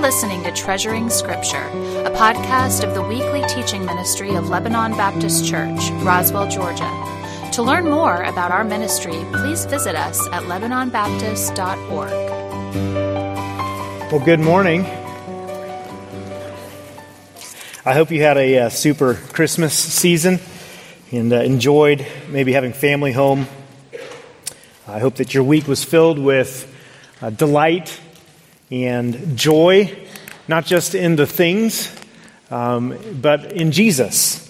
listening 0.00 0.44
to 0.44 0.52
Treasuring 0.52 1.10
Scripture, 1.10 1.66
a 2.04 2.10
podcast 2.10 2.84
of 2.84 2.94
the 2.94 3.02
weekly 3.02 3.42
teaching 3.48 3.84
ministry 3.84 4.36
of 4.36 4.48
Lebanon 4.48 4.92
Baptist 4.92 5.44
Church, 5.44 5.90
Roswell, 6.04 6.48
Georgia. 6.48 6.88
To 7.54 7.64
learn 7.64 7.90
more 7.90 8.22
about 8.22 8.52
our 8.52 8.62
ministry, 8.62 9.24
please 9.32 9.64
visit 9.64 9.96
us 9.96 10.24
at 10.28 10.44
LebanonBaptist.org. 10.44 12.10
Well, 14.12 14.24
good 14.24 14.38
morning. 14.38 14.82
I 17.84 17.94
hope 17.94 18.12
you 18.12 18.22
had 18.22 18.36
a 18.36 18.58
uh, 18.58 18.68
super 18.68 19.14
Christmas 19.14 19.74
season 19.74 20.38
and 21.10 21.32
uh, 21.32 21.40
enjoyed 21.40 22.06
maybe 22.28 22.52
having 22.52 22.72
family 22.72 23.10
home. 23.10 23.48
I 24.86 25.00
hope 25.00 25.16
that 25.16 25.34
your 25.34 25.42
week 25.42 25.66
was 25.66 25.82
filled 25.82 26.20
with 26.20 26.72
uh, 27.20 27.30
delight 27.30 28.00
and 28.70 29.36
joy, 29.36 29.96
not 30.46 30.66
just 30.66 30.94
in 30.94 31.16
the 31.16 31.26
things, 31.26 31.94
um, 32.50 32.96
but 33.20 33.52
in 33.52 33.72
Jesus. 33.72 34.44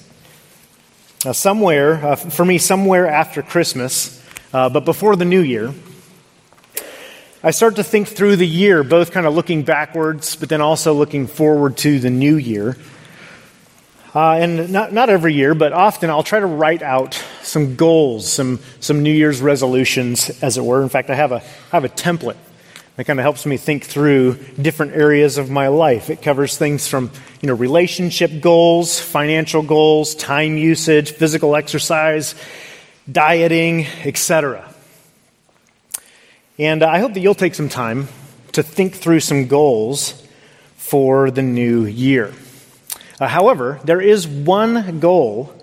Uh, 1.25 1.33
somewhere, 1.33 1.95
uh, 2.05 2.17
for 2.17 2.45
me, 2.45 2.59
somewhere 2.59 3.07
after 3.07 3.43
Christmas, 3.43 4.23
uh, 4.53 4.69
but 4.69 4.85
before 4.85 5.17
the 5.17 5.25
new 5.25 5.41
year, 5.41 5.75
I 7.43 7.53
start 7.53 7.77
to 7.77 7.85
think 7.85 8.09
through 8.09 8.37
the 8.37 8.47
year, 8.47 8.83
both 8.83 9.13
kind 9.13 9.27
of 9.27 9.35
looking 9.35 9.63
backwards, 9.63 10.35
but 10.35 10.49
then 10.49 10.61
also 10.61 10.93
looking 10.95 11.27
forward 11.27 11.77
to 11.79 12.01
the 12.01 12.11
new 12.11 12.37
year. 12.37 12.77
Uh, 14.15 14.33
and 14.33 14.73
not, 14.73 14.93
not 14.93 15.11
every 15.11 15.35
year, 15.35 15.55
but 15.55 15.73
often 15.73 16.11
I'll 16.11 16.25
try 16.25 16.41
to 16.41 16.47
write 16.47 16.83
out 16.83 17.23
some 17.43 17.77
goals, 17.77 18.33
some, 18.33 18.59
some 18.81 19.03
New 19.03 19.13
Year's 19.13 19.41
resolutions, 19.41 20.31
as 20.43 20.57
it 20.57 20.65
were. 20.65 20.83
In 20.83 20.89
fact, 20.89 21.11
I 21.11 21.15
have 21.15 21.31
a, 21.31 21.37
I 21.37 21.71
have 21.71 21.85
a 21.85 21.89
template 21.89 22.37
that 22.99 23.05
kind 23.05 23.21
of 23.21 23.23
helps 23.23 23.47
me 23.47 23.57
think 23.57 23.85
through 23.85 24.35
different 24.61 24.93
areas 24.93 25.39
of 25.39 25.49
my 25.49 25.69
life. 25.69 26.11
It 26.11 26.21
covers 26.21 26.59
things 26.59 26.89
from, 26.89 27.13
you 27.41 27.47
know, 27.47 27.55
relationship 27.55 28.41
goals, 28.41 28.99
financial 28.99 29.63
goals, 29.63 30.17
time 30.17 30.57
usage, 30.57 31.13
physical 31.13 31.55
exercise, 31.55 32.35
dieting, 33.11 33.87
etc. 34.05 34.69
And 36.59 36.83
I 36.83 36.99
hope 36.99 37.15
that 37.15 37.21
you'll 37.21 37.37
take 37.37 37.55
some 37.55 37.69
time 37.69 38.09
to 38.51 38.65
think 38.65 38.97
through 38.97 39.21
some 39.21 39.47
goals 39.47 40.21
for 40.77 41.31
the 41.31 41.43
new 41.43 41.85
year. 41.85 42.33
Uh, 43.21 43.29
however, 43.29 43.79
there 43.85 44.01
is 44.01 44.27
one 44.27 44.99
goal 44.99 45.55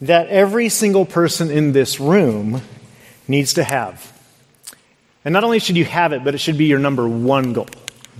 that 0.00 0.28
every 0.28 0.68
single 0.68 1.04
person 1.04 1.50
in 1.50 1.72
this 1.72 1.98
room 1.98 2.62
needs 3.26 3.54
to 3.54 3.64
have. 3.64 4.19
And 5.24 5.32
not 5.32 5.44
only 5.44 5.58
should 5.58 5.76
you 5.76 5.84
have 5.84 6.12
it, 6.12 6.24
but 6.24 6.34
it 6.34 6.38
should 6.38 6.56
be 6.56 6.66
your 6.66 6.78
number 6.78 7.06
one 7.08 7.52
goal. 7.52 7.68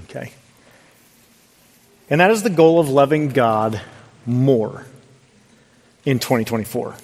Okay? 0.04 0.32
And 2.10 2.20
that 2.20 2.30
is 2.30 2.42
the 2.42 2.50
goal 2.50 2.80
of 2.80 2.88
loving 2.88 3.28
God 3.28 3.80
more 4.26 4.84
in 6.04 6.18
2024. 6.18 6.94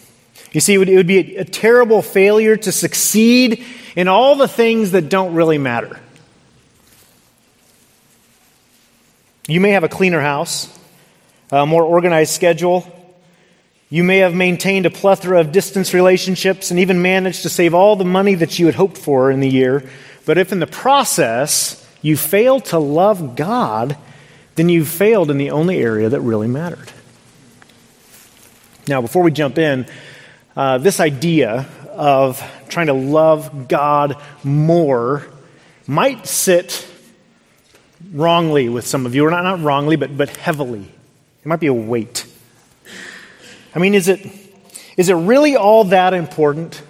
You 0.53 0.61
see, 0.61 0.75
it 0.75 0.79
would, 0.79 0.89
it 0.89 0.97
would 0.97 1.07
be 1.07 1.37
a, 1.37 1.41
a 1.41 1.45
terrible 1.45 2.03
failure 2.03 2.57
to 2.57 2.73
succeed 2.73 3.65
in 3.95 4.09
all 4.09 4.37
the 4.37 4.49
things 4.49 4.93
that 4.93 5.09
don't 5.09 5.35
really 5.35 5.59
matter. 5.59 5.99
You 9.49 9.61
may 9.61 9.71
have 9.71 9.85
a 9.85 9.89
cleaner 9.89 10.21
house, 10.21 10.77
a 11.51 11.67
more 11.67 11.85
organized 11.85 12.33
schedule, 12.33 12.93
you 13.89 14.03
may 14.03 14.19
have 14.19 14.35
maintained 14.35 14.85
a 14.87 14.91
plethora 14.91 15.41
of 15.41 15.53
distance 15.53 15.95
relationships 15.95 16.71
and 16.71 16.81
even 16.81 17.03
managed 17.03 17.43
to 17.43 17.49
save 17.49 17.73
all 17.73 17.95
the 17.95 18.05
money 18.05 18.35
that 18.35 18.59
you 18.59 18.67
had 18.67 18.75
hoped 18.75 18.99
for 18.99 19.31
in 19.31 19.41
the 19.41 19.49
year. 19.49 19.89
But 20.25 20.39
if 20.39 20.51
in 20.51 20.59
the 20.59 20.67
process 20.67 21.87
you 22.03 22.17
fail 22.17 22.61
to 22.61 22.79
love 22.79 23.37
God, 23.37 23.97
then 24.57 24.69
you've 24.69 24.89
failed 24.89 25.31
in 25.31 25.39
the 25.39 25.51
only 25.53 25.79
area 25.79 26.09
that 26.09 26.21
really 26.21 26.49
mattered. 26.49 26.91
Now, 28.89 29.01
before 29.01 29.23
we 29.23 29.31
jump 29.31 29.59
in, 29.59 29.87
uh, 30.57 30.79
this 30.79 31.01
idea 31.01 31.67
of 31.91 32.43
trying 32.69 32.87
to 32.87 32.93
love 32.93 33.69
God 33.69 34.21
more 34.43 35.27
might 35.87 36.27
sit 36.27 36.89
wrongly 38.13 38.69
with 38.69 38.87
some 38.87 39.07
of 39.07 39.15
you, 39.15 39.25
or 39.27 39.31
not, 39.31 39.43
not 39.43 39.63
wrongly, 39.63 39.97
but, 39.97 40.17
but 40.17 40.31
heavily. 40.37 40.83
It 40.83 41.47
might 41.47 41.61
be 41.61 41.69
a 41.69 41.75
weight. 41.75 42.27
I 43.77 43.79
mean, 43.79 43.93
is 43.93 44.09
it, 44.09 44.27
is 44.97 45.11
it 45.11 45.15
really 45.15 45.55
all 45.55 45.85
that 45.85 46.15
important 46.15 46.81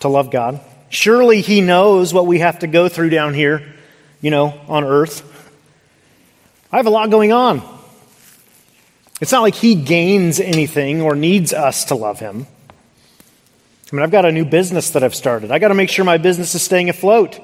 to 0.00 0.08
love 0.08 0.32
God? 0.32 0.60
Surely 0.88 1.42
He 1.42 1.60
knows 1.60 2.12
what 2.12 2.26
we 2.26 2.40
have 2.40 2.58
to 2.58 2.66
go 2.66 2.88
through 2.88 3.10
down 3.10 3.34
here, 3.34 3.72
you 4.20 4.32
know, 4.32 4.60
on 4.66 4.82
earth. 4.82 5.22
I 6.72 6.78
have 6.78 6.88
a 6.88 6.90
lot 6.90 7.08
going 7.10 7.30
on. 7.30 7.62
It's 9.20 9.30
not 9.30 9.42
like 9.42 9.54
He 9.54 9.76
gains 9.76 10.40
anything 10.40 11.02
or 11.02 11.14
needs 11.14 11.52
us 11.52 11.84
to 11.84 11.94
love 11.94 12.18
Him. 12.18 12.48
I 13.92 13.96
mean, 13.96 14.02
I've 14.02 14.10
got 14.10 14.24
a 14.24 14.32
new 14.32 14.44
business 14.44 14.90
that 14.90 15.04
I've 15.04 15.14
started. 15.14 15.52
I 15.52 15.60
got 15.60 15.68
to 15.68 15.74
make 15.74 15.88
sure 15.88 16.04
my 16.04 16.18
business 16.18 16.52
is 16.56 16.62
staying 16.62 16.90
afloat. 16.90 17.38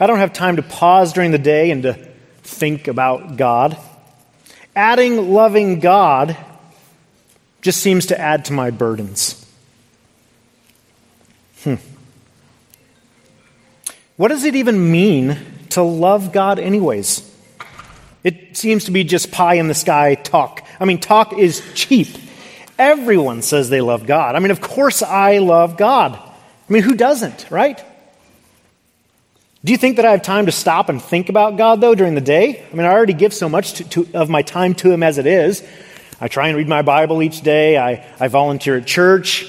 I 0.00 0.06
don't 0.06 0.18
have 0.18 0.32
time 0.32 0.56
to 0.56 0.62
pause 0.62 1.12
during 1.12 1.30
the 1.30 1.38
day 1.38 1.70
and 1.72 1.82
to 1.82 1.92
think 2.42 2.88
about 2.88 3.36
God. 3.36 3.76
Adding 4.74 5.30
loving 5.30 5.80
God 5.80 6.38
just 7.64 7.80
seems 7.80 8.04
to 8.06 8.20
add 8.20 8.44
to 8.44 8.52
my 8.52 8.70
burdens. 8.70 9.42
Hmm. 11.62 11.76
What 14.16 14.28
does 14.28 14.44
it 14.44 14.54
even 14.54 14.92
mean 14.92 15.38
to 15.70 15.82
love 15.82 16.30
God, 16.30 16.58
anyways? 16.58 17.22
It 18.22 18.58
seems 18.58 18.84
to 18.84 18.90
be 18.90 19.02
just 19.02 19.32
pie 19.32 19.54
in 19.54 19.68
the 19.68 19.74
sky 19.74 20.14
talk. 20.14 20.62
I 20.78 20.84
mean, 20.84 21.00
talk 21.00 21.38
is 21.38 21.62
cheap. 21.74 22.08
Everyone 22.78 23.40
says 23.40 23.70
they 23.70 23.80
love 23.80 24.06
God. 24.06 24.36
I 24.36 24.40
mean, 24.40 24.50
of 24.50 24.60
course 24.60 25.02
I 25.02 25.38
love 25.38 25.78
God. 25.78 26.12
I 26.16 26.72
mean, 26.72 26.82
who 26.82 26.94
doesn't, 26.94 27.46
right? 27.50 27.82
Do 29.64 29.72
you 29.72 29.78
think 29.78 29.96
that 29.96 30.04
I 30.04 30.10
have 30.10 30.20
time 30.20 30.44
to 30.46 30.52
stop 30.52 30.90
and 30.90 31.00
think 31.00 31.30
about 31.30 31.56
God, 31.56 31.80
though, 31.80 31.94
during 31.94 32.14
the 32.14 32.20
day? 32.20 32.62
I 32.70 32.74
mean, 32.74 32.84
I 32.84 32.92
already 32.92 33.14
give 33.14 33.32
so 33.32 33.48
much 33.48 33.72
to, 33.74 33.88
to, 33.88 34.08
of 34.12 34.28
my 34.28 34.42
time 34.42 34.74
to 34.74 34.92
Him 34.92 35.02
as 35.02 35.16
it 35.16 35.24
is. 35.24 35.66
I 36.24 36.28
try 36.28 36.48
and 36.48 36.56
read 36.56 36.68
my 36.68 36.80
Bible 36.80 37.22
each 37.22 37.42
day. 37.42 37.76
I, 37.76 38.02
I 38.18 38.28
volunteer 38.28 38.78
at 38.78 38.86
church. 38.86 39.46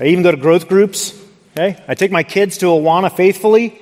I 0.00 0.06
even 0.06 0.24
go 0.24 0.32
to 0.32 0.36
growth 0.36 0.66
groups. 0.66 1.14
Okay? 1.52 1.80
I 1.86 1.94
take 1.94 2.10
my 2.10 2.24
kids 2.24 2.58
to 2.58 2.66
Awana 2.66 3.14
faithfully. 3.14 3.80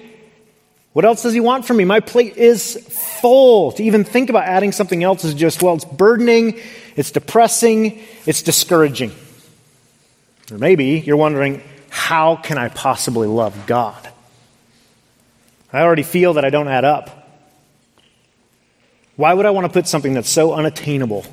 What 0.92 1.06
else 1.06 1.22
does 1.22 1.32
he 1.32 1.40
want 1.40 1.64
from 1.64 1.78
me? 1.78 1.86
My 1.86 2.00
plate 2.00 2.36
is 2.36 2.76
full. 3.22 3.72
To 3.72 3.82
even 3.82 4.04
think 4.04 4.28
about 4.28 4.44
adding 4.44 4.72
something 4.72 5.02
else 5.02 5.24
is 5.24 5.32
just, 5.32 5.62
well, 5.62 5.76
it's 5.76 5.86
burdening, 5.86 6.60
it's 6.94 7.10
depressing, 7.10 8.02
it's 8.26 8.42
discouraging. 8.42 9.12
Or 10.52 10.58
maybe 10.58 11.00
you're 11.06 11.16
wondering, 11.16 11.62
how 11.88 12.36
can 12.36 12.58
I 12.58 12.68
possibly 12.68 13.28
love 13.28 13.66
God? 13.66 14.10
I 15.72 15.80
already 15.80 16.02
feel 16.02 16.34
that 16.34 16.44
I 16.44 16.50
don't 16.50 16.68
add 16.68 16.84
up. 16.84 17.30
Why 19.16 19.32
would 19.32 19.46
I 19.46 19.50
want 19.52 19.66
to 19.66 19.72
put 19.72 19.88
something 19.88 20.12
that's 20.12 20.28
so 20.28 20.52
unattainable 20.52 21.24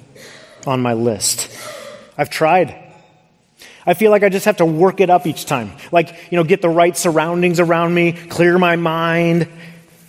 on 0.67 0.81
my 0.81 0.93
list. 0.93 1.49
I've 2.17 2.29
tried. 2.29 2.75
I 3.85 3.93
feel 3.93 4.11
like 4.11 4.23
I 4.23 4.29
just 4.29 4.45
have 4.45 4.57
to 4.57 4.65
work 4.65 5.01
it 5.01 5.09
up 5.09 5.27
each 5.27 5.45
time. 5.45 5.73
Like, 5.91 6.15
you 6.31 6.37
know, 6.37 6.43
get 6.43 6.61
the 6.61 6.69
right 6.69 6.95
surroundings 6.95 7.59
around 7.59 7.93
me, 7.93 8.13
clear 8.13 8.57
my 8.57 8.75
mind. 8.75 9.47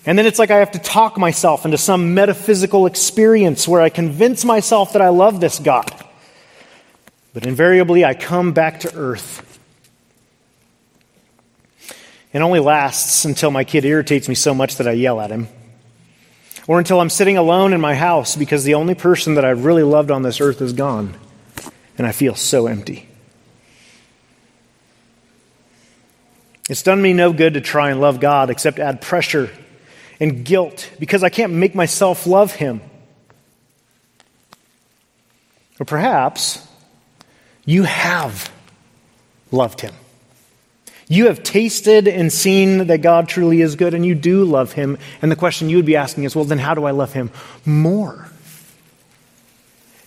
And 0.06 0.19
then 0.19 0.26
it's 0.26 0.38
like 0.38 0.50
I 0.50 0.59
have 0.59 0.72
to 0.72 0.78
talk 0.78 1.19
myself 1.19 1.65
into 1.65 1.78
some 1.78 2.15
metaphysical 2.15 2.87
experience 2.87 3.66
where 3.66 3.81
I 3.81 3.88
convince 3.88 4.44
myself 4.44 4.92
that 4.92 5.03
I 5.03 5.09
love 5.09 5.41
this 5.41 5.59
God. 5.59 5.91
But 7.32 7.47
invariably, 7.47 8.04
I 8.04 8.15
come 8.15 8.53
back 8.53 8.81
to 8.81 8.94
earth. 8.94 9.41
It 12.32 12.41
only 12.41 12.60
lasts 12.60 13.25
until 13.25 13.50
my 13.50 13.65
kid 13.65 13.84
irritates 13.84 14.28
me 14.28 14.34
so 14.34 14.54
much 14.54 14.76
that 14.76 14.86
I 14.86 14.92
yell 14.92 15.21
at 15.21 15.30
him 15.30 15.48
or 16.66 16.78
until 16.78 17.01
I'm 17.01 17.11
sitting 17.11 17.37
alone 17.37 17.72
in 17.72 17.81
my 17.81 17.95
house 17.95 18.37
because 18.37 18.65
the 18.65 18.75
only 18.75 18.95
person 18.95 19.34
that 19.34 19.45
I've 19.45 19.65
really 19.65 19.83
loved 19.83 20.11
on 20.11 20.22
this 20.22 20.41
earth 20.41 20.63
is 20.63 20.72
gone, 20.72 21.15
and 21.99 22.07
I 22.07 22.13
feel 22.13 22.34
so 22.34 22.66
empty. 22.66 23.09
It's 26.71 26.83
done 26.83 27.01
me 27.01 27.13
no 27.13 27.33
good 27.33 27.55
to 27.55 27.61
try 27.61 27.91
and 27.91 28.01
love 28.01 28.21
God 28.21 28.49
except 28.49 28.78
add 28.78 29.03
pressure 29.03 29.51
and 30.19 30.45
guilt 30.45 30.91
because 30.99 31.22
I 31.22 31.28
can't 31.28 31.53
make 31.53 31.75
myself 31.75 32.27
love 32.27 32.55
Him. 32.55 32.81
Or 35.78 35.84
perhaps 35.84 36.66
you 37.66 37.83
have 37.83 38.51
loved 39.51 39.83
Him. 39.83 39.93
You 41.15 41.28
have 41.28 41.45
tasted 41.45 42.09
and 42.09 42.33
seen 42.33 42.89
that 42.89 42.99
God 42.99 43.28
truly 43.28 43.61
is 43.61 43.77
good, 43.77 43.95
and 43.95 44.05
you 44.05 44.16
do 44.16 44.45
love 44.45 44.72
Him. 44.72 44.99
And 45.22 45.31
the 45.31 45.37
question 45.37 45.69
you 45.69 45.77
would 45.77 45.87
be 45.87 45.95
asking 45.95 46.25
is 46.25 46.34
well, 46.34 46.45
then 46.45 46.59
how 46.59 46.75
do 46.75 46.87
I 46.87 46.91
love 46.91 47.13
Him 47.13 47.31
more? 47.65 48.28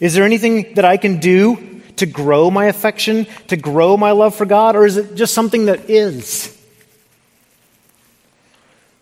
Is 0.01 0.15
there 0.15 0.25
anything 0.25 0.73
that 0.73 0.83
I 0.83 0.97
can 0.97 1.21
do 1.21 1.81
to 1.95 2.05
grow 2.05 2.51
my 2.51 2.65
affection, 2.65 3.25
to 3.47 3.55
grow 3.55 3.95
my 3.95 4.11
love 4.11 4.35
for 4.35 4.45
God, 4.45 4.75
or 4.75 4.85
is 4.85 4.97
it 4.97 5.15
just 5.15 5.33
something 5.33 5.67
that 5.67 5.89
is? 5.89 6.53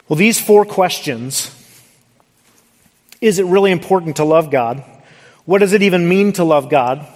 Well, 0.07 0.17
these 0.17 0.39
four 0.39 0.63
questions 0.63 1.49
is 3.19 3.39
it 3.39 3.47
really 3.47 3.71
important 3.71 4.17
to 4.17 4.25
love 4.25 4.51
God? 4.51 4.83
What 5.45 5.57
does 5.57 5.73
it 5.73 5.81
even 5.81 6.07
mean 6.07 6.33
to 6.33 6.43
love 6.43 6.69
God? 6.69 7.07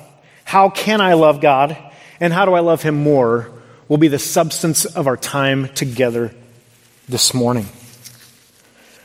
How 0.46 0.72
can 0.72 1.00
I 1.00 1.14
love 1.14 1.42
God? 1.42 1.78
And 2.20 2.34
how 2.34 2.46
do 2.46 2.56
I 2.56 2.62
love 2.62 2.82
Him 2.82 3.04
more? 3.04 3.52
Will 3.90 3.98
be 3.98 4.08
the 4.08 4.20
substance 4.20 4.86
of 4.86 5.08
our 5.08 5.18
time 5.18 5.68
together 5.70 6.32
this 7.10 7.34
morning. 7.34 7.66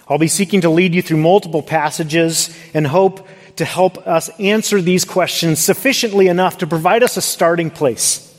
I'll 0.09 0.19
be 0.19 0.29
seeking 0.29 0.61
to 0.61 0.71
lead 0.71 0.95
you 0.95 1.03
through 1.03 1.17
multiple 1.17 1.63
passages 1.63 2.57
and 2.75 2.87
hope 2.87 3.27
to 3.57 3.65
help 3.65 4.07
us 4.07 4.29
answer 4.39 4.81
these 4.81 5.05
questions 5.05 5.59
sufficiently 5.59 6.29
enough 6.29 6.59
to 6.59 6.67
provide 6.67 7.03
us 7.03 7.17
a 7.17 7.23
starting 7.23 7.71
place 7.71 8.31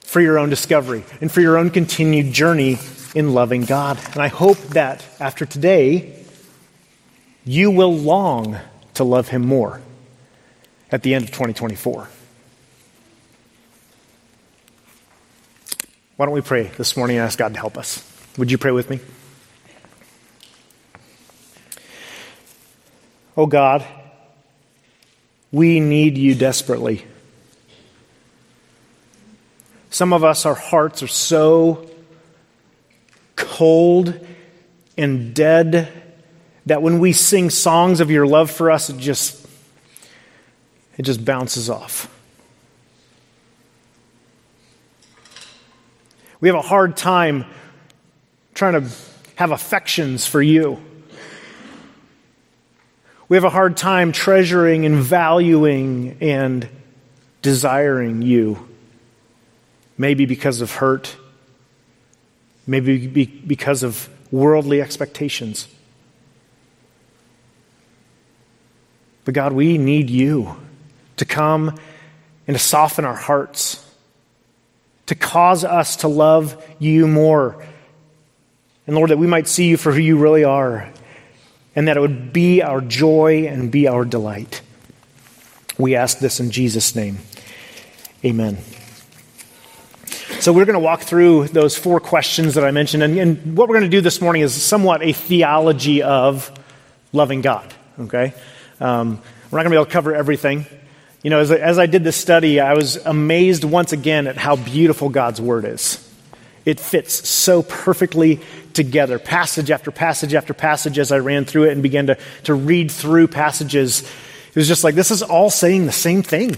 for 0.00 0.20
your 0.20 0.38
own 0.38 0.50
discovery 0.50 1.04
and 1.20 1.30
for 1.30 1.40
your 1.40 1.56
own 1.56 1.70
continued 1.70 2.32
journey 2.32 2.78
in 3.14 3.32
loving 3.32 3.64
God. 3.64 3.98
And 4.12 4.22
I 4.22 4.28
hope 4.28 4.58
that 4.70 5.04
after 5.20 5.46
today, 5.46 6.24
you 7.44 7.70
will 7.70 7.96
long 7.96 8.56
to 8.94 9.04
love 9.04 9.28
Him 9.28 9.46
more 9.46 9.80
at 10.90 11.02
the 11.02 11.14
end 11.14 11.24
of 11.24 11.30
2024. 11.30 12.08
Why 16.20 16.26
don't 16.26 16.34
we 16.34 16.42
pray 16.42 16.64
this 16.76 16.98
morning 16.98 17.16
and 17.16 17.24
ask 17.24 17.38
God 17.38 17.54
to 17.54 17.58
help 17.58 17.78
us? 17.78 18.06
Would 18.36 18.50
you 18.50 18.58
pray 18.58 18.72
with 18.72 18.90
me? 18.90 19.00
Oh 23.38 23.46
God, 23.46 23.86
we 25.50 25.80
need 25.80 26.18
you 26.18 26.34
desperately. 26.34 27.06
Some 29.88 30.12
of 30.12 30.22
us, 30.22 30.44
our 30.44 30.54
hearts 30.54 31.02
are 31.02 31.06
so 31.06 31.88
cold 33.36 34.20
and 34.98 35.32
dead 35.34 35.90
that 36.66 36.82
when 36.82 36.98
we 36.98 37.14
sing 37.14 37.48
songs 37.48 38.00
of 38.00 38.10
your 38.10 38.26
love 38.26 38.50
for 38.50 38.70
us, 38.70 38.90
it 38.90 38.98
just 38.98 39.48
it 40.98 41.04
just 41.04 41.24
bounces 41.24 41.70
off. 41.70 42.14
We 46.40 46.48
have 46.48 46.56
a 46.56 46.62
hard 46.62 46.96
time 46.96 47.44
trying 48.54 48.72
to 48.82 48.88
have 49.36 49.52
affections 49.52 50.26
for 50.26 50.40
you. 50.40 50.82
We 53.28 53.36
have 53.36 53.44
a 53.44 53.50
hard 53.50 53.76
time 53.76 54.10
treasuring 54.10 54.86
and 54.86 54.96
valuing 54.96 56.16
and 56.20 56.68
desiring 57.42 58.22
you. 58.22 58.68
Maybe 59.96 60.26
because 60.26 60.62
of 60.62 60.72
hurt, 60.72 61.14
maybe 62.66 63.06
because 63.06 63.82
of 63.82 64.08
worldly 64.32 64.80
expectations. 64.80 65.68
But 69.24 69.34
God, 69.34 69.52
we 69.52 69.78
need 69.78 70.10
you 70.10 70.56
to 71.18 71.24
come 71.24 71.78
and 72.48 72.56
to 72.56 72.62
soften 72.62 73.04
our 73.04 73.14
hearts, 73.14 73.69
to 75.10 75.16
cause 75.16 75.64
us 75.64 75.96
to 75.96 76.08
love 76.08 76.64
you 76.78 77.08
more. 77.08 77.60
And 78.86 78.94
Lord, 78.94 79.10
that 79.10 79.18
we 79.18 79.26
might 79.26 79.48
see 79.48 79.66
you 79.66 79.76
for 79.76 79.90
who 79.90 79.98
you 79.98 80.16
really 80.16 80.44
are 80.44 80.88
and 81.74 81.88
that 81.88 81.96
it 81.96 82.00
would 82.00 82.32
be 82.32 82.62
our 82.62 82.80
joy 82.80 83.48
and 83.48 83.72
be 83.72 83.88
our 83.88 84.04
delight. 84.04 84.62
We 85.76 85.96
ask 85.96 86.20
this 86.20 86.38
in 86.38 86.52
Jesus' 86.52 86.94
name. 86.94 87.18
Amen. 88.24 88.58
So, 90.38 90.52
we're 90.52 90.64
going 90.64 90.74
to 90.74 90.78
walk 90.78 91.00
through 91.00 91.48
those 91.48 91.76
four 91.76 91.98
questions 91.98 92.54
that 92.54 92.64
I 92.64 92.70
mentioned. 92.70 93.02
And, 93.02 93.18
and 93.18 93.56
what 93.56 93.68
we're 93.68 93.80
going 93.80 93.90
to 93.90 93.96
do 93.96 94.00
this 94.00 94.20
morning 94.20 94.42
is 94.42 94.54
somewhat 94.54 95.02
a 95.02 95.12
theology 95.12 96.04
of 96.04 96.56
loving 97.12 97.40
God. 97.40 97.74
Okay? 97.98 98.32
Um, 98.78 99.20
we're 99.50 99.58
not 99.58 99.64
going 99.64 99.64
to 99.64 99.70
be 99.70 99.76
able 99.76 99.86
to 99.86 99.90
cover 99.90 100.14
everything. 100.14 100.66
You 101.22 101.28
know, 101.28 101.40
as, 101.40 101.50
as 101.50 101.78
I 101.78 101.84
did 101.86 102.02
this 102.02 102.16
study, 102.16 102.60
I 102.60 102.72
was 102.72 102.96
amazed 102.96 103.62
once 103.62 103.92
again 103.92 104.26
at 104.26 104.38
how 104.38 104.56
beautiful 104.56 105.10
God's 105.10 105.40
Word 105.40 105.66
is. 105.66 106.06
It 106.64 106.80
fits 106.80 107.28
so 107.28 107.62
perfectly 107.62 108.40
together, 108.72 109.18
passage 109.18 109.70
after 109.70 109.90
passage 109.90 110.32
after 110.32 110.54
passage, 110.54 110.98
as 110.98 111.12
I 111.12 111.18
ran 111.18 111.44
through 111.44 111.64
it 111.64 111.72
and 111.72 111.82
began 111.82 112.06
to, 112.06 112.18
to 112.44 112.54
read 112.54 112.90
through 112.90 113.28
passages. 113.28 114.02
It 114.02 114.56
was 114.56 114.66
just 114.66 114.82
like, 114.82 114.94
this 114.94 115.10
is 115.10 115.22
all 115.22 115.50
saying 115.50 115.84
the 115.86 115.92
same 115.92 116.22
thing. 116.22 116.56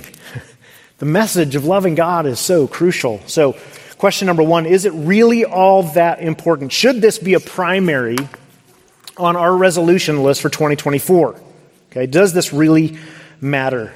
the 0.98 1.06
message 1.06 1.56
of 1.56 1.64
loving 1.64 1.96
God 1.96 2.26
is 2.26 2.38
so 2.38 2.68
crucial. 2.68 3.20
So, 3.26 3.56
question 3.98 4.26
number 4.26 4.42
one 4.44 4.66
is 4.66 4.84
it 4.84 4.92
really 4.92 5.44
all 5.44 5.82
that 5.94 6.20
important? 6.20 6.70
Should 6.70 7.00
this 7.00 7.18
be 7.18 7.34
a 7.34 7.40
primary 7.40 8.18
on 9.16 9.34
our 9.34 9.56
resolution 9.56 10.22
list 10.22 10.40
for 10.40 10.50
2024? 10.50 11.40
Okay, 11.90 12.06
does 12.06 12.32
this 12.32 12.52
really 12.52 12.96
matter? 13.40 13.92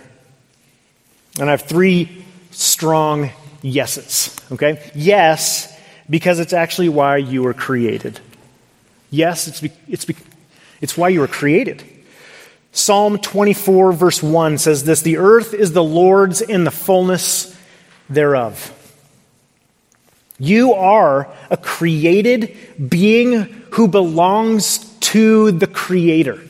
And 1.39 1.49
I 1.49 1.53
have 1.53 1.63
three 1.63 2.25
strong 2.51 3.31
yeses. 3.63 4.35
Okay? 4.53 4.91
Yes, 4.95 5.73
because 6.09 6.41
it's 6.41 6.53
actually 6.53 6.89
why 6.89 7.19
you 7.19 7.43
were 7.43 7.55
created. 7.55 8.21
Yes, 9.11 9.49
it's, 9.49 9.61
be, 9.61 9.73
it's, 9.89 10.05
be, 10.05 10.17
it's 10.81 10.97
why 10.97 11.09
you 11.09 11.21
were 11.21 11.29
created. 11.29 11.85
Psalm 12.73 13.19
24, 13.19 13.93
verse 13.93 14.23
1 14.23 14.59
says 14.59 14.85
this 14.85 15.03
The 15.03 15.17
earth 15.17 15.55
is 15.55 15.73
the 15.73 15.85
Lord's 15.85 16.41
in 16.41 16.65
the 16.65 16.71
fullness 16.71 17.57
thereof. 18.09 18.73
You 20.39 20.75
are 20.75 21.33
a 21.51 21.57
created 21.57 22.57
being 22.91 23.65
who 23.73 23.89
belongs 23.89 24.79
to 25.01 25.53
the 25.53 25.67
Creator. 25.67 26.43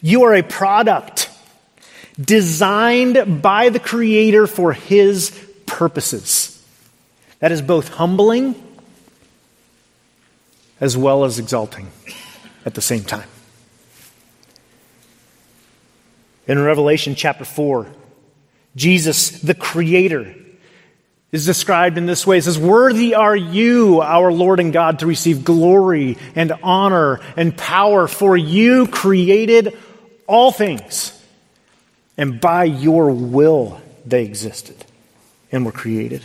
You 0.00 0.24
are 0.24 0.34
a 0.34 0.42
product 0.42 1.25
designed 2.20 3.42
by 3.42 3.68
the 3.68 3.80
Creator 3.80 4.46
for 4.46 4.72
His 4.72 5.30
purposes. 5.66 6.52
That 7.40 7.52
is 7.52 7.62
both 7.62 7.88
humbling 7.88 8.54
as 10.80 10.96
well 10.96 11.24
as 11.24 11.38
exalting 11.38 11.90
at 12.64 12.74
the 12.74 12.80
same 12.80 13.04
time. 13.04 13.28
In 16.46 16.62
Revelation 16.62 17.14
chapter 17.14 17.44
4, 17.44 17.86
Jesus, 18.76 19.30
the 19.40 19.54
Creator, 19.54 20.34
is 21.32 21.44
described 21.44 21.98
in 21.98 22.06
this 22.06 22.26
way. 22.26 22.38
It 22.38 22.42
says, 22.42 22.58
Worthy 22.58 23.14
are 23.14 23.34
you, 23.34 24.00
our 24.00 24.30
Lord 24.30 24.60
and 24.60 24.72
God, 24.72 25.00
to 25.00 25.06
receive 25.06 25.44
glory 25.44 26.18
and 26.34 26.52
honor 26.62 27.20
and 27.36 27.56
power, 27.56 28.06
for 28.06 28.36
you 28.36 28.86
created 28.86 29.76
all 30.26 30.52
things, 30.52 31.15
and 32.16 32.40
by 32.40 32.64
your 32.64 33.10
will 33.10 33.80
they 34.04 34.24
existed 34.24 34.84
and 35.52 35.64
were 35.64 35.72
created. 35.72 36.24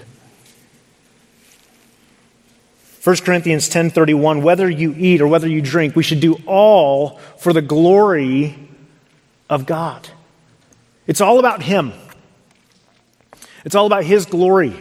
1 3.04 3.16
Corinthians 3.26 3.68
10:31 3.68 4.44
whether 4.44 4.70
you 4.70 4.94
eat 4.98 5.22
or 5.22 5.28
whether 5.28 5.48
you 5.48 5.62
drink 5.62 5.96
we 5.96 6.04
should 6.04 6.20
do 6.20 6.36
all 6.46 7.20
for 7.38 7.52
the 7.52 7.62
glory 7.62 8.56
of 9.50 9.66
God. 9.66 10.08
It's 11.08 11.22
all 11.22 11.40
about 11.40 11.64
him. 11.64 11.94
It's 13.66 13.76
all 13.76 13.86
about 13.86 14.04
his 14.04 14.26
glory. 14.26 14.76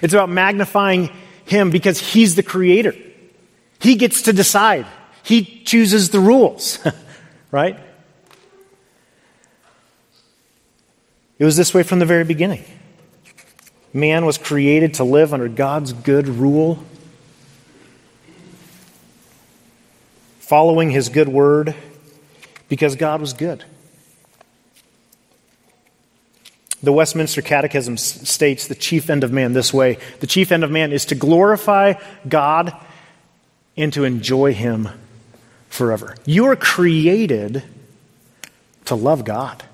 It's 0.00 0.14
about 0.14 0.28
magnifying 0.28 1.10
him 1.44 1.70
because 1.70 1.98
he's 1.98 2.34
the 2.34 2.42
creator. 2.42 2.94
He 3.80 3.96
gets 3.96 4.22
to 4.22 4.32
decide. 4.32 4.86
He 5.22 5.62
chooses 5.64 6.10
the 6.10 6.20
rules, 6.20 6.78
right? 7.50 7.78
It 11.38 11.44
was 11.44 11.56
this 11.56 11.74
way 11.74 11.82
from 11.82 11.98
the 11.98 12.06
very 12.06 12.24
beginning. 12.24 12.64
Man 13.92 14.24
was 14.24 14.38
created 14.38 14.94
to 14.94 15.04
live 15.04 15.32
under 15.32 15.48
God's 15.48 15.92
good 15.92 16.28
rule 16.28 16.82
following 20.40 20.90
his 20.90 21.08
good 21.08 21.28
word 21.28 21.74
because 22.68 22.96
God 22.96 23.20
was 23.20 23.32
good. 23.32 23.64
The 26.82 26.92
Westminster 26.92 27.42
Catechism 27.42 27.96
states 27.96 28.68
the 28.68 28.74
chief 28.74 29.10
end 29.10 29.24
of 29.24 29.32
man 29.32 29.54
this 29.54 29.72
way 29.74 29.98
The 30.20 30.26
chief 30.26 30.52
end 30.52 30.62
of 30.62 30.70
man 30.70 30.92
is 30.92 31.06
to 31.06 31.14
glorify 31.14 31.94
God 32.28 32.76
and 33.76 33.92
to 33.94 34.04
enjoy 34.04 34.54
him 34.54 34.88
forever. 35.68 36.14
You 36.24 36.46
are 36.46 36.56
created 36.56 37.62
to 38.84 38.94
love 38.94 39.24
God. 39.24 39.64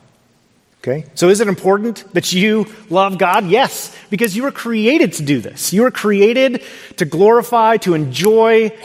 Okay? 0.83 1.05
So 1.15 1.29
is 1.29 1.41
it 1.41 1.47
important 1.47 2.12
that 2.12 2.33
you 2.33 2.67
love 2.91 3.17
God? 3.17 3.47
Yes, 3.47 3.97
because 4.11 4.35
you 4.35 4.43
were 4.43 4.51
created 4.51 5.12
to 5.15 5.23
do 5.23 5.41
this. 5.41 5.73
You 5.73 5.83
were 5.83 5.93
created 5.93 6.65
to 6.97 7.05
glorify, 7.05 7.77
to 7.79 7.95
enjoy 7.95 8.77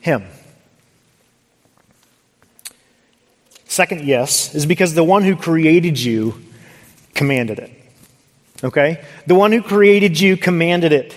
him. 0.00 0.24
Second 3.66 4.04
yes 4.04 4.54
is 4.54 4.64
because 4.64 4.94
the 4.94 5.04
one 5.04 5.22
who 5.22 5.36
created 5.36 6.00
you 6.00 6.40
commanded 7.14 7.58
it. 7.58 7.72
Okay? 8.64 9.04
The 9.26 9.34
one 9.34 9.52
who 9.52 9.60
created 9.62 10.18
you 10.18 10.38
commanded 10.38 10.94
it. 10.94 11.14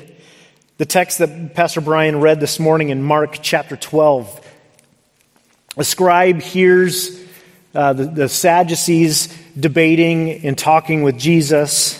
The 0.77 0.85
text 0.85 1.19
that 1.19 1.55
Pastor 1.55 1.79
Brian 1.79 2.19
read 2.19 2.41
this 2.41 2.59
morning 2.59 2.89
in 2.89 3.01
Mark 3.01 3.39
chapter 3.41 3.77
12. 3.77 4.45
A 5.77 5.85
scribe 5.85 6.41
hears 6.41 7.20
uh, 7.73 7.93
the, 7.93 8.05
the 8.05 8.29
Sadducees 8.29 9.27
debating 9.57 10.45
and 10.45 10.57
talking 10.57 11.03
with 11.03 11.17
Jesus. 11.17 11.97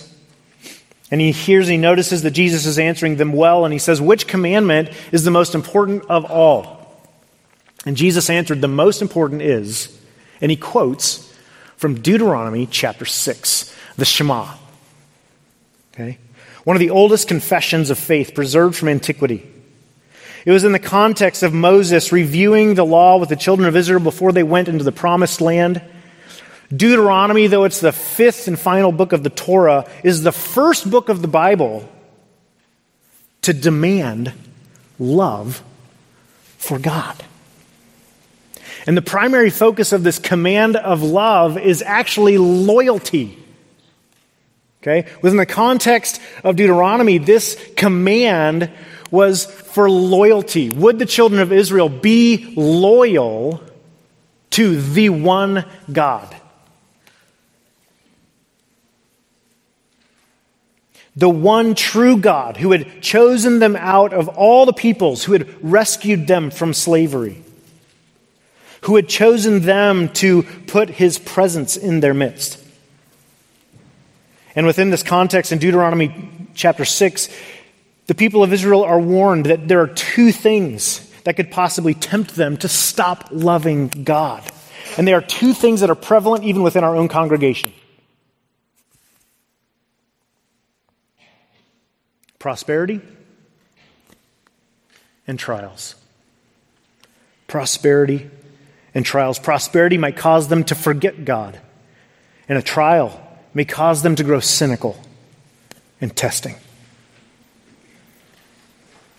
And 1.10 1.20
he 1.20 1.32
hears 1.32 1.68
he 1.68 1.78
notices 1.78 2.24
that 2.24 2.32
Jesus 2.32 2.66
is 2.66 2.80
answering 2.80 3.18
them 3.18 3.34
well, 3.34 3.66
and 3.66 3.74
he 3.74 3.80
says, 3.80 4.02
Which 4.02 4.28
commandment 4.28 4.90
is 5.12 5.24
the 5.24 5.32
most 5.32 5.56
important 5.56 6.06
of 6.10 6.30
all? 6.30 6.82
And 7.86 7.98
Jesus 7.98 8.30
answered, 8.30 8.62
The 8.62 8.68
most 8.68 9.02
important 9.02 9.42
is, 9.42 9.98
and 10.40 10.52
he 10.52 10.58
quotes 10.58 11.28
from 11.76 12.02
Deuteronomy 12.02 12.66
chapter 12.66 13.06
6, 13.06 13.76
the 13.98 14.06
Shema. 14.06 14.54
Okay? 15.94 16.18
One 16.64 16.76
of 16.76 16.80
the 16.80 16.92
oldest 16.92 17.28
confessions 17.28 17.90
of 17.90 17.98
faith 17.98 18.36
preserved 18.36 18.78
from 18.78 18.88
antiquity. 18.88 19.51
It 20.46 20.52
was 20.52 20.64
in 20.64 20.72
the 20.72 20.80
context 20.80 21.44
of 21.44 21.54
Moses 21.54 22.12
reviewing 22.12 22.74
the 22.74 22.86
law 22.86 23.18
with 23.18 23.30
the 23.30 23.36
children 23.36 23.68
of 23.68 23.76
Israel 23.76 24.00
before 24.00 24.32
they 24.32 24.44
went 24.44 24.68
into 24.68 24.84
the 24.84 24.92
promised 24.92 25.40
land. 25.40 25.82
Deuteronomy, 26.76 27.48
though 27.48 27.66
it's 27.66 27.82
the 27.82 27.92
fifth 27.92 28.48
and 28.48 28.58
final 28.58 28.92
book 28.92 29.14
of 29.14 29.24
the 29.24 29.30
Torah, 29.30 29.90
is 30.04 30.24
the 30.24 30.32
first 30.32 30.90
book 30.90 31.10
of 31.10 31.22
the 31.22 31.28
Bible 31.28 31.88
to 33.42 33.54
demand 33.54 34.34
love 34.98 35.64
for 36.58 36.80
God. 36.80 37.24
And 38.88 38.98
the 38.98 39.02
primary 39.02 39.50
focus 39.50 39.92
of 39.92 40.04
this 40.04 40.18
command 40.18 40.76
of 40.76 41.04
love 41.04 41.58
is 41.58 41.84
actually 41.84 42.38
loyalty. 42.38 43.38
Okay? 44.82 45.08
Within 45.22 45.38
the 45.38 45.46
context 45.46 46.20
of 46.44 46.56
Deuteronomy, 46.56 47.20
this 47.20 47.64
command 47.76 48.72
was 49.12 49.46
for 49.74 49.90
loyalty. 49.90 50.70
Would 50.70 51.00
the 51.00 51.06
children 51.06 51.42
of 51.42 51.52
Israel 51.52 51.90
be 51.90 52.54
loyal 52.56 53.64
to 54.52 54.82
the 54.82 55.10
one 55.10 55.66
God? 55.92 56.36
The 61.16 61.30
one 61.30 61.76
true 61.76 62.18
God 62.18 62.58
who 62.58 62.72
had 62.72 63.02
chosen 63.02 63.60
them 63.60 63.76
out 63.76 64.14
of 64.14 64.30
all 64.30 64.66
the 64.66 64.74
peoples, 64.74 65.24
who 65.24 65.34
had 65.34 65.48
rescued 65.62 66.28
them 66.28 66.52
from 66.52 66.74
slavery, 66.74 67.44
who 68.82 68.96
had 68.96 69.10
chosen 69.10 69.62
them 69.62 70.10
to 70.14 70.44
put 70.68 70.90
his 70.90 71.20
presence 71.20 71.76
in 71.76 72.00
their 72.00 72.14
midst. 72.14 72.58
And 74.56 74.66
within 74.66 74.90
this 74.90 75.04
context, 75.04 75.52
in 75.52 75.60
Deuteronomy 75.60 76.30
chapter 76.54 76.86
6, 76.86 77.30
the 78.12 78.16
people 78.16 78.44
of 78.44 78.52
Israel 78.52 78.84
are 78.84 79.00
warned 79.00 79.46
that 79.46 79.70
there 79.70 79.80
are 79.80 79.88
two 79.88 80.34
things 80.34 81.10
that 81.24 81.38
could 81.38 81.50
possibly 81.50 81.94
tempt 81.94 82.36
them 82.36 82.58
to 82.58 82.68
stop 82.68 83.30
loving 83.32 83.88
God. 83.88 84.44
And 84.98 85.08
there 85.08 85.16
are 85.16 85.22
two 85.22 85.54
things 85.54 85.80
that 85.80 85.90
are 85.90 85.96
prevalent 85.96 86.44
even 86.44 86.62
within 86.62 86.84
our 86.84 86.94
own 86.94 87.08
congregation 87.08 87.72
prosperity 92.38 93.00
and 95.26 95.40
trials. 95.40 95.96
Prosperity 97.48 98.30
and 98.94 99.06
trials. 99.06 99.40
Prosperity 99.40 99.98
might 99.98 100.18
cause 100.18 100.50
them 100.50 100.66
to 100.66 100.76
forget 100.76 101.24
God, 101.24 101.58
and 102.50 102.58
a 102.58 102.62
trial 102.62 103.26
may 103.54 103.64
cause 103.64 104.02
them 104.02 104.18
to 104.18 104.24
grow 104.26 104.42
cynical 104.42 105.02
and 106.02 106.14
testing. 106.14 106.58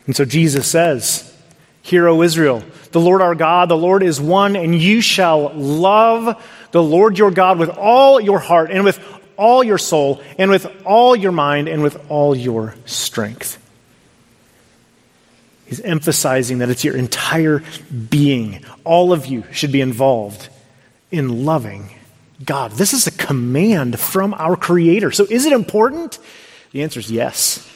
And 0.07 0.17
so 0.17 0.25
Jesus 0.25 0.67
says, 0.67 1.29
Hear, 1.83 2.09
O 2.09 2.23
Israel, 2.23 2.63
the 2.93 3.01
Lord 3.01 3.23
our 3.23 3.35
God, 3.35 3.69
the 3.69 3.77
Lord 3.77 4.03
is 4.03 4.21
one, 4.21 4.55
and 4.55 4.81
you 4.81 5.01
shall 5.01 5.53
love 5.55 6.43
the 6.71 6.83
Lord 6.83 7.19
your 7.19 7.31
God 7.31 7.59
with 7.59 7.71
all 7.71 8.21
your 8.21 8.39
heart 8.39 8.71
and 8.71 8.85
with 8.85 9.01
all 9.37 9.65
your 9.65 9.79
soul 9.79 10.23
and 10.39 10.51
with 10.51 10.67
all 10.85 11.17
your 11.17 11.33
mind 11.33 11.69
and 11.69 11.83
with 11.83 12.11
all 12.11 12.37
your 12.37 12.75
strength. 12.85 13.59
He's 15.67 15.81
emphasizing 15.81 16.59
that 16.59 16.69
it's 16.69 16.85
your 16.85 16.97
entire 16.97 17.65
being. 18.11 18.65
All 18.85 19.13
of 19.13 19.27
you 19.27 19.45
should 19.53 19.73
be 19.73 19.81
involved 19.81 20.49
in 21.11 21.45
loving 21.45 21.89
God. 22.45 22.73
This 22.73 22.93
is 22.93 23.07
a 23.07 23.11
command 23.11 23.99
from 23.99 24.35
our 24.35 24.55
Creator. 24.55 25.13
So 25.13 25.25
is 25.25 25.47
it 25.47 25.53
important? 25.53 26.19
The 26.73 26.83
answer 26.83 27.01
is 27.01 27.11
yes. 27.11 27.72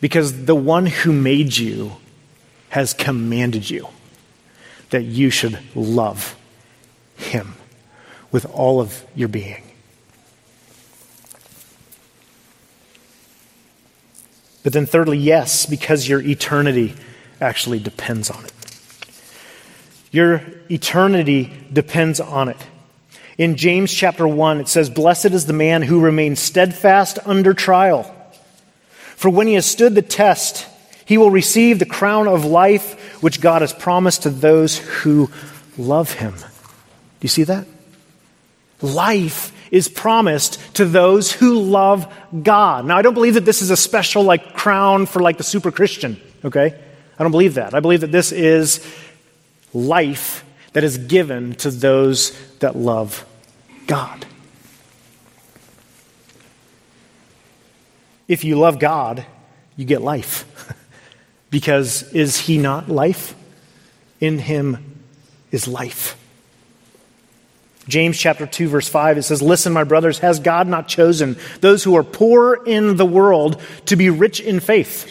Because 0.00 0.44
the 0.44 0.54
one 0.54 0.86
who 0.86 1.12
made 1.12 1.56
you 1.56 1.92
has 2.70 2.94
commanded 2.94 3.68
you 3.68 3.88
that 4.90 5.04
you 5.04 5.30
should 5.30 5.58
love 5.74 6.36
him 7.16 7.54
with 8.30 8.46
all 8.46 8.80
of 8.80 9.04
your 9.14 9.28
being. 9.28 9.62
But 14.62 14.72
then, 14.72 14.86
thirdly, 14.86 15.18
yes, 15.18 15.66
because 15.66 16.08
your 16.08 16.20
eternity 16.20 16.94
actually 17.40 17.78
depends 17.78 18.28
on 18.30 18.44
it. 18.44 18.52
Your 20.10 20.42
eternity 20.70 21.52
depends 21.72 22.20
on 22.20 22.48
it. 22.48 22.58
In 23.36 23.56
James 23.56 23.92
chapter 23.92 24.26
1, 24.26 24.60
it 24.60 24.68
says, 24.68 24.90
Blessed 24.90 25.26
is 25.26 25.46
the 25.46 25.52
man 25.52 25.82
who 25.82 26.00
remains 26.00 26.40
steadfast 26.40 27.18
under 27.24 27.54
trial. 27.54 28.14
For 29.18 29.28
when 29.28 29.48
he 29.48 29.54
has 29.54 29.66
stood 29.66 29.96
the 29.96 30.02
test, 30.02 30.64
he 31.04 31.18
will 31.18 31.32
receive 31.32 31.80
the 31.80 31.84
crown 31.84 32.28
of 32.28 32.44
life 32.44 33.20
which 33.20 33.40
God 33.40 33.62
has 33.62 33.72
promised 33.72 34.22
to 34.22 34.30
those 34.30 34.78
who 34.78 35.28
love 35.76 36.12
him. 36.12 36.34
Do 36.34 36.44
you 37.22 37.28
see 37.28 37.42
that? 37.42 37.66
Life 38.80 39.50
is 39.72 39.88
promised 39.88 40.60
to 40.76 40.84
those 40.84 41.32
who 41.32 41.58
love 41.58 42.06
God. 42.44 42.86
Now, 42.86 42.96
I 42.96 43.02
don't 43.02 43.14
believe 43.14 43.34
that 43.34 43.44
this 43.44 43.60
is 43.60 43.70
a 43.70 43.76
special 43.76 44.22
like 44.22 44.54
crown 44.54 45.04
for 45.04 45.20
like 45.20 45.36
the 45.36 45.42
super 45.42 45.72
Christian, 45.72 46.20
okay? 46.44 46.78
I 47.18 47.22
don't 47.24 47.32
believe 47.32 47.54
that. 47.54 47.74
I 47.74 47.80
believe 47.80 48.02
that 48.02 48.12
this 48.12 48.30
is 48.30 48.86
life 49.74 50.44
that 50.74 50.84
is 50.84 50.96
given 50.96 51.56
to 51.56 51.72
those 51.72 52.38
that 52.60 52.76
love 52.76 53.26
God. 53.88 54.26
If 58.28 58.44
you 58.44 58.58
love 58.58 58.78
God, 58.78 59.26
you 59.76 59.84
get 59.84 60.02
life. 60.02 60.44
because 61.50 62.12
is 62.12 62.38
He 62.38 62.58
not 62.58 62.88
life? 62.88 63.34
In 64.20 64.38
Him 64.38 65.02
is 65.50 65.66
life. 65.66 66.16
James 67.88 68.18
chapter 68.18 68.46
2 68.46 68.68
verse 68.68 68.86
5 68.86 69.16
it 69.16 69.22
says 69.22 69.40
listen 69.40 69.72
my 69.72 69.84
brothers 69.84 70.18
has 70.18 70.40
God 70.40 70.68
not 70.68 70.88
chosen 70.88 71.38
those 71.62 71.82
who 71.82 71.96
are 71.96 72.04
poor 72.04 72.62
in 72.66 72.96
the 72.96 73.06
world 73.06 73.62
to 73.86 73.96
be 73.96 74.10
rich 74.10 74.40
in 74.40 74.60
faith 74.60 75.10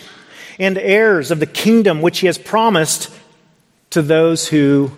and 0.60 0.78
heirs 0.78 1.32
of 1.32 1.40
the 1.40 1.48
kingdom 1.48 2.04
which 2.04 2.20
he 2.20 2.28
has 2.28 2.38
promised 2.38 3.12
to 3.90 4.04
those 4.04 4.48
who 4.48 4.92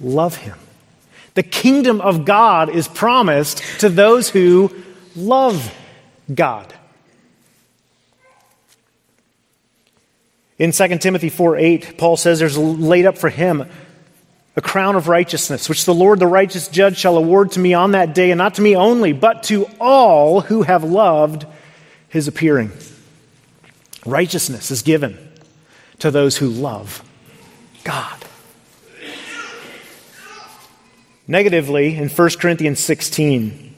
love 0.00 0.36
him 0.36 0.56
the 1.34 1.42
kingdom 1.42 2.00
of 2.00 2.24
God 2.24 2.68
is 2.68 2.88
promised 2.88 3.62
to 3.80 3.88
those 3.88 4.28
who 4.28 4.74
love 5.14 5.74
God. 6.32 6.72
In 10.60 10.72
2 10.72 10.98
Timothy 10.98 11.30
4 11.30 11.56
8, 11.56 11.96
Paul 11.96 12.18
says 12.18 12.38
there's 12.38 12.58
laid 12.58 13.06
up 13.06 13.16
for 13.16 13.30
him 13.30 13.64
a 14.56 14.60
crown 14.60 14.94
of 14.94 15.08
righteousness, 15.08 15.70
which 15.70 15.86
the 15.86 15.94
Lord, 15.94 16.18
the 16.18 16.26
righteous 16.26 16.68
judge, 16.68 16.98
shall 16.98 17.16
award 17.16 17.52
to 17.52 17.60
me 17.60 17.72
on 17.72 17.92
that 17.92 18.14
day, 18.14 18.30
and 18.30 18.36
not 18.36 18.56
to 18.56 18.62
me 18.62 18.76
only, 18.76 19.14
but 19.14 19.42
to 19.44 19.66
all 19.80 20.42
who 20.42 20.60
have 20.60 20.84
loved 20.84 21.46
his 22.10 22.28
appearing. 22.28 22.72
Righteousness 24.04 24.70
is 24.70 24.82
given 24.82 25.16
to 26.00 26.10
those 26.10 26.36
who 26.36 26.48
love 26.48 27.02
God. 27.82 28.22
Negatively, 31.26 31.96
in 31.96 32.10
1 32.10 32.30
Corinthians 32.38 32.80
16, 32.80 33.69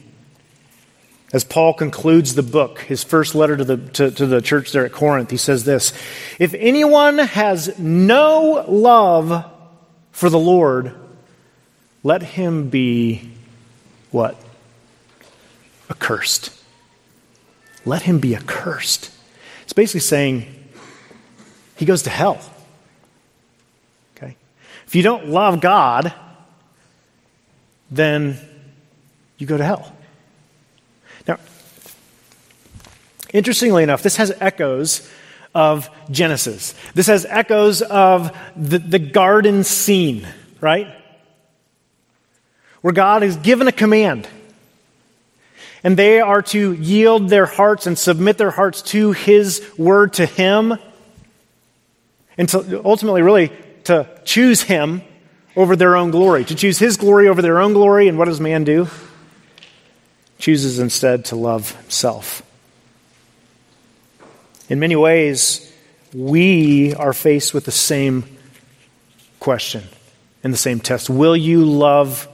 as 1.33 1.45
Paul 1.45 1.73
concludes 1.73 2.35
the 2.35 2.43
book, 2.43 2.81
his 2.81 3.03
first 3.03 3.35
letter 3.35 3.57
to 3.57 3.65
the, 3.65 3.77
to, 3.77 4.11
to, 4.11 4.27
the 4.27 4.43
church 4.43 4.71
there 4.73 4.85
at 4.85 4.93
Corinth, 4.93 5.31
he 5.31 5.39
says 5.39 5.65
this 5.65 5.93
If 6.39 6.53
anyone 6.55 7.19
has 7.19 7.79
no 7.79 8.65
love 8.69 9.51
for 10.11 10.29
the 10.29 10.39
Lord, 10.39 10.95
let 12.03 12.23
him 12.23 12.69
be 12.69 13.31
what? 14.11 14.37
Accursed. 15.91 16.51
Let 17.85 18.03
him 18.03 18.19
be 18.19 18.37
accursed. 18.37 19.11
It's 19.63 19.73
basically 19.73 20.01
saying 20.01 20.47
he 21.77 21.87
goes 21.87 22.03
to 22.03 22.11
hell. 22.11 22.41
Okay? 24.17 24.37
If 24.87 24.95
you 24.95 25.03
don't 25.03 25.29
love 25.29 25.61
God, 25.61 26.13
then 27.91 28.39
you 29.39 29.47
go 29.47 29.57
to 29.57 29.65
hell. 29.65 29.93
Now, 31.27 31.39
interestingly 33.33 33.83
enough, 33.83 34.03
this 34.03 34.17
has 34.17 34.33
echoes 34.41 35.09
of 35.55 35.91
Genesis. 36.11 36.75
This 36.95 37.09
has 37.09 37.27
echoes 37.27 37.83
of 37.83 38.37
the, 38.57 38.79
the 38.79 38.99
garden 38.99 39.65
scene, 39.65 40.27
right? 40.61 40.89
where 42.83 42.93
God 42.93 43.23
has 43.23 43.37
given 43.37 43.67
a 43.67 43.73
command. 43.73 44.29
And 45.83 45.97
they 45.97 46.21
are 46.21 46.43
to 46.43 46.73
yield 46.75 47.29
their 47.29 47.47
hearts 47.47 47.87
and 47.87 47.99
submit 47.99 48.39
their 48.39 48.51
hearts 48.51 48.83
to 48.83 49.13
His 49.13 49.67
word, 49.79 50.13
to 50.15 50.27
Him, 50.27 50.79
and 52.37 52.49
to 52.51 52.85
ultimately, 52.85 53.23
really, 53.23 53.51
to 53.85 54.09
choose 54.25 54.63
Him 54.63 55.03
over 55.57 55.75
their 55.75 55.97
own 55.97 56.11
glory, 56.11 56.45
to 56.45 56.55
choose 56.55 56.79
His 56.79 56.97
glory 56.97 57.29
over 57.29 57.43
their 57.43 57.59
own 57.59 57.73
glory. 57.73 58.07
And 58.07 58.19
what 58.19 58.27
does 58.27 58.41
man 58.41 58.63
do? 58.63 58.89
Chooses 60.39 60.79
instead 60.79 61.25
to 61.27 61.37
love 61.37 61.77
self. 61.89 62.43
In 64.69 64.79
many 64.79 64.97
ways, 64.97 65.73
we 66.15 66.95
are 66.95 67.13
faced 67.13 67.55
with 67.55 67.65
the 67.65 67.73
same 67.73 68.25
question 69.41 69.85
and 70.45 70.53
the 70.53 70.59
same 70.59 70.81
test. 70.81 71.11
Will 71.11 71.37
you 71.37 71.65
love 71.65 72.29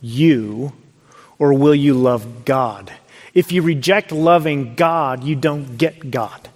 you 0.00 0.72
or 1.38 1.54
will 1.54 1.74
you 1.74 1.94
love 1.94 2.44
God? 2.44 2.92
If 3.34 3.52
you 3.52 3.62
reject 3.62 4.12
loving 4.12 4.74
God, 4.74 5.24
you 5.24 5.34
don't 5.34 5.78
get 5.78 6.10
God. 6.10 6.48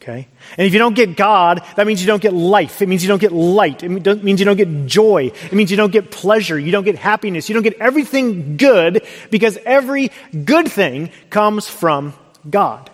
Okay? 0.00 0.26
And 0.56 0.66
if 0.66 0.72
you 0.72 0.80
don't 0.80 0.94
get 0.94 1.16
God, 1.16 1.62
that 1.76 1.86
means 1.86 2.00
you 2.00 2.08
don't 2.08 2.22
get 2.22 2.34
life. 2.34 2.82
It 2.82 2.88
means 2.88 3.04
you 3.04 3.08
don't 3.08 3.20
get 3.20 3.32
light. 3.32 3.84
It 3.84 3.88
means 3.88 4.40
you 4.40 4.44
don't 4.44 4.56
get 4.56 4.86
joy. 4.86 5.26
It 5.26 5.52
means 5.52 5.70
you 5.70 5.76
don't 5.76 5.92
get 5.92 6.10
pleasure. 6.10 6.58
You 6.58 6.72
don't 6.72 6.84
get 6.84 6.96
happiness. 6.96 7.48
You 7.48 7.54
don't 7.54 7.62
get 7.62 7.78
everything 7.80 8.56
good 8.56 9.06
because 9.30 9.58
every 9.64 10.10
good 10.44 10.70
thing 10.70 11.10
comes 11.30 11.68
from 11.68 12.14
God. 12.48 12.90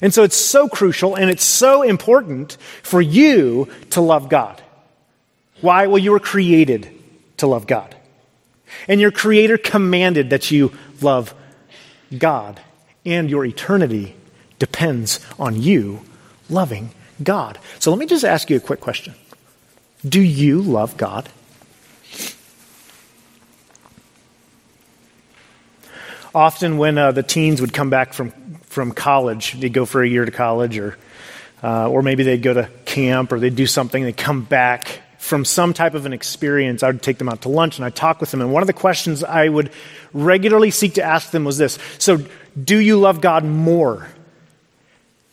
And 0.00 0.12
so 0.14 0.22
it's 0.22 0.36
so 0.36 0.68
crucial 0.68 1.14
and 1.14 1.30
it's 1.30 1.44
so 1.44 1.82
important 1.82 2.56
for 2.82 3.00
you 3.00 3.68
to 3.90 4.00
love 4.00 4.28
God. 4.28 4.62
Why? 5.60 5.86
Well, 5.86 5.98
you 5.98 6.12
were 6.12 6.20
created 6.20 6.88
to 7.38 7.46
love 7.46 7.66
God. 7.66 7.96
And 8.86 9.00
your 9.00 9.10
Creator 9.10 9.58
commanded 9.58 10.30
that 10.30 10.50
you 10.50 10.72
love 11.00 11.34
God. 12.16 12.60
And 13.04 13.30
your 13.30 13.44
eternity 13.44 14.14
depends 14.58 15.20
on 15.38 15.60
you 15.60 16.02
loving 16.50 16.90
God. 17.22 17.58
So 17.78 17.90
let 17.90 17.98
me 17.98 18.06
just 18.06 18.24
ask 18.24 18.50
you 18.50 18.56
a 18.56 18.60
quick 18.60 18.80
question 18.80 19.14
Do 20.06 20.20
you 20.20 20.60
love 20.60 20.96
God? 20.96 21.28
Often, 26.34 26.76
when 26.76 26.98
uh, 26.98 27.10
the 27.12 27.22
teens 27.22 27.60
would 27.60 27.72
come 27.72 27.88
back 27.88 28.12
from 28.12 28.32
from 28.68 28.92
college. 28.92 29.52
They'd 29.58 29.72
go 29.72 29.84
for 29.84 30.02
a 30.02 30.08
year 30.08 30.24
to 30.24 30.30
college, 30.30 30.78
or, 30.78 30.96
uh, 31.62 31.88
or 31.88 32.02
maybe 32.02 32.22
they'd 32.22 32.42
go 32.42 32.54
to 32.54 32.68
camp, 32.84 33.32
or 33.32 33.40
they'd 33.40 33.56
do 33.56 33.66
something, 33.66 34.02
they'd 34.04 34.16
come 34.16 34.42
back 34.42 35.02
from 35.18 35.44
some 35.44 35.74
type 35.74 35.94
of 35.94 36.06
an 36.06 36.12
experience. 36.12 36.82
I 36.82 36.88
would 36.88 37.02
take 37.02 37.18
them 37.18 37.28
out 37.28 37.42
to 37.42 37.48
lunch 37.48 37.76
and 37.76 37.84
I'd 37.84 37.94
talk 37.94 38.20
with 38.20 38.30
them. 38.30 38.40
And 38.40 38.52
one 38.52 38.62
of 38.62 38.66
the 38.66 38.72
questions 38.72 39.22
I 39.22 39.48
would 39.48 39.70
regularly 40.12 40.70
seek 40.70 40.94
to 40.94 41.02
ask 41.02 41.30
them 41.30 41.44
was 41.44 41.58
this 41.58 41.78
So, 41.98 42.24
do 42.62 42.78
you 42.78 42.98
love 42.98 43.20
God 43.20 43.44
more 43.44 44.08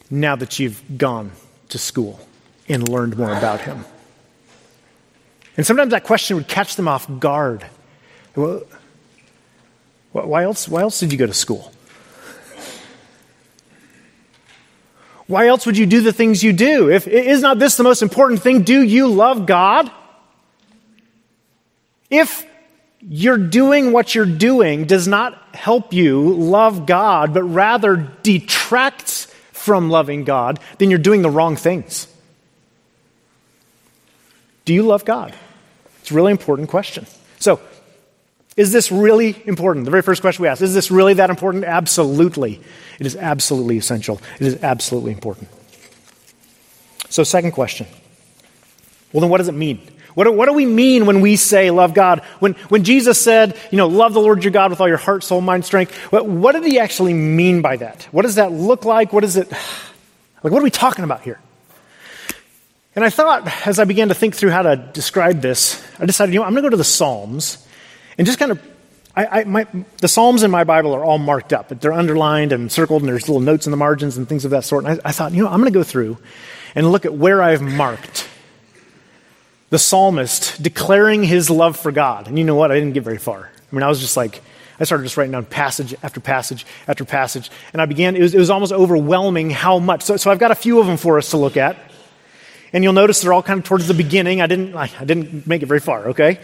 now 0.09 0.35
that 0.35 0.59
you've 0.59 0.81
gone 0.97 1.31
to 1.69 1.77
school 1.77 2.19
and 2.67 2.87
learned 2.89 3.17
more 3.17 3.35
about 3.35 3.61
Him? 3.61 3.85
And 5.57 5.65
sometimes 5.65 5.91
that 5.91 6.03
question 6.03 6.35
would 6.35 6.47
catch 6.47 6.75
them 6.75 6.87
off 6.87 7.07
guard. 7.19 7.65
Well, 8.35 8.63
why 10.11 10.43
else, 10.43 10.67
why 10.67 10.81
else 10.81 10.99
did 10.99 11.11
you 11.11 11.17
go 11.17 11.25
to 11.25 11.33
school? 11.33 11.71
Why 15.27 15.47
else 15.47 15.65
would 15.65 15.77
you 15.77 15.85
do 15.85 16.01
the 16.01 16.13
things 16.13 16.43
you 16.43 16.53
do? 16.53 16.89
If 16.89 17.07
is 17.07 17.41
not 17.41 17.57
this 17.57 17.77
the 17.77 17.83
most 17.83 18.01
important 18.01 18.41
thing? 18.41 18.63
Do 18.63 18.81
you 18.81 19.07
love 19.07 19.45
God? 19.45 19.91
If 22.09 22.45
you're 23.01 23.37
doing 23.37 23.91
what 23.91 24.13
you're 24.13 24.25
doing 24.25 24.85
does 24.85 25.07
not 25.07 25.55
help 25.55 25.93
you 25.93 26.33
love 26.33 26.85
God, 26.85 27.33
but 27.33 27.43
rather 27.43 27.95
detracts 28.23 29.25
from 29.51 29.89
loving 29.89 30.23
God, 30.23 30.59
then 30.77 30.89
you're 30.89 30.99
doing 30.99 31.21
the 31.21 31.29
wrong 31.29 31.55
things. 31.55 32.07
Do 34.63 34.73
you 34.73 34.83
love 34.83 35.05
God? 35.05 35.35
It's 36.01 36.11
a 36.11 36.13
really 36.13 36.31
important 36.31 36.69
question. 36.69 37.05
So, 37.39 37.59
is 38.55 38.71
this 38.71 38.91
really 38.91 39.41
important? 39.45 39.85
The 39.85 39.91
very 39.91 40.03
first 40.03 40.21
question 40.21 40.43
we 40.43 40.47
ask 40.47 40.61
is 40.61 40.73
this 40.73 40.89
really 40.89 41.15
that 41.15 41.29
important? 41.29 41.65
Absolutely. 41.65 42.61
It 42.99 43.05
is 43.05 43.15
absolutely 43.15 43.77
essential. 43.77 44.21
It 44.39 44.47
is 44.47 44.63
absolutely 44.63 45.11
important. 45.11 45.49
So, 47.09 47.23
second 47.23 47.51
question. 47.51 47.87
Well, 49.11 49.21
then 49.21 49.29
what 49.29 49.37
does 49.37 49.47
it 49.47 49.53
mean? 49.53 49.81
What 50.13 50.23
do, 50.23 50.31
what 50.31 50.45
do 50.47 50.53
we 50.53 50.65
mean 50.65 51.05
when 51.05 51.19
we 51.19 51.35
say 51.35 51.71
love 51.71 51.93
God? 51.93 52.21
When, 52.39 52.53
when 52.69 52.85
Jesus 52.85 53.21
said, 53.21 53.57
you 53.69 53.77
know, 53.77 53.87
love 53.87 54.13
the 54.13 54.21
Lord 54.21 54.43
your 54.45 54.51
God 54.51 54.69
with 54.69 54.79
all 54.79 54.87
your 54.87 54.97
heart, 54.97 55.23
soul, 55.25 55.41
mind, 55.41 55.65
strength, 55.65 55.93
what, 56.11 56.25
what 56.25 56.53
did 56.53 56.65
he 56.65 56.79
actually 56.79 57.13
mean 57.13 57.61
by 57.61 57.75
that? 57.75 58.03
What 58.11 58.21
does 58.21 58.35
that 58.35 58.53
look 58.53 58.85
like? 58.85 59.11
What 59.11 59.25
is 59.25 59.35
it, 59.35 59.51
like, 60.43 60.53
what 60.53 60.59
are 60.59 60.63
we 60.63 60.71
talking 60.71 61.03
about 61.03 61.21
here? 61.21 61.39
And 62.95 63.03
I 63.03 63.09
thought, 63.09 63.67
as 63.67 63.77
I 63.77 63.83
began 63.83 64.07
to 64.07 64.13
think 64.13 64.35
through 64.35 64.51
how 64.51 64.61
to 64.61 64.77
describe 64.77 65.41
this, 65.41 65.83
I 65.99 66.05
decided, 66.05 66.33
you 66.33 66.39
know, 66.39 66.45
I'm 66.45 66.53
going 66.53 66.63
to 66.63 66.67
go 66.67 66.71
to 66.71 66.77
the 66.77 66.85
Psalms 66.85 67.64
and 68.17 68.25
just 68.25 68.39
kind 68.39 68.51
of, 68.51 68.61
I, 69.15 69.41
I, 69.41 69.43
my, 69.45 69.65
the 70.01 70.07
Psalms 70.07 70.43
in 70.43 70.51
my 70.51 70.63
Bible 70.63 70.93
are 70.93 71.03
all 71.03 71.17
marked 71.17 71.53
up. 71.53 71.69
They're 71.69 71.93
underlined 71.93 72.51
and 72.51 72.71
circled, 72.71 73.01
and 73.01 73.09
there's 73.09 73.27
little 73.27 73.41
notes 73.41 73.65
in 73.65 73.71
the 73.71 73.77
margins 73.77 74.17
and 74.17 74.27
things 74.27 74.45
of 74.45 74.51
that 74.51 74.65
sort. 74.65 74.85
And 74.85 74.99
I, 74.99 75.09
I 75.09 75.11
thought, 75.11 75.31
you 75.31 75.43
know, 75.43 75.49
I'm 75.49 75.59
going 75.59 75.71
to 75.71 75.77
go 75.77 75.83
through 75.83 76.17
and 76.75 76.91
look 76.91 77.05
at 77.05 77.13
where 77.13 77.41
I've 77.41 77.61
marked 77.61 78.27
the 79.69 79.79
psalmist 79.79 80.61
declaring 80.61 81.23
his 81.23 81.49
love 81.49 81.77
for 81.77 81.91
God. 81.91 82.27
And 82.27 82.37
you 82.37 82.43
know 82.43 82.55
what? 82.55 82.71
I 82.71 82.75
didn't 82.75 82.93
get 82.93 83.03
very 83.03 83.17
far. 83.17 83.49
I 83.71 83.75
mean, 83.75 83.83
I 83.83 83.87
was 83.87 83.99
just 83.99 84.17
like, 84.17 84.41
I 84.79 84.83
started 84.83 85.03
just 85.03 85.15
writing 85.17 85.31
down 85.31 85.45
passage 85.45 85.95
after 86.03 86.19
passage 86.19 86.65
after 86.87 87.05
passage. 87.05 87.49
And 87.71 87.81
I 87.81 87.85
began, 87.85 88.15
it 88.15 88.21
was, 88.21 88.35
it 88.35 88.39
was 88.39 88.49
almost 88.49 88.73
overwhelming 88.73 89.49
how 89.49 89.79
much. 89.79 90.03
So, 90.03 90.17
so 90.17 90.29
I've 90.29 90.39
got 90.39 90.51
a 90.51 90.55
few 90.55 90.79
of 90.79 90.87
them 90.87 90.97
for 90.97 91.17
us 91.17 91.29
to 91.31 91.37
look 91.37 91.57
at. 91.57 91.77
And 92.73 92.83
you'll 92.83 92.93
notice 92.93 93.21
they're 93.21 93.31
all 93.31 93.43
kind 93.43 93.59
of 93.59 93.65
towards 93.65 93.87
the 93.87 93.93
beginning. 93.93 94.41
I 94.41 94.47
didn't, 94.47 94.75
I, 94.75 94.91
I 94.99 95.05
didn't 95.05 95.47
make 95.47 95.63
it 95.63 95.67
very 95.67 95.79
far, 95.79 96.09
okay? 96.09 96.39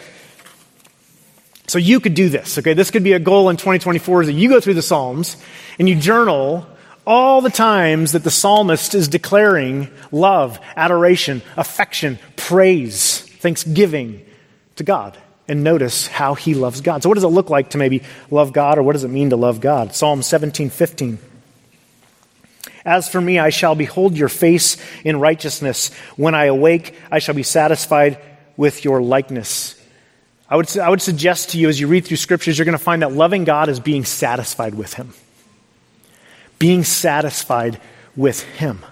So 1.71 1.77
you 1.77 2.01
could 2.01 2.15
do 2.15 2.27
this, 2.27 2.57
okay? 2.57 2.73
This 2.73 2.91
could 2.91 3.05
be 3.05 3.13
a 3.13 3.19
goal 3.19 3.49
in 3.49 3.55
2024 3.55 4.23
is 4.23 4.27
that 4.27 4.33
you 4.33 4.49
go 4.49 4.59
through 4.59 4.73
the 4.73 4.81
Psalms 4.81 5.37
and 5.79 5.87
you 5.87 5.95
journal 5.95 6.67
all 7.07 7.39
the 7.39 7.49
times 7.49 8.11
that 8.11 8.25
the 8.25 8.29
psalmist 8.29 8.93
is 8.93 9.07
declaring 9.07 9.89
love, 10.11 10.59
adoration, 10.75 11.41
affection, 11.55 12.19
praise, 12.35 13.21
thanksgiving 13.21 14.21
to 14.75 14.83
God. 14.83 15.17
And 15.47 15.63
notice 15.63 16.07
how 16.07 16.33
he 16.33 16.55
loves 16.55 16.81
God. 16.81 17.03
So, 17.03 17.09
what 17.09 17.15
does 17.15 17.23
it 17.23 17.27
look 17.27 17.49
like 17.49 17.69
to 17.69 17.77
maybe 17.77 18.03
love 18.29 18.51
God, 18.51 18.77
or 18.77 18.83
what 18.83 18.91
does 18.91 19.05
it 19.05 19.09
mean 19.09 19.29
to 19.29 19.37
love 19.37 19.61
God? 19.61 19.95
Psalm 19.95 20.23
17 20.23 20.69
15. 20.69 21.19
As 22.83 23.07
for 23.07 23.21
me, 23.21 23.39
I 23.39 23.49
shall 23.49 23.75
behold 23.75 24.17
your 24.17 24.29
face 24.29 24.75
in 25.05 25.21
righteousness. 25.21 25.93
When 26.17 26.35
I 26.35 26.45
awake, 26.45 26.95
I 27.09 27.19
shall 27.19 27.35
be 27.35 27.43
satisfied 27.43 28.19
with 28.57 28.83
your 28.83 29.01
likeness. 29.01 29.80
I 30.51 30.57
would, 30.57 30.77
I 30.77 30.89
would 30.89 31.01
suggest 31.01 31.51
to 31.51 31.57
you 31.57 31.69
as 31.69 31.79
you 31.79 31.87
read 31.87 32.05
through 32.05 32.17
scriptures, 32.17 32.57
you're 32.57 32.65
going 32.65 32.77
to 32.77 32.83
find 32.83 33.03
that 33.03 33.13
loving 33.13 33.45
God 33.45 33.69
is 33.69 33.79
being 33.79 34.03
satisfied 34.03 34.75
with 34.75 34.93
Him. 34.93 35.13
Being 36.59 36.83
satisfied 36.83 37.79
with 38.17 38.43
Him. 38.43 38.83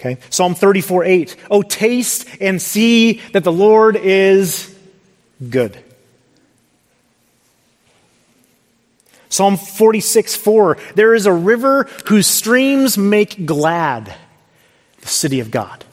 Okay? 0.00 0.18
Psalm 0.30 0.54
34 0.54 1.04
8. 1.04 1.36
Oh, 1.50 1.60
taste 1.60 2.26
and 2.40 2.60
see 2.60 3.20
that 3.32 3.44
the 3.44 3.52
Lord 3.52 3.96
is 3.96 4.74
good. 5.46 5.78
Psalm 9.28 9.58
46 9.58 10.36
4. 10.36 10.78
There 10.94 11.14
is 11.14 11.26
a 11.26 11.32
river 11.34 11.86
whose 12.06 12.26
streams 12.26 12.96
make 12.96 13.44
glad 13.44 14.14
the 15.02 15.08
city 15.08 15.40
of 15.40 15.50
God. 15.50 15.85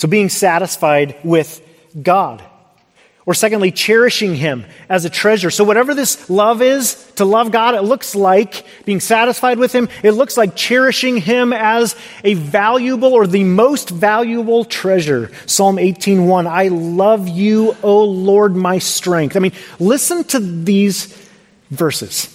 So 0.00 0.08
being 0.08 0.30
satisfied 0.30 1.14
with 1.22 1.60
God. 2.02 2.42
Or 3.26 3.34
secondly, 3.34 3.70
cherishing 3.70 4.34
Him 4.34 4.64
as 4.88 5.04
a 5.04 5.10
treasure. 5.10 5.50
So 5.50 5.62
whatever 5.62 5.94
this 5.94 6.30
love 6.30 6.62
is, 6.62 6.94
to 7.16 7.26
love 7.26 7.52
God, 7.52 7.74
it 7.74 7.82
looks 7.82 8.14
like 8.14 8.64
being 8.86 9.00
satisfied 9.00 9.58
with 9.58 9.74
Him. 9.74 9.90
It 10.02 10.12
looks 10.12 10.38
like 10.38 10.56
cherishing 10.56 11.18
Him 11.18 11.52
as 11.52 11.94
a 12.24 12.32
valuable 12.32 13.12
or 13.12 13.26
the 13.26 13.44
most 13.44 13.90
valuable 13.90 14.64
treasure. 14.64 15.30
Psalm 15.44 15.76
18.1, 15.76 16.46
I 16.46 16.68
love 16.68 17.28
you, 17.28 17.76
O 17.82 18.04
Lord, 18.04 18.56
my 18.56 18.78
strength. 18.78 19.36
I 19.36 19.40
mean, 19.40 19.52
listen 19.78 20.24
to 20.24 20.40
these 20.40 21.14
verses. 21.70 22.34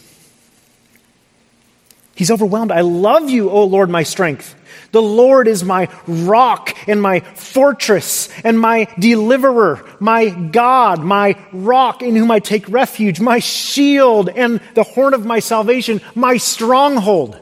He's 2.13 2.29
overwhelmed. 2.29 2.71
I 2.71 2.81
love 2.81 3.27
you, 3.27 3.49
O 3.49 3.63
Lord, 3.63 3.89
my 3.89 4.03
strength. 4.03 4.53
The 4.95 5.01
Lord 5.01 5.49
is 5.49 5.61
my 5.61 5.89
rock 6.07 6.73
and 6.87 7.01
my 7.01 7.19
fortress 7.19 8.29
and 8.45 8.57
my 8.57 8.87
deliverer, 8.97 9.85
my 9.99 10.29
God, 10.29 11.01
my 11.01 11.37
rock 11.51 12.01
in 12.01 12.15
whom 12.15 12.31
I 12.31 12.39
take 12.39 12.69
refuge, 12.69 13.19
my 13.19 13.39
shield 13.39 14.29
and 14.29 14.61
the 14.73 14.83
horn 14.83 15.13
of 15.13 15.25
my 15.25 15.39
salvation, 15.39 15.99
my 16.15 16.37
stronghold. 16.37 17.37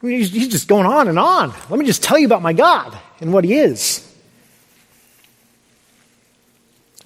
He's 0.00 0.32
just 0.32 0.66
going 0.66 0.86
on 0.86 1.06
and 1.06 1.20
on. 1.20 1.54
Let 1.70 1.78
me 1.78 1.86
just 1.86 2.02
tell 2.02 2.18
you 2.18 2.26
about 2.26 2.42
my 2.42 2.52
God 2.52 2.98
and 3.20 3.32
what 3.32 3.44
He 3.44 3.54
is. 3.54 4.11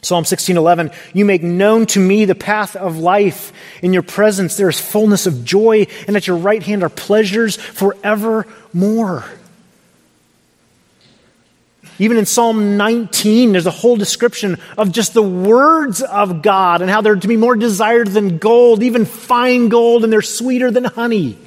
Psalm 0.07 0.23
16:11 0.25 0.93
You 1.15 1.25
make 1.25 1.43
known 1.43 1.87
to 1.87 1.99
me 1.99 2.27
the 2.27 2.37
path 2.37 2.77
of 2.77 2.97
life 2.99 3.53
in 3.83 3.93
your 3.93 4.05
presence 4.05 4.57
there 4.57 4.69
is 4.69 4.81
fullness 4.81 5.27
of 5.27 5.45
joy 5.45 5.89
and 6.07 6.17
at 6.17 6.29
your 6.29 6.37
right 6.37 6.63
hand 6.63 6.85
are 6.85 6.89
pleasures 6.89 7.57
forevermore 7.57 9.25
even 11.99 12.19
in 12.19 12.27
Psalm 12.27 12.77
19, 12.77 13.53
there's 13.53 13.67
a 13.67 13.71
whole 13.71 13.97
description 13.97 14.59
of 14.77 14.93
just 14.93 15.15
the 15.15 15.23
words 15.23 16.03
of 16.03 16.43
God 16.43 16.83
and 16.83 16.91
how 16.91 17.01
they're 17.01 17.17
to 17.17 17.29
be 17.29 17.39
more 17.39 17.57
desired 17.57 18.09
than 18.09 18.37
gold, 18.37 18.83
even 18.83 19.07
fine 19.07 19.71
gold, 19.71 20.05
and 20.05 20.13
they're 20.13 20.21
sweeter 20.21 20.71
than 20.71 20.85
honey. 20.85 21.39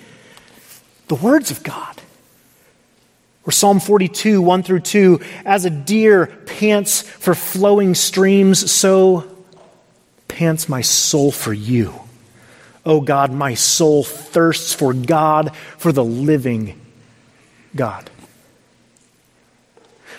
The 1.07 1.13
words 1.15 1.51
of 1.51 1.61
God. 1.61 1.98
Or 3.45 3.51
Psalm 3.51 3.79
42, 3.79 4.41
1 4.41 4.63
through 4.63 4.81
2, 4.81 5.19
as 5.45 5.65
a 5.65 5.69
deer 5.69 6.27
pants 6.45 7.01
for 7.01 7.33
flowing 7.33 7.95
streams, 7.95 8.71
so 8.71 9.25
pants 10.27 10.69
my 10.69 10.81
soul 10.81 11.31
for 11.31 11.53
you. 11.53 11.93
Oh 12.85 13.01
God, 13.01 13.31
my 13.31 13.53
soul 13.53 14.03
thirsts 14.03 14.73
for 14.73 14.93
God, 14.93 15.55
for 15.77 15.91
the 15.91 16.03
living 16.03 16.79
God. 17.75 18.09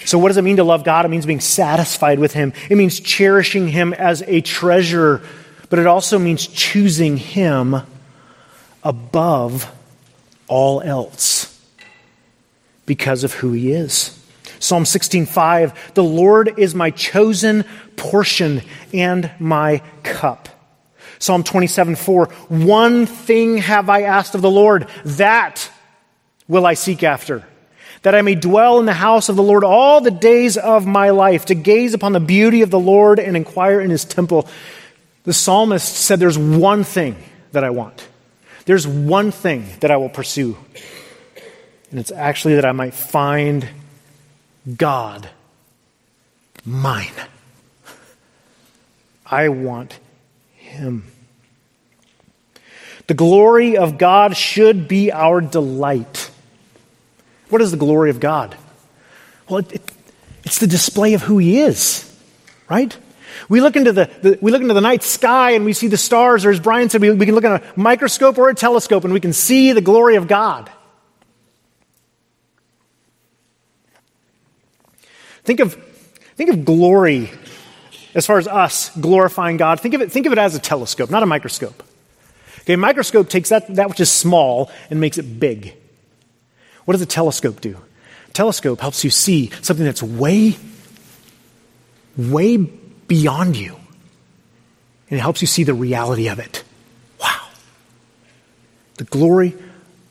So, 0.05 0.19
what 0.19 0.29
does 0.29 0.37
it 0.39 0.43
mean 0.43 0.57
to 0.57 0.65
love 0.65 0.83
God? 0.83 1.05
It 1.05 1.09
means 1.09 1.27
being 1.27 1.41
satisfied 1.41 2.19
with 2.19 2.33
Him, 2.33 2.53
it 2.69 2.77
means 2.77 3.01
cherishing 3.01 3.69
Him 3.69 3.93
as 3.93 4.23
a 4.27 4.41
treasure, 4.41 5.23
but 5.69 5.79
it 5.79 5.87
also 5.87 6.19
means 6.19 6.47
choosing 6.47 7.17
Him 7.17 7.77
above 8.83 9.71
all 10.49 10.81
else 10.81 11.50
because 12.91 13.23
of 13.23 13.35
who 13.35 13.53
He 13.53 13.71
is. 13.71 14.19
Psalm 14.59 14.83
16:5 14.83 15.95
The 15.95 16.03
Lord 16.03 16.59
is 16.59 16.75
my 16.75 16.91
chosen 16.91 17.65
portion 17.95 18.63
and 18.93 19.31
my 19.39 19.81
cup. 20.03 20.49
Psalm 21.21 21.45
27:4 21.45 22.33
One 22.49 23.07
thing 23.07 23.59
have 23.59 23.89
I 23.89 24.03
asked 24.03 24.35
of 24.35 24.43
the 24.43 24.51
Lord 24.51 24.89
that 25.05 25.71
will 26.49 26.67
I 26.67 26.75
seek 26.75 27.05
after 27.05 27.45
that 28.03 28.17
I 28.17 28.23
may 28.23 28.35
dwell 28.35 28.81
in 28.81 28.87
the 28.87 28.93
house 28.93 29.29
of 29.29 29.37
the 29.37 29.43
Lord 29.45 29.63
all 29.63 30.01
the 30.01 30.11
days 30.11 30.57
of 30.57 30.85
my 30.85 31.11
life, 31.11 31.45
to 31.45 31.55
gaze 31.55 31.95
upon 31.95 32.13
the 32.13 32.19
beauty 32.19 32.63
of 32.63 32.71
the 32.71 32.81
Lord 32.81 33.21
and 33.21 33.37
inquire 33.37 33.81
in 33.81 33.91
his 33.91 34.05
temple. 34.05 34.49
The 35.23 35.33
psalmist 35.33 35.95
said, 35.95 36.19
There's 36.19 36.39
one 36.39 36.83
thing 36.83 37.15
that 37.53 37.63
I 37.63 37.71
want. 37.71 38.09
There's 38.65 38.85
one 38.85 39.31
thing 39.31 39.69
that 39.79 39.93
I 39.93 39.97
will 39.97 40.09
pursue. 40.09 40.57
And 41.91 41.99
it's 41.99 42.13
actually 42.13 42.55
that 42.55 42.65
I 42.65 42.73
might 42.73 42.95
find 42.95 43.69
God 44.77 45.29
mine. 46.65 47.13
I 49.27 49.49
want 49.49 49.99
him. 50.55 51.05
The 53.07 53.15
glory 53.15 53.77
of 53.77 53.99
God 53.99 54.37
should 54.37 54.87
be 54.87 55.11
our 55.11 55.41
delight. 55.41 56.31
What 57.49 57.61
is 57.61 57.73
the 57.73 57.77
glory 57.77 58.11
of 58.11 58.21
God? 58.21 58.57
Well, 59.49 59.59
it, 59.59 59.73
it, 59.73 59.93
it's 60.45 60.59
the 60.59 60.69
display 60.69 61.15
of 61.15 61.23
who 61.23 61.39
He 61.39 61.59
is, 61.59 62.09
right? 62.69 62.97
We 63.49 63.61
look 63.61 63.75
into 63.75 63.93
the, 63.93 64.09
the, 64.23 64.39
we 64.41 64.53
look 64.53 64.63
into 64.63 64.75
the 64.75 64.81
night 64.81 65.03
sky 65.03 65.53
and 65.53 65.65
we 65.65 65.73
see 65.73 65.89
the 65.89 65.97
stars, 65.97 66.45
or 66.45 66.51
as 66.51 66.61
Brian 66.61 66.89
said, 66.89 67.01
we, 67.01 67.11
we 67.11 67.27
can 67.27 67.35
look 67.35 67.45
at 67.45 67.63
a 67.63 67.81
microscope 67.81 68.39
or 68.39 68.49
a 68.49 68.55
telescope 68.55 69.03
and 69.03 69.13
we 69.13 69.21
can 69.21 69.33
see 69.33 69.73
the 69.73 69.81
glory 69.81 70.15
of 70.15 70.29
God. 70.29 70.71
Think 75.51 75.59
of, 75.59 75.75
think 76.37 76.51
of 76.51 76.65
glory 76.65 77.29
as 78.15 78.25
far 78.25 78.39
as 78.39 78.47
us 78.47 78.97
glorifying 78.97 79.57
God. 79.57 79.81
Think 79.81 79.95
of 79.95 80.01
it, 80.01 80.13
think 80.13 80.27
of 80.27 80.33
it 80.33 80.39
as 80.39 80.55
a 80.55 80.61
telescope, 80.61 81.11
not 81.11 81.25
a 81.25 81.27
microscope. 81.27 81.83
Okay, 82.61 82.75
a 82.75 82.77
microscope 82.77 83.29
takes 83.29 83.49
that, 83.49 83.67
that 83.75 83.89
which 83.89 83.99
is 83.99 84.13
small 84.13 84.71
and 84.91 85.01
makes 85.01 85.19
it 85.19 85.41
big. 85.41 85.75
What 86.85 86.93
does 86.93 87.03
a 87.03 87.07
telescope 87.07 87.61
do? 87.61 87.77
A 88.29 88.33
telescope 88.33 88.81
helps 88.81 89.03
you 89.03 89.11
see 89.11 89.51
something 89.61 89.85
that's 89.85 90.05
way, 90.05 90.57
way 92.17 92.57
beyond 92.57 93.57
you. 93.57 93.75
And 95.11 95.19
it 95.19 95.21
helps 95.21 95.41
you 95.41 95.49
see 95.49 95.65
the 95.65 95.75
reality 95.75 96.29
of 96.29 96.39
it. 96.39 96.63
Wow. 97.21 97.49
The 98.99 99.05
glory 99.05 99.57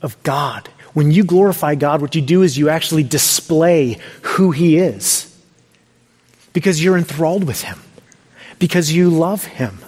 of 0.02 0.22
God. 0.24 0.68
When 0.94 1.12
you 1.12 1.24
glorify 1.24 1.76
God, 1.76 2.02
what 2.02 2.14
you 2.14 2.22
do 2.22 2.42
is 2.42 2.58
you 2.58 2.68
actually 2.68 3.04
display 3.04 4.00
who 4.22 4.52
He 4.52 4.76
is. 4.76 5.29
Because 6.54 6.84
you're 6.84 6.98
enthralled 6.98 7.44
with 7.44 7.62
Him, 7.62 7.80
because 8.58 8.92
you 8.92 9.10
love 9.10 9.44
Him. 9.46 9.80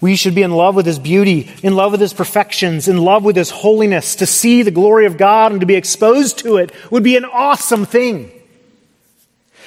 We 0.00 0.14
should 0.14 0.34
be 0.34 0.42
in 0.42 0.50
love 0.50 0.74
with 0.74 0.86
His 0.86 0.98
beauty, 0.98 1.50
in 1.62 1.74
love 1.74 1.92
with 1.92 2.00
His 2.00 2.12
perfections, 2.12 2.86
in 2.86 2.98
love 2.98 3.24
with 3.24 3.36
His 3.36 3.50
holiness. 3.50 4.16
To 4.16 4.26
see 4.26 4.62
the 4.62 4.70
glory 4.70 5.06
of 5.06 5.16
God 5.16 5.52
and 5.52 5.60
to 5.60 5.66
be 5.66 5.74
exposed 5.74 6.38
to 6.40 6.58
it 6.58 6.72
would 6.90 7.02
be 7.02 7.16
an 7.16 7.24
awesome 7.24 7.86
thing. 7.86 8.30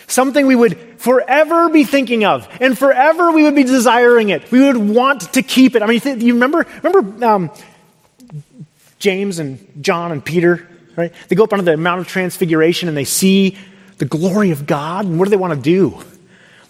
Something 0.08 0.48
we 0.48 0.56
would 0.56 0.78
forever 1.00 1.69
be 1.69 1.84
thinking 1.84 2.26
of, 2.26 2.48
and 2.60 2.78
forever 2.78 3.32
we 3.32 3.43
would 3.43 3.56
be 3.56 3.63
desiring 3.63 4.30
it. 4.30 4.52
We 4.52 4.60
would 4.62 4.78
want 4.78 5.34
to 5.34 5.41
keep 5.43 5.76
it. 5.76 5.82
I 5.82 5.86
mean, 5.86 6.02
you 6.19 6.34
remember, 6.34 6.65
remember 6.84 7.26
um, 7.26 7.52
James 8.98 9.39
and 9.39 9.65
John 9.82 10.12
and 10.12 10.24
Peter, 10.24 10.67
right? 11.00 11.14
They 11.30 11.36
go 11.36 11.46
up 11.46 11.54
onto 11.54 11.66
the 11.66 11.78
Mount 11.78 12.02
of 12.02 12.08
Transfiguration 12.08 12.90
and 12.90 12.98
they 12.98 13.06
see 13.06 13.58
the 13.98 14.06
glory 14.06 14.52
of 14.52 14.66
God, 14.66 15.06
and 15.06 15.18
what 15.18 15.26
do 15.26 15.30
they 15.32 15.38
want 15.38 15.54
to 15.54 15.62
do? 15.62 16.02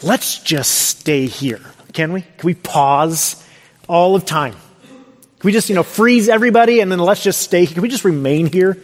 Let's 0.02 0.40
just 0.40 0.72
stay 0.72 1.28
here, 1.28 1.62
can 1.94 2.14
we? 2.14 2.22
Can 2.22 2.46
we 2.46 2.54
pause 2.54 3.44
all 3.88 4.16
of 4.16 4.26
time? 4.26 4.54
Can 4.54 5.48
we 5.48 5.52
just, 5.52 5.70
you 5.70 5.76
know, 5.76 5.84
freeze 5.84 6.30
everybody 6.30 6.80
and 6.80 6.92
then 6.92 7.00
let's 7.00 7.24
just 7.24 7.42
stay? 7.42 7.66
Can 7.66 7.82
we 7.82 7.90
just 7.90 8.06
remain 8.06 8.48
here? 8.48 8.78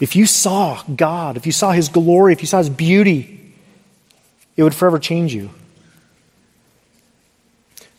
If 0.00 0.14
you 0.14 0.26
saw 0.26 0.82
God, 0.84 1.36
if 1.36 1.46
you 1.46 1.52
saw 1.52 1.72
His 1.72 1.88
glory, 1.88 2.32
if 2.32 2.40
you 2.40 2.46
saw 2.46 2.58
His 2.58 2.70
beauty, 2.70 3.54
it 4.56 4.62
would 4.62 4.74
forever 4.74 4.98
change 4.98 5.34
you. 5.34 5.50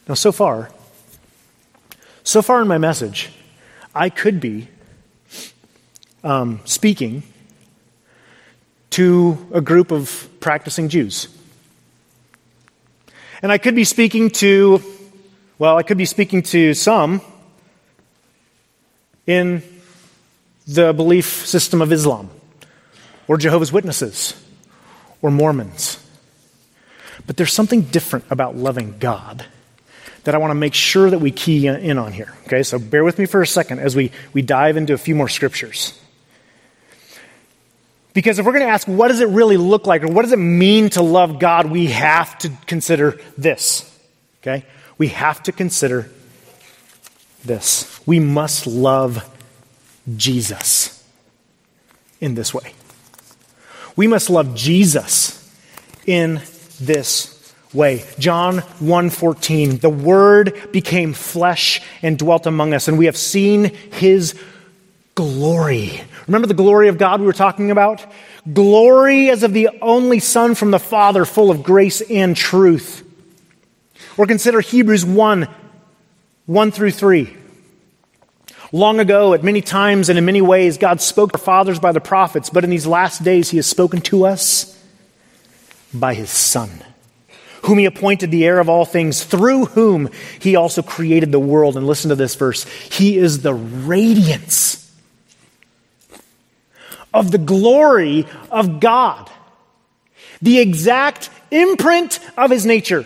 Now, 0.08 0.16
so 0.16 0.32
far, 0.32 0.72
so 2.24 2.42
far 2.42 2.62
in 2.62 2.68
my 2.68 2.78
message, 2.78 3.32
I 3.93 4.10
could 4.10 4.39
be 4.39 4.67
um, 6.23 6.60
speaking 6.65 7.23
to 8.91 9.47
a 9.54 9.62
group 9.62 9.91
of 9.91 10.30
practicing 10.39 10.89
Jews. 10.89 11.28
And 13.41 13.52
I 13.52 13.58
could 13.58 13.75
be 13.75 13.84
speaking 13.84 14.30
to, 14.32 14.82
well, 15.58 15.78
I 15.78 15.84
could 15.84 15.97
be 15.97 16.06
speaking 16.06 16.43
to 16.43 16.73
some 16.73 17.21
in 19.25 19.63
the 20.67 20.93
belief 20.93 21.47
system 21.47 21.82
of 21.82 21.91
Islam, 21.91 22.30
or 23.28 23.38
Jehovah's 23.38 23.71
Witnesses, 23.71 24.36
or 25.21 25.32
Mormons. 25.32 26.04
But 27.25 27.38
there's 27.38 27.54
something 27.54 27.82
different 27.82 28.25
about 28.30 28.56
loving 28.56 28.97
God 28.99 29.45
that 30.24 30.36
I 30.36 30.38
want 30.38 30.52
to 30.52 30.56
make 30.56 30.74
sure 30.74 31.10
that 31.10 31.20
we 31.20 31.32
key 31.32 31.68
in 31.68 31.98
on 31.98 32.12
here. 32.12 32.34
Okay, 32.46 32.64
so 32.64 32.80
bear 32.80 33.04
with 33.04 33.18
me 33.18 33.26
for 33.26 33.42
a 33.42 33.48
second 33.48 33.80
as 33.80 33.96
we, 33.96 34.12
we 34.34 34.42
dive 34.42 34.78
into 34.78 34.94
a 34.94 34.98
few 34.98 35.16
more 35.16 35.30
scriptures. 35.30 36.00
Because 38.14 38.40
if 38.40 38.46
we're 38.46 38.54
going 38.54 38.66
to 38.66 38.72
ask, 38.72 38.88
what 38.88 39.10
does 39.10 39.22
it 39.22 39.30
really 39.30 39.58
look 39.58 39.88
like, 39.88 40.04
or 40.04 40.08
what 40.08 40.24
does 40.24 40.34
it 40.34 40.40
mean 40.40 40.90
to 40.92 41.02
love 41.02 41.40
God, 41.40 41.68
we 41.68 41.88
have 41.88 42.38
to 42.40 42.52
consider 42.66 43.20
this. 43.38 43.86
Okay? 44.42 44.66
We 44.98 45.08
have 45.10 45.42
to 45.44 45.52
consider 45.52 46.10
this. 47.46 48.00
We 48.06 48.20
must 48.20 48.68
love 48.68 49.30
Jesus 50.18 51.04
in 52.20 52.36
this 52.36 52.54
way. 52.54 52.74
We 53.96 54.08
must 54.08 54.30
love 54.30 54.56
Jesus 54.56 55.36
in 56.06 56.42
this 56.82 57.38
way. 57.74 58.04
John 58.18 58.60
1:14 58.80 59.80
The 59.80 59.90
word 59.90 60.72
became 60.72 61.14
flesh 61.14 61.82
and 62.02 62.18
dwelt 62.18 62.46
among 62.46 62.74
us 62.74 62.88
and 62.88 62.98
we 62.98 63.06
have 63.06 63.18
seen 63.18 63.66
his 63.92 64.36
glory. 65.16 66.02
Remember 66.28 66.48
the 66.48 66.54
glory 66.54 66.88
of 66.88 66.98
God 66.98 67.20
we 67.20 67.26
were 67.26 67.34
talking 67.34 67.72
about? 67.72 68.06
Glory 68.52 69.30
as 69.30 69.44
of 69.44 69.54
the 69.54 69.70
only 69.82 70.20
Son 70.20 70.56
from 70.56 70.72
the 70.72 70.80
Father, 70.80 71.26
full 71.26 71.52
of 71.52 71.64
grace 71.64 72.02
and 72.02 72.36
truth. 72.36 73.04
Or 74.18 74.26
consider 74.26 74.62
Hebrews 74.62 75.06
1 75.06 75.48
1 76.46 76.72
through 76.72 76.92
3. 76.92 77.36
Long 78.72 79.00
ago, 79.00 79.34
at 79.34 79.44
many 79.44 79.62
times 79.62 80.10
and 80.10 80.18
in 80.18 80.26
many 80.26 80.42
ways, 80.42 80.78
God 80.78 81.02
spoke 81.02 81.32
to 81.32 81.38
our 81.38 81.44
fathers 81.44 81.80
by 81.80 81.92
the 81.92 82.00
prophets, 82.00 82.50
but 82.50 82.64
in 82.64 82.70
these 82.70 82.88
last 82.88 83.24
days, 83.24 83.50
He 83.50 83.58
has 83.58 83.68
spoken 83.68 84.02
to 84.02 84.26
us 84.26 84.76
by 85.94 86.14
His 86.14 86.30
Son 86.30 86.70
whom 87.63 87.78
he 87.78 87.86
appointed 87.86 88.32
the 88.32 88.45
heir 88.45 88.60
of 88.60 88.69
all 88.69 88.86
things, 88.86 89.24
through 89.24 89.65
whom 89.65 90.10
he 90.39 90.56
also 90.56 90.82
created 90.82 91.32
the 91.32 91.39
world. 91.39 91.78
And 91.78 91.86
listen 91.86 92.10
to 92.10 92.15
this 92.15 92.36
verse 92.36 92.63
He 92.63 93.17
is 93.17 93.41
the 93.41 93.54
radiance 93.54 94.80
of 97.13 97.32
the 97.32 97.38
glory 97.38 98.28
of 98.52 98.80
God, 98.80 99.30
the 100.41 100.60
exact 100.60 101.30
imprint 101.52 102.19
of 102.38 102.52
his 102.52 102.65
nature, 102.65 103.06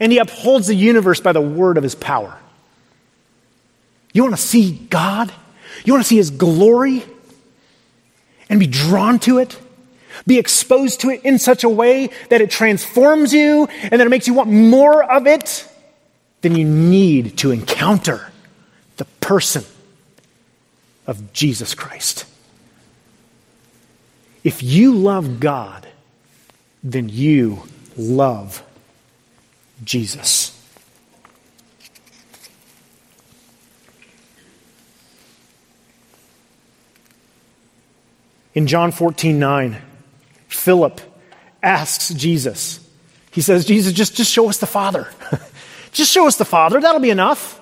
and 0.00 0.10
he 0.10 0.18
upholds 0.18 0.66
the 0.66 0.74
universe 0.74 1.20
by 1.20 1.32
the 1.32 1.40
word 1.40 1.76
of 1.76 1.82
his 1.82 1.94
power. 1.94 2.38
You 4.12 4.22
want 4.22 4.34
to 4.34 4.40
see 4.40 4.72
God? 4.72 5.32
You 5.84 5.92
want 5.92 6.04
to 6.04 6.08
see 6.08 6.16
his 6.16 6.30
glory 6.30 7.04
and 8.48 8.58
be 8.58 8.66
drawn 8.66 9.18
to 9.20 9.38
it? 9.38 9.58
Be 10.26 10.38
exposed 10.38 11.00
to 11.00 11.10
it 11.10 11.22
in 11.24 11.38
such 11.38 11.64
a 11.64 11.68
way 11.68 12.10
that 12.30 12.40
it 12.40 12.50
transforms 12.50 13.32
you 13.32 13.66
and 13.82 13.92
that 13.92 14.06
it 14.06 14.10
makes 14.10 14.26
you 14.26 14.34
want 14.34 14.50
more 14.50 15.02
of 15.02 15.26
it? 15.26 15.66
Then 16.40 16.54
you 16.54 16.64
need 16.64 17.38
to 17.38 17.50
encounter 17.50 18.30
the 18.96 19.04
person 19.20 19.64
of 21.06 21.32
Jesus 21.32 21.74
Christ. 21.74 22.26
If 24.44 24.62
you 24.62 24.94
love 24.94 25.40
God, 25.40 25.86
then 26.82 27.08
you 27.08 27.62
love 27.96 28.62
Jesus. 29.84 30.54
In 38.54 38.66
John 38.66 38.90
14 38.90 39.38
9, 39.38 39.82
Philip 40.48 41.00
asks 41.62 42.10
Jesus, 42.10 42.80
he 43.30 43.40
says, 43.40 43.64
Jesus, 43.64 43.92
just, 43.92 44.16
just 44.16 44.32
show 44.32 44.48
us 44.48 44.58
the 44.58 44.66
Father. 44.66 45.08
just 45.92 46.10
show 46.10 46.26
us 46.26 46.36
the 46.36 46.44
Father. 46.44 46.80
That'll 46.80 47.00
be 47.00 47.10
enough. 47.10 47.60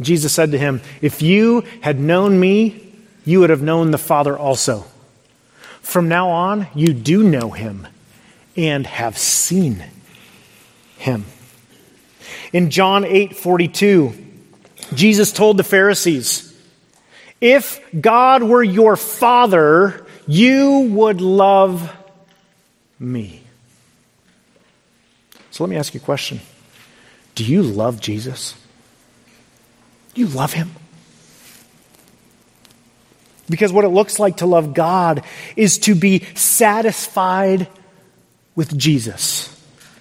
Jesus 0.00 0.32
said 0.32 0.52
to 0.52 0.58
him, 0.58 0.80
If 1.02 1.22
you 1.22 1.64
had 1.80 1.98
known 1.98 2.38
me, 2.38 2.94
you 3.24 3.40
would 3.40 3.50
have 3.50 3.62
known 3.62 3.90
the 3.90 3.98
Father 3.98 4.38
also. 4.38 4.84
From 5.80 6.08
now 6.08 6.30
on, 6.30 6.68
you 6.74 6.92
do 6.94 7.24
know 7.24 7.50
him 7.50 7.88
and 8.56 8.86
have 8.86 9.18
seen 9.18 9.84
him. 10.98 11.24
In 12.52 12.70
John 12.70 13.04
8 13.04 13.36
42, 13.36 14.14
Jesus 14.94 15.32
told 15.32 15.56
the 15.56 15.64
Pharisees, 15.64 16.54
If 17.40 17.80
God 17.98 18.42
were 18.42 18.62
your 18.62 18.96
father, 18.96 20.06
you 20.30 20.88
would 20.92 21.20
love 21.20 21.92
me. 23.00 23.42
So 25.50 25.64
let 25.64 25.70
me 25.70 25.76
ask 25.76 25.92
you 25.92 26.00
a 26.00 26.04
question 26.04 26.40
Do 27.34 27.44
you 27.44 27.62
love 27.62 28.00
Jesus? 28.00 28.54
Do 30.14 30.20
you 30.20 30.28
love 30.28 30.52
him? 30.52 30.70
Because 33.48 33.72
what 33.72 33.84
it 33.84 33.88
looks 33.88 34.20
like 34.20 34.36
to 34.36 34.46
love 34.46 34.72
God 34.72 35.24
is 35.56 35.78
to 35.80 35.96
be 35.96 36.24
satisfied 36.34 37.66
with 38.54 38.76
Jesus. 38.78 39.48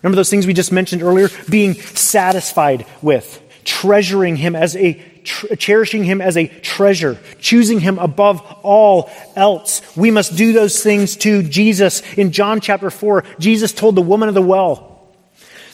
Remember 0.04 0.16
those 0.16 0.30
things 0.30 0.46
we 0.46 0.54
just 0.54 0.72
mentioned 0.72 1.02
earlier? 1.02 1.30
Being 1.50 1.74
satisfied 1.74 2.86
with, 3.02 3.42
treasuring 3.64 4.36
Him 4.36 4.56
as 4.56 4.76
a, 4.76 4.94
tr- 5.30 5.56
cherishing 5.56 6.04
Him 6.04 6.22
as 6.22 6.36
a 6.36 6.48
treasure, 6.48 7.20
choosing 7.40 7.80
Him 7.80 8.00
above 8.00 8.42
all 8.64 9.10
else. 9.36 9.82
We 9.96 10.12
must 10.12 10.36
do 10.36 10.52
those 10.52 10.82
things 10.84 11.16
to 11.18 11.44
Jesus. 11.44 12.02
In 12.14 12.32
John 12.32 12.60
chapter 12.60 12.90
4, 12.90 13.24
Jesus 13.38 13.72
told 13.72 13.96
the 13.96 14.02
woman 14.02 14.28
of 14.28 14.36
the 14.36 14.42
well 14.42 15.08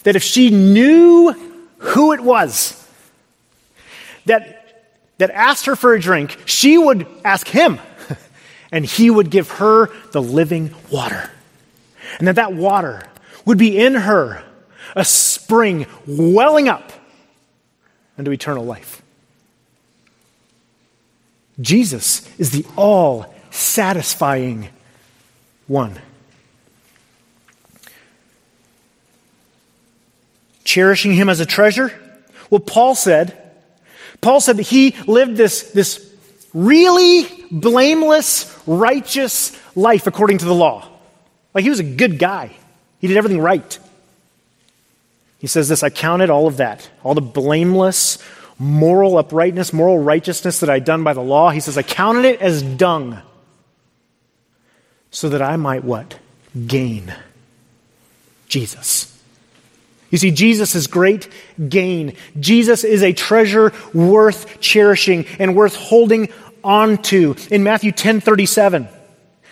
that 0.03 0.15
if 0.15 0.23
she 0.23 0.49
knew 0.49 1.31
who 1.77 2.11
it 2.13 2.21
was 2.21 2.81
that 4.25 4.61
that 5.17 5.31
asked 5.31 5.65
her 5.65 5.77
for 5.77 5.93
a 5.93 5.99
drink, 5.99 6.37
she 6.45 6.77
would 6.77 7.07
ask 7.23 7.47
him, 7.47 7.79
and 8.71 8.85
he 8.85 9.09
would 9.09 9.29
give 9.29 9.49
her 9.51 9.89
the 10.11 10.21
living 10.21 10.75
water. 10.91 11.31
And 12.19 12.27
that 12.27 12.35
that 12.35 12.53
water 12.53 13.03
would 13.45 13.57
be 13.57 13.77
in 13.77 13.95
her 13.95 14.43
a 14.93 15.05
spring 15.05 15.85
welling 16.05 16.67
up 16.67 16.91
into 18.17 18.31
eternal 18.31 18.65
life. 18.65 19.01
Jesus 21.59 22.29
is 22.37 22.51
the 22.51 22.65
all 22.75 23.33
satisfying 23.49 24.69
one. 25.67 25.99
Cherishing 30.63 31.13
him 31.13 31.29
as 31.29 31.39
a 31.39 31.45
treasure? 31.45 31.93
Well, 32.49 32.59
Paul 32.59 32.95
said, 32.95 33.41
Paul 34.21 34.41
said 34.41 34.57
that 34.57 34.63
he 34.63 34.95
lived 35.07 35.37
this, 35.37 35.71
this 35.71 36.13
really 36.53 37.27
blameless, 37.51 38.51
righteous 38.65 39.57
life 39.75 40.07
according 40.07 40.39
to 40.39 40.45
the 40.45 40.53
law. 40.53 40.89
Like 41.53 41.63
he 41.63 41.69
was 41.69 41.79
a 41.79 41.83
good 41.83 42.19
guy, 42.19 42.51
he 42.99 43.07
did 43.07 43.17
everything 43.17 43.39
right. 43.39 43.79
He 45.39 45.47
says 45.47 45.69
this 45.69 45.83
I 45.83 45.89
counted 45.89 46.29
all 46.29 46.47
of 46.47 46.57
that, 46.57 46.89
all 47.03 47.13
the 47.13 47.21
blameless, 47.21 48.17
moral 48.57 49.17
uprightness, 49.17 49.73
moral 49.73 49.99
righteousness 49.99 50.59
that 50.59 50.69
I'd 50.69 50.85
done 50.85 51.03
by 51.03 51.13
the 51.13 51.21
law. 51.21 51.49
He 51.49 51.59
says, 51.59 51.77
I 51.77 51.83
counted 51.83 52.25
it 52.25 52.41
as 52.41 52.61
dung 52.61 53.21
so 55.11 55.29
that 55.29 55.41
I 55.41 55.55
might 55.55 55.83
what? 55.83 56.19
Gain 56.67 57.13
Jesus. 58.47 59.11
You 60.09 60.17
see, 60.17 60.31
Jesus 60.31 60.75
is 60.75 60.87
great 60.87 61.27
gain. 61.69 62.15
Jesus 62.39 62.83
is 62.83 63.03
a 63.03 63.11
treasure 63.11 63.73
worth 63.93 64.59
cherishing 64.61 65.25
and 65.39 65.55
worth 65.55 65.75
holding 65.75 66.29
on 66.63 66.97
to. 67.03 67.35
In 67.51 67.63
Matthew 67.63 67.91
10 67.91 68.21
37, 68.21 68.87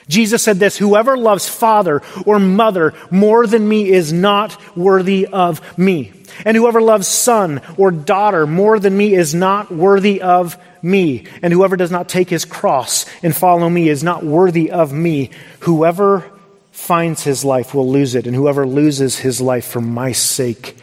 Jesus 0.08 0.44
said 0.44 0.60
this 0.60 0.78
Whoever 0.78 1.18
loves 1.18 1.50
father 1.50 2.02
or 2.26 2.40
mother 2.40 2.94
more 3.12 3.48
than 3.48 3.68
me 3.68 3.90
is 3.90 4.14
not 4.14 4.58
worthy 4.78 5.28
of 5.28 5.78
me. 5.78 6.14
And 6.46 6.58
whoever 6.58 6.82
loves 6.82 7.08
son 7.08 7.62
or 7.78 7.92
daughter 7.92 8.46
more 8.48 8.80
than 8.80 8.96
me 8.96 9.14
is 9.14 9.34
not 9.34 9.72
worthy 9.72 10.22
of 10.22 10.58
me. 10.82 11.28
And 11.42 11.54
whoever 11.54 11.78
does 11.78 11.92
not 11.92 12.10
take 12.10 12.30
his 12.30 12.46
cross 12.46 13.06
and 13.24 13.36
follow 13.36 13.70
me 13.70 13.90
is 13.90 14.04
not 14.04 14.24
worthy 14.24 14.72
of 14.72 14.92
me. 14.92 15.32
Whoever 15.62 16.30
finds 16.72 17.24
his 17.24 17.46
life 17.46 17.74
will 17.74 17.90
lose 17.90 18.16
it, 18.16 18.26
and 18.26 18.36
whoever 18.36 18.66
loses 18.66 19.20
his 19.20 19.40
life 19.40 19.66
for 19.66 19.80
my 19.80 20.12
sake 20.12 20.76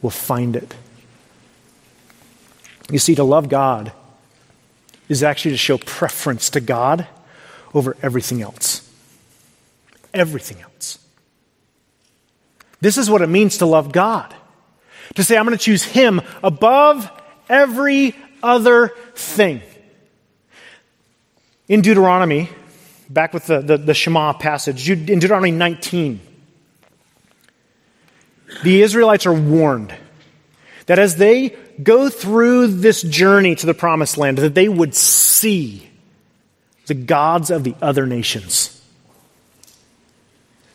will 0.00 0.10
find 0.10 0.56
it. 0.56 0.74
You 2.90 2.98
see, 2.98 3.14
to 3.16 3.24
love 3.24 3.48
God 3.48 3.92
is 5.08 5.22
actually 5.22 5.52
to 5.52 5.58
show 5.58 5.78
preference 5.78 6.50
to 6.50 6.60
God 6.60 7.06
over 7.74 7.96
everything 8.02 8.42
else. 8.42 8.88
Everything 10.14 10.60
else. 10.60 10.98
This 12.80 12.98
is 12.98 13.10
what 13.10 13.22
it 13.22 13.28
means 13.28 13.58
to 13.58 13.66
love 13.66 13.92
God. 13.92 14.34
To 15.14 15.24
say, 15.24 15.36
I'm 15.36 15.44
going 15.44 15.56
to 15.56 15.62
choose 15.62 15.82
Him 15.82 16.22
above 16.42 17.10
every 17.48 18.16
other 18.42 18.88
thing. 19.14 19.62
In 21.68 21.80
Deuteronomy, 21.80 22.48
back 23.08 23.32
with 23.34 23.46
the, 23.46 23.60
the, 23.60 23.76
the 23.78 23.94
Shema 23.94 24.32
passage, 24.32 24.88
in 24.90 25.04
Deuteronomy 25.04 25.50
19, 25.50 26.20
the 28.62 28.82
Israelites 28.82 29.26
are 29.26 29.32
warned 29.32 29.94
that 30.86 30.98
as 30.98 31.16
they 31.16 31.56
go 31.82 32.08
through 32.08 32.66
this 32.66 33.02
journey 33.02 33.54
to 33.54 33.66
the 33.66 33.74
promised 33.74 34.18
land, 34.18 34.38
that 34.38 34.54
they 34.54 34.68
would 34.68 34.94
see 34.94 35.88
the 36.86 36.94
gods 36.94 37.50
of 37.50 37.64
the 37.64 37.74
other 37.80 38.06
nations. 38.06 38.78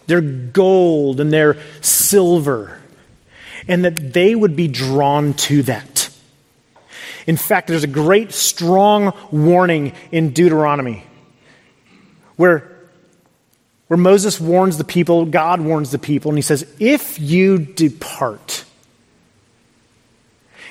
Their 0.07 0.21
gold 0.21 1.19
and 1.19 1.31
their 1.31 1.57
silver, 1.81 2.81
and 3.67 3.85
that 3.85 4.13
they 4.13 4.35
would 4.35 4.55
be 4.55 4.67
drawn 4.67 5.33
to 5.33 5.63
that. 5.63 6.09
In 7.25 7.35
fact, 7.35 7.67
there's 7.67 7.83
a 7.83 7.87
great, 7.87 8.31
strong 8.31 9.13
warning 9.31 9.93
in 10.11 10.31
Deuteronomy 10.31 11.03
where, 12.37 12.71
where 13.87 13.97
Moses 13.97 14.39
warns 14.39 14.77
the 14.77 14.83
people, 14.85 15.25
God 15.25 15.59
warns 15.59 15.91
the 15.91 15.99
people, 15.99 16.31
and 16.31 16.37
he 16.37 16.41
says, 16.41 16.65
If 16.79 17.19
you 17.19 17.57
depart, 17.57 18.63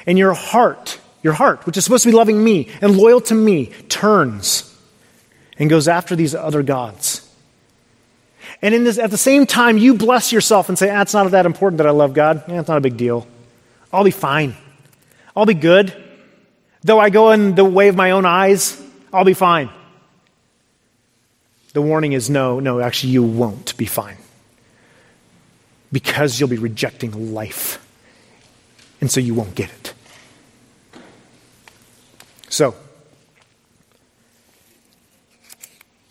and 0.06 0.16
your 0.16 0.32
heart, 0.32 0.98
your 1.22 1.34
heart, 1.34 1.66
which 1.66 1.76
is 1.76 1.84
supposed 1.84 2.04
to 2.04 2.10
be 2.10 2.16
loving 2.16 2.42
me 2.42 2.70
and 2.80 2.96
loyal 2.96 3.20
to 3.22 3.34
me, 3.34 3.66
turns 3.88 4.72
and 5.58 5.68
goes 5.68 5.88
after 5.88 6.16
these 6.16 6.34
other 6.34 6.62
gods. 6.62 7.15
And 8.62 8.74
in 8.74 8.84
this, 8.84 8.98
at 8.98 9.10
the 9.10 9.18
same 9.18 9.46
time, 9.46 9.78
you 9.78 9.94
bless 9.94 10.32
yourself 10.32 10.68
and 10.68 10.78
say, 10.78 10.90
ah, 10.90 11.02
it's 11.02 11.12
not 11.12 11.30
that 11.30 11.46
important 11.46 11.78
that 11.78 11.86
I 11.86 11.90
love 11.90 12.14
God. 12.14 12.42
Yeah, 12.48 12.60
it's 12.60 12.68
not 12.68 12.78
a 12.78 12.80
big 12.80 12.96
deal. 12.96 13.26
I'll 13.92 14.04
be 14.04 14.10
fine. 14.10 14.56
I'll 15.36 15.46
be 15.46 15.54
good. 15.54 15.92
Though 16.82 16.98
I 16.98 17.10
go 17.10 17.32
in 17.32 17.54
the 17.54 17.64
way 17.64 17.88
of 17.88 17.96
my 17.96 18.12
own 18.12 18.24
eyes, 18.24 18.80
I'll 19.12 19.24
be 19.24 19.34
fine. 19.34 19.68
The 21.74 21.82
warning 21.82 22.12
is 22.12 22.30
no, 22.30 22.58
no, 22.60 22.80
actually, 22.80 23.12
you 23.12 23.22
won't 23.22 23.76
be 23.76 23.86
fine. 23.86 24.16
because 25.92 26.38
you'll 26.38 26.48
be 26.48 26.58
rejecting 26.58 27.32
life. 27.32 27.82
And 29.00 29.10
so 29.10 29.20
you 29.20 29.34
won't 29.34 29.54
get 29.54 29.70
it. 29.70 29.94
So, 32.48 32.74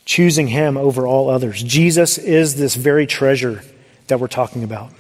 choosing 0.05 0.47
Him 0.47 0.77
over 0.77 1.05
all 1.05 1.29
others. 1.29 1.61
Jesus 1.61 2.17
is 2.17 2.55
this 2.55 2.75
very 2.75 3.07
treasure 3.07 3.63
that 4.07 4.19
we're 4.19 4.27
talking 4.27 4.63
about. 4.63 4.91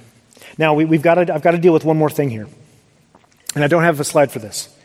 Now, 0.57 0.73
we, 0.73 0.85
have 0.85 1.01
got 1.01 1.15
to, 1.15 1.33
I've 1.33 1.41
got 1.41 1.51
to 1.51 1.57
deal 1.57 1.73
with 1.73 1.85
one 1.85 1.97
more 1.97 2.09
thing 2.09 2.29
here. 2.29 2.47
And 3.53 3.63
I 3.63 3.67
don't 3.67 3.83
have 3.83 3.99
a 3.99 4.03
slide 4.03 4.31
for 4.31 4.39
this. 4.39 4.75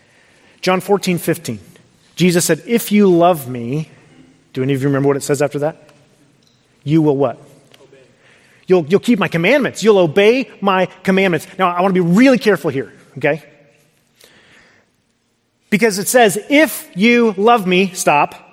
John 0.60 0.80
14, 0.80 1.18
15. 1.18 1.58
Jesus 2.16 2.44
said, 2.44 2.62
If 2.66 2.92
you 2.92 3.10
love 3.10 3.48
me, 3.48 3.88
do 4.52 4.62
any 4.62 4.74
of 4.74 4.82
you 4.82 4.88
remember 4.88 5.08
what 5.08 5.16
it 5.16 5.22
says 5.22 5.40
after 5.40 5.60
that? 5.60 5.88
You 6.84 7.02
will 7.02 7.16
what? 7.16 7.38
Obey. 7.80 7.98
You'll, 8.66 8.86
you'll 8.86 9.00
keep 9.00 9.18
my 9.18 9.28
commandments. 9.28 9.82
You'll 9.82 9.98
obey 9.98 10.50
my 10.60 10.86
commandments. 10.86 11.46
Now, 11.58 11.70
I 11.70 11.80
want 11.80 11.94
to 11.94 12.04
be 12.04 12.08
really 12.14 12.38
careful 12.38 12.70
here, 12.70 12.92
okay? 13.16 13.42
Because 15.70 15.98
it 15.98 16.08
says, 16.08 16.38
If 16.50 16.90
you 16.94 17.32
love 17.32 17.66
me, 17.66 17.92
stop, 17.92 18.49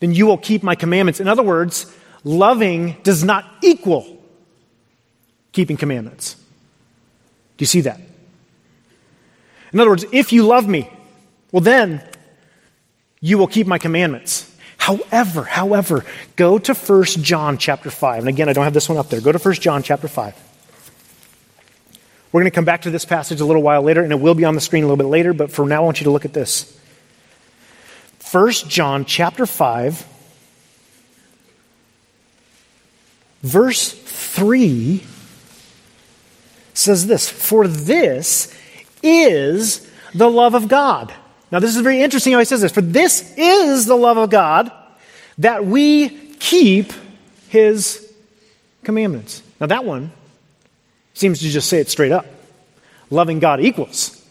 then 0.00 0.12
you 0.12 0.26
will 0.26 0.38
keep 0.38 0.62
my 0.62 0.74
commandments. 0.74 1.20
In 1.20 1.28
other 1.28 1.42
words, 1.42 1.94
loving 2.24 2.96
does 3.02 3.22
not 3.22 3.44
equal 3.62 4.20
keeping 5.52 5.76
commandments. 5.76 6.34
Do 7.56 7.62
you 7.62 7.66
see 7.66 7.82
that? 7.82 8.00
In 9.72 9.78
other 9.78 9.90
words, 9.90 10.04
if 10.12 10.32
you 10.32 10.44
love 10.46 10.66
me, 10.66 10.90
well, 11.52 11.60
then 11.60 12.02
you 13.20 13.38
will 13.38 13.46
keep 13.46 13.66
my 13.66 13.78
commandments. 13.78 14.50
However, 14.78 15.44
however, 15.44 16.04
go 16.36 16.58
to 16.58 16.74
1 16.74 17.04
John 17.04 17.58
chapter 17.58 17.90
5. 17.90 18.20
And 18.20 18.28
again, 18.28 18.48
I 18.48 18.52
don't 18.52 18.64
have 18.64 18.74
this 18.74 18.88
one 18.88 18.98
up 18.98 19.10
there. 19.10 19.20
Go 19.20 19.30
to 19.30 19.38
1 19.38 19.54
John 19.56 19.82
chapter 19.82 20.08
5. 20.08 20.34
We're 22.32 22.40
going 22.40 22.50
to 22.50 22.54
come 22.54 22.64
back 22.64 22.82
to 22.82 22.90
this 22.90 23.04
passage 23.04 23.40
a 23.40 23.44
little 23.44 23.62
while 23.62 23.82
later, 23.82 24.02
and 24.02 24.12
it 24.12 24.20
will 24.20 24.34
be 24.34 24.44
on 24.44 24.54
the 24.54 24.60
screen 24.60 24.84
a 24.84 24.86
little 24.86 24.96
bit 24.96 25.08
later, 25.10 25.32
but 25.32 25.50
for 25.50 25.66
now, 25.66 25.82
I 25.82 25.84
want 25.84 26.00
you 26.00 26.04
to 26.04 26.10
look 26.10 26.24
at 26.24 26.32
this. 26.32 26.79
1 28.30 28.52
John 28.68 29.04
chapter 29.04 29.44
5, 29.44 30.06
verse 33.42 33.92
3 33.92 35.02
says 36.74 37.06
this 37.08 37.28
For 37.28 37.66
this 37.66 38.54
is 39.02 39.90
the 40.14 40.30
love 40.30 40.54
of 40.54 40.68
God. 40.68 41.12
Now, 41.50 41.58
this 41.58 41.74
is 41.74 41.82
very 41.82 42.00
interesting 42.00 42.32
how 42.32 42.38
he 42.38 42.44
says 42.44 42.60
this. 42.60 42.70
For 42.70 42.82
this 42.82 43.34
is 43.36 43.86
the 43.86 43.96
love 43.96 44.16
of 44.16 44.30
God 44.30 44.70
that 45.38 45.66
we 45.66 46.10
keep 46.36 46.92
his 47.48 48.12
commandments. 48.84 49.42
Now, 49.60 49.66
that 49.66 49.84
one 49.84 50.12
seems 51.14 51.40
to 51.40 51.48
just 51.48 51.68
say 51.68 51.80
it 51.80 51.88
straight 51.88 52.12
up. 52.12 52.26
Loving 53.10 53.40
God 53.40 53.60
equals 53.60 54.24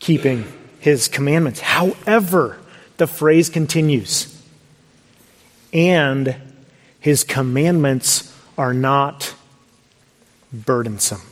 keeping 0.00 0.44
his 0.80 1.06
commandments. 1.08 1.60
However, 1.60 2.58
the 2.96 3.06
phrase 3.06 3.48
continues, 3.48 4.42
and 5.72 6.34
his 6.98 7.22
commandments 7.22 8.34
are 8.58 8.74
not 8.74 9.34
burdensome. 10.52 11.22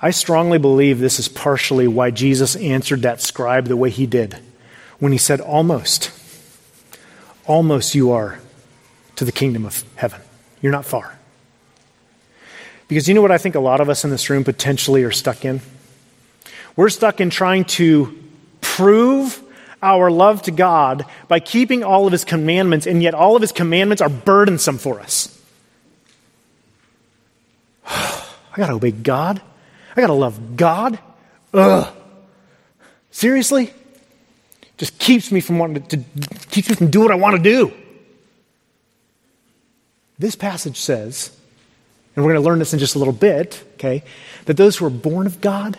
I 0.00 0.10
strongly 0.10 0.58
believe 0.58 0.98
this 0.98 1.18
is 1.18 1.28
partially 1.28 1.88
why 1.88 2.10
Jesus 2.10 2.54
answered 2.56 3.02
that 3.02 3.22
scribe 3.22 3.66
the 3.66 3.76
way 3.76 3.90
he 3.90 4.06
did 4.06 4.38
when 4.98 5.12
he 5.12 5.18
said, 5.18 5.40
Almost, 5.40 6.10
almost 7.46 7.94
you 7.94 8.12
are 8.12 8.38
to 9.16 9.24
the 9.24 9.32
kingdom 9.32 9.64
of 9.64 9.84
heaven. 9.96 10.20
You're 10.60 10.72
not 10.72 10.84
far. 10.84 11.18
Because 12.88 13.08
you 13.08 13.14
know 13.14 13.22
what 13.22 13.32
I 13.32 13.38
think 13.38 13.54
a 13.54 13.60
lot 13.60 13.80
of 13.80 13.88
us 13.88 14.04
in 14.04 14.10
this 14.10 14.30
room 14.30 14.44
potentially 14.44 15.02
are 15.02 15.10
stuck 15.10 15.44
in? 15.44 15.60
We're 16.76 16.88
stuck 16.88 17.20
in 17.20 17.30
trying 17.30 17.64
to 17.64 18.16
prove 18.60 19.42
our 19.82 20.10
love 20.10 20.42
to 20.42 20.50
God 20.50 21.04
by 21.28 21.40
keeping 21.40 21.82
all 21.82 22.06
of 22.06 22.12
His 22.12 22.24
commandments, 22.24 22.86
and 22.86 23.02
yet 23.02 23.14
all 23.14 23.34
of 23.34 23.42
His 23.42 23.52
commandments 23.52 24.00
are 24.00 24.08
burdensome 24.08 24.78
for 24.78 25.00
us. 25.00 25.32
I 27.86 28.24
got 28.56 28.68
to 28.68 28.74
obey 28.74 28.92
God. 28.92 29.40
I 29.96 30.00
got 30.00 30.08
to 30.08 30.12
love 30.12 30.56
God. 30.56 30.98
Ugh. 31.54 31.94
Seriously? 33.10 33.72
Just 34.76 34.98
keeps 34.98 35.32
me 35.32 35.40
from 35.40 35.58
wanting 35.58 35.82
to, 35.84 35.96
to 35.96 36.38
keeps 36.50 36.68
me 36.68 36.76
from 36.76 36.90
doing 36.90 37.06
what 37.06 37.12
I 37.12 37.16
want 37.16 37.36
to 37.36 37.42
do. 37.42 37.72
This 40.18 40.36
passage 40.36 40.78
says, 40.78 41.36
and 42.16 42.24
we're 42.24 42.32
going 42.32 42.42
to 42.42 42.48
learn 42.48 42.58
this 42.58 42.72
in 42.72 42.78
just 42.78 42.94
a 42.94 42.98
little 42.98 43.12
bit, 43.12 43.62
okay, 43.74 44.02
that 44.46 44.56
those 44.56 44.78
who 44.78 44.86
are 44.86 44.90
born 44.90 45.26
of 45.26 45.42
God, 45.42 45.78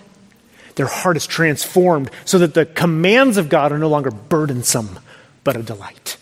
their 0.76 0.86
heart 0.86 1.18
is 1.18 1.26
transformed 1.26 2.12
so 2.26 2.38
that 2.38 2.54
the 2.54 2.66
commands 2.66 3.38
of 3.38 3.50
God 3.50 3.72
are 3.72 3.80
no 3.80 3.90
longer 3.90 4.12
burdensome, 4.12 5.00
but 5.44 5.58
a 5.58 5.64
delight. 5.64 6.18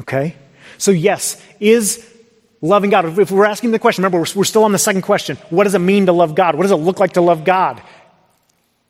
Okay? 0.00 0.34
So, 0.76 0.90
yes, 0.90 1.40
is 1.60 2.04
loving 2.60 2.90
God, 2.90 3.18
if 3.18 3.30
we're 3.30 3.44
asking 3.44 3.70
the 3.70 3.78
question, 3.78 4.02
remember, 4.02 4.18
we're, 4.18 4.40
we're 4.40 4.44
still 4.44 4.64
on 4.64 4.72
the 4.72 4.78
second 4.78 5.02
question 5.02 5.36
what 5.50 5.64
does 5.64 5.76
it 5.76 5.78
mean 5.78 6.06
to 6.06 6.12
love 6.12 6.34
God? 6.34 6.56
What 6.56 6.62
does 6.62 6.72
it 6.72 6.76
look 6.76 6.98
like 6.98 7.12
to 7.12 7.20
love 7.20 7.44
God? 7.44 7.80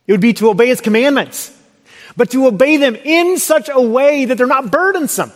It 0.06 0.12
would 0.12 0.20
be 0.20 0.32
to 0.34 0.48
obey 0.48 0.68
His 0.68 0.80
commandments, 0.80 1.54
but 2.16 2.30
to 2.30 2.46
obey 2.46 2.78
them 2.78 2.96
in 2.96 3.36
such 3.38 3.68
a 3.68 3.80
way 3.80 4.24
that 4.24 4.38
they're 4.38 4.46
not 4.46 4.70
burdensome 4.70 5.30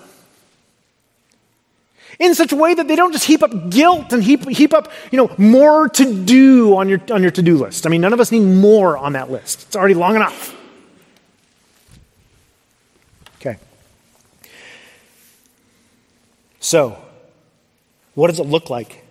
in 2.18 2.35
such 2.35 2.53
a 2.53 2.57
way 2.57 2.74
that 2.74 2.88
they 2.88 2.96
don't 2.96 3.12
just 3.12 3.24
heap 3.24 3.42
up 3.42 3.70
guilt 3.70 4.12
and 4.12 4.22
heap, 4.22 4.48
heap 4.48 4.72
up, 4.72 4.90
you 5.11 5.16
know, 5.16 5.35
more 5.38 5.88
to 5.88 6.24
do 6.24 6.77
on 6.77 6.88
your, 6.88 7.00
on 7.11 7.22
your 7.22 7.31
to-do 7.31 7.59
list. 7.59 7.87
I 7.87 7.90
mean, 7.90 8.00
none 8.00 8.12
of 8.12 8.20
us 8.20 8.31
need 8.31 8.40
more 8.40 8.96
on 8.96 9.14
that 9.14 9.31
list. 9.31 9.64
It's 9.64 9.77
already 9.77 9.94
long 9.94 10.16
enough. 10.16 10.57
Okay. 13.37 13.59
So, 16.61 16.98
what 18.14 18.29
does 18.29 18.40
it 18.40 18.46
look 18.46 18.70
like? 18.70 19.05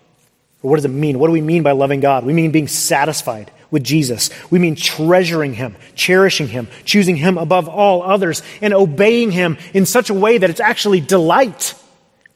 Or 0.61 0.69
what 0.69 0.77
does 0.77 0.85
it 0.85 0.89
mean? 0.89 1.19
What 1.19 1.27
do 1.27 1.33
we 1.33 1.41
mean 1.41 1.61
by 1.61 1.71
loving 1.71 1.99
God? 1.99 2.25
We 2.25 2.33
mean 2.33 2.51
being 2.51 2.69
satisfied 2.69 3.51
with 3.69 3.83
Jesus. 3.83 4.29
We 4.49 4.59
mean 4.59 4.75
treasuring 4.75 5.53
Him, 5.53 5.75
cherishing 5.95 6.47
Him, 6.47 6.67
choosing 6.85 7.17
Him 7.17 7.37
above 7.37 7.67
all 7.67 8.03
others, 8.03 8.41
and 8.61 8.73
obeying 8.73 9.31
Him 9.31 9.57
in 9.73 9.85
such 9.85 10.09
a 10.09 10.13
way 10.13 10.37
that 10.37 10.49
it's 10.49 10.61
actually 10.61 11.01
delight. 11.01 11.75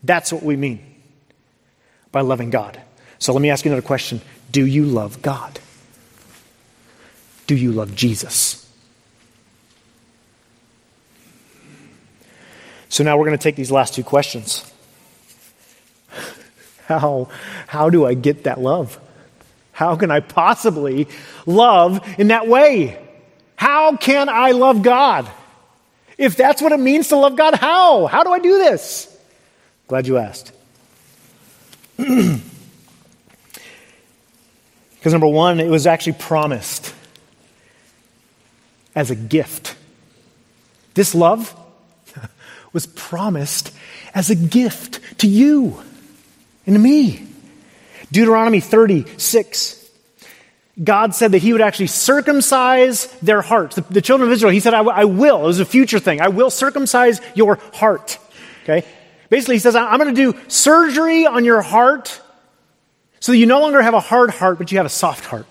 That's 0.04 0.32
what 0.32 0.44
we 0.44 0.56
mean 0.56 0.80
by 2.12 2.22
loving 2.22 2.50
God. 2.50 2.82
So 3.20 3.34
let 3.34 3.42
me 3.42 3.50
ask 3.50 3.66
you 3.66 3.72
another 3.72 3.86
question 3.86 4.22
Do 4.52 4.66
you 4.66 4.86
love 4.86 5.22
God? 5.22 5.60
Do 7.48 7.56
you 7.56 7.72
love 7.72 7.96
Jesus? 7.96 8.64
So 12.90 13.04
now 13.04 13.18
we're 13.18 13.26
going 13.26 13.38
to 13.38 13.44
take 13.44 13.56
these 13.56 13.72
last 13.72 13.94
two 13.94 14.04
questions. 14.04 14.72
How, 16.88 17.28
how 17.68 17.90
do 17.90 18.06
I 18.06 18.14
get 18.14 18.46
that 18.46 18.62
love? 18.62 18.98
How 19.74 19.98
can 19.98 20.10
I 20.10 20.22
possibly 20.22 21.08
love 21.46 22.00
in 22.18 22.30
that 22.30 22.48
way? 22.48 22.98
How 23.58 23.98
can 23.98 24.30
I 24.30 24.52
love 24.52 24.84
God? 24.84 25.30
If 26.18 26.38
that's 26.38 26.62
what 26.62 26.72
it 26.72 26.80
means 26.80 27.10
to 27.10 27.18
love 27.18 27.36
God, 27.36 27.56
how? 27.56 28.08
How 28.08 28.24
do 28.24 28.32
I 28.32 28.40
do 28.40 28.58
this? 28.58 29.17
Glad 29.88 30.08
you 30.08 30.18
asked. 30.18 30.52
Because, 35.08 35.14
number 35.14 35.28
one, 35.28 35.62
it 35.62 35.70
was 35.70 35.88
actually 35.88 36.14
promised 36.14 36.94
as 38.94 39.12
a 39.12 39.16
gift. 39.16 39.76
This 40.96 41.16
love 41.16 41.56
was 42.74 42.88
promised 42.88 43.72
as 44.14 44.30
a 44.30 44.36
gift 44.36 45.20
to 45.20 45.28
you 45.28 45.82
and 46.66 46.76
to 46.76 46.80
me. 46.80 47.26
Deuteronomy 48.12 48.60
36. 48.60 49.90
God 50.84 51.16
said 51.16 51.32
that 51.32 51.38
He 51.38 51.54
would 51.54 51.62
actually 51.62 51.88
circumcise 51.88 53.06
their 53.22 53.42
hearts. 53.42 53.76
The, 53.76 53.82
the 53.84 54.02
children 54.02 54.30
of 54.30 54.34
Israel, 54.34 54.52
He 54.52 54.60
said, 54.60 54.74
I, 54.74 54.82
I 54.84 55.06
will. 55.06 55.44
It 55.44 55.48
was 55.48 55.60
a 55.60 55.66
future 55.66 56.00
thing. 56.00 56.20
I 56.20 56.30
will 56.30 56.50
circumcise 56.50 57.22
your 57.34 57.60
heart. 57.74 58.18
Okay? 58.64 58.86
Basically, 59.30 59.56
he 59.56 59.60
says, 59.60 59.76
I'm 59.76 60.00
going 60.00 60.14
to 60.14 60.32
do 60.32 60.40
surgery 60.48 61.26
on 61.26 61.44
your 61.44 61.62
heart 61.62 62.22
so 63.20 63.32
that 63.32 63.38
you 63.38 63.46
no 63.46 63.60
longer 63.60 63.82
have 63.82 63.94
a 63.94 64.00
hard 64.00 64.30
heart, 64.30 64.58
but 64.58 64.72
you 64.72 64.78
have 64.78 64.86
a 64.86 64.90
soft 64.90 65.26
heart. 65.26 65.46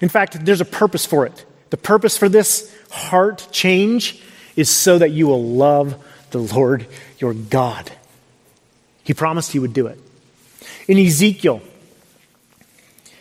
In 0.00 0.08
fact, 0.08 0.44
there's 0.44 0.60
a 0.60 0.66
purpose 0.66 1.06
for 1.06 1.24
it. 1.24 1.46
The 1.70 1.76
purpose 1.76 2.18
for 2.18 2.28
this 2.28 2.74
heart 2.90 3.48
change 3.50 4.22
is 4.56 4.68
so 4.68 4.98
that 4.98 5.10
you 5.10 5.26
will 5.26 5.42
love 5.42 6.02
the 6.30 6.38
Lord 6.38 6.86
your 7.18 7.32
God. 7.32 7.90
He 9.04 9.14
promised 9.14 9.52
he 9.52 9.58
would 9.58 9.72
do 9.72 9.86
it. 9.86 9.98
In 10.88 10.98
Ezekiel 10.98 11.62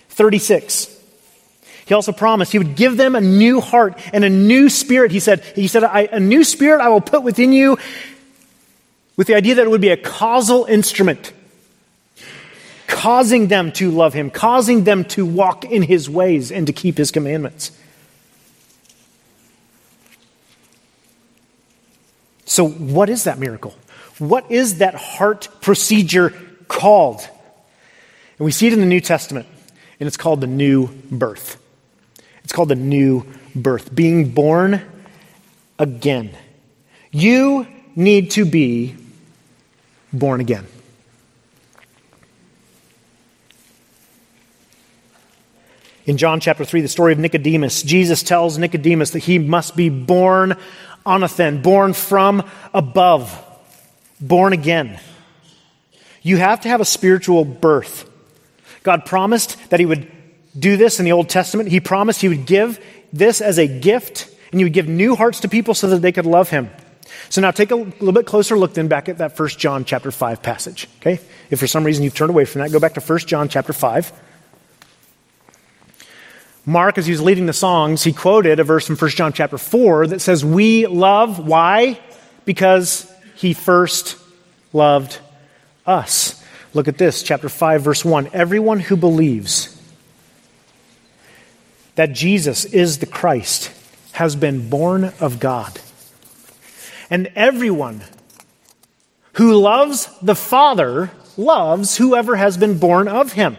36, 0.09 0.91
He 1.85 1.93
also 1.93 2.11
promised 2.11 2.51
he 2.51 2.57
would 2.57 2.75
give 2.75 2.97
them 2.97 3.15
a 3.15 3.21
new 3.21 3.61
heart 3.61 3.99
and 4.11 4.23
a 4.23 4.29
new 4.29 4.69
spirit. 4.69 5.11
He 5.11 5.19
said, 5.19 5.43
he 5.55 5.67
said 5.67 5.83
a 5.83 6.19
new 6.19 6.43
spirit 6.43 6.81
I 6.81 6.89
will 6.89 7.01
put 7.01 7.21
within 7.21 7.53
you 7.53 7.77
with 9.17 9.27
the 9.27 9.35
idea 9.35 9.55
that 9.55 9.65
it 9.65 9.69
would 9.69 9.81
be 9.81 9.89
a 9.89 9.97
causal 9.97 10.65
instrument, 10.65 11.33
causing 12.87 13.47
them 13.47 13.71
to 13.73 13.91
love 13.91 14.13
him, 14.13 14.29
causing 14.29 14.83
them 14.83 15.05
to 15.05 15.25
walk 15.25 15.63
in 15.65 15.81
his 15.81 16.09
ways 16.09 16.51
and 16.51 16.67
to 16.67 16.73
keep 16.73 16.97
his 16.97 17.11
commandments. 17.11 17.71
So, 22.45 22.67
what 22.67 23.09
is 23.09 23.23
that 23.23 23.39
miracle? 23.39 23.73
What 24.19 24.49
is 24.51 24.77
that 24.77 24.95
heart 24.95 25.49
procedure 25.61 26.29
called? 26.67 27.27
And 28.37 28.45
we 28.45 28.51
see 28.51 28.67
it 28.67 28.73
in 28.73 28.79
the 28.79 28.85
New 28.85 29.01
Testament, 29.01 29.47
and 29.99 30.07
it's 30.07 30.17
called 30.17 30.41
the 30.41 30.47
new 30.47 30.87
birth. 31.11 31.61
It's 32.43 32.53
called 32.53 32.69
the 32.69 32.75
new 32.75 33.25
birth, 33.55 33.93
being 33.93 34.29
born 34.29 34.81
again. 35.79 36.31
You 37.11 37.67
need 37.95 38.31
to 38.31 38.45
be 38.45 38.95
born 40.19 40.41
again. 40.41 40.65
In 46.05 46.17
John 46.17 46.39
chapter 46.39 46.63
3, 46.63 46.81
the 46.81 46.87
story 46.87 47.13
of 47.13 47.19
Nicodemus, 47.19 47.81
Jesus 47.81 48.21
tells 48.21 48.59
Nicodemus 48.59 49.11
that 49.11 49.19
he 49.19 49.39
must 49.39 49.75
be 49.75 49.89
born 49.89 50.55
anothen, 51.05 51.63
born 51.63 51.93
from 51.93 52.47
above, 52.73 53.43
born 54.21 54.53
again. 54.53 54.99
You 56.21 56.37
have 56.37 56.61
to 56.61 56.69
have 56.69 56.81
a 56.81 56.85
spiritual 56.85 57.43
birth. 57.43 58.09
God 58.83 59.05
promised 59.05 59.57
that 59.71 59.79
he 59.79 59.85
would 59.85 60.11
do 60.57 60.77
this 60.77 60.99
in 60.99 61.05
the 61.05 61.11
Old 61.11 61.27
Testament. 61.27 61.69
He 61.69 61.79
promised 61.79 62.21
he 62.21 62.29
would 62.29 62.45
give 62.45 62.79
this 63.11 63.41
as 63.41 63.57
a 63.57 63.67
gift, 63.67 64.29
and 64.51 64.59
he 64.59 64.63
would 64.63 64.73
give 64.73 64.87
new 64.87 65.15
hearts 65.15 65.39
to 65.41 65.49
people 65.49 65.73
so 65.73 65.87
that 65.87 66.01
they 66.01 66.11
could 66.11 66.25
love 66.27 66.49
him. 66.49 66.69
So 67.29 67.41
now 67.41 67.51
take 67.51 67.71
a 67.71 67.75
little 67.75 68.11
bit 68.11 68.25
closer 68.25 68.57
look 68.57 68.73
then 68.73 68.87
back 68.87 69.09
at 69.09 69.17
that 69.19 69.37
1 69.37 69.49
John 69.49 69.85
chapter 69.85 70.11
5 70.11 70.41
passage. 70.41 70.87
Okay? 70.99 71.19
If 71.49 71.59
for 71.59 71.67
some 71.67 71.83
reason 71.83 72.03
you've 72.03 72.15
turned 72.15 72.29
away 72.29 72.45
from 72.45 72.61
that, 72.61 72.71
go 72.71 72.79
back 72.79 72.93
to 72.95 73.01
1 73.01 73.19
John 73.19 73.49
chapter 73.49 73.73
5. 73.73 74.11
Mark, 76.65 76.97
as 76.97 77.05
he 77.05 77.11
was 77.11 77.21
leading 77.21 77.45
the 77.45 77.53
songs, 77.53 78.03
he 78.03 78.11
quoted 78.11 78.59
a 78.59 78.63
verse 78.63 78.87
from 78.87 78.95
1 78.95 79.11
John 79.11 79.33
chapter 79.33 79.57
4 79.57 80.07
that 80.07 80.19
says, 80.19 80.43
We 80.43 80.87
love, 80.87 81.45
why? 81.45 81.99
Because 82.43 83.11
he 83.35 83.53
first 83.53 84.17
loved 84.73 85.19
us. 85.85 86.43
Look 86.73 86.87
at 86.87 86.97
this, 86.97 87.21
chapter 87.21 87.49
5, 87.49 87.81
verse 87.83 88.03
1. 88.03 88.31
Everyone 88.33 88.79
who 88.79 88.97
believes 88.97 89.71
that 91.95 92.11
Jesus 92.13 92.65
is 92.65 92.97
the 92.97 93.05
Christ 93.05 93.71
has 94.13 94.35
been 94.35 94.69
born 94.69 95.13
of 95.19 95.39
God. 95.39 95.79
And 97.09 97.31
everyone 97.35 98.03
who 99.33 99.57
loves 99.57 100.09
the 100.21 100.35
Father 100.35 101.11
loves 101.37 101.97
whoever 101.97 102.35
has 102.35 102.57
been 102.57 102.77
born 102.77 103.07
of 103.07 103.33
him. 103.33 103.57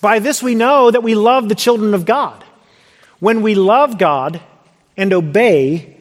By 0.00 0.18
this 0.18 0.42
we 0.42 0.54
know 0.54 0.90
that 0.90 1.02
we 1.02 1.14
love 1.14 1.48
the 1.48 1.54
children 1.54 1.94
of 1.94 2.04
God, 2.04 2.44
when 3.18 3.42
we 3.42 3.54
love 3.54 3.98
God 3.98 4.40
and 4.96 5.12
obey 5.12 5.96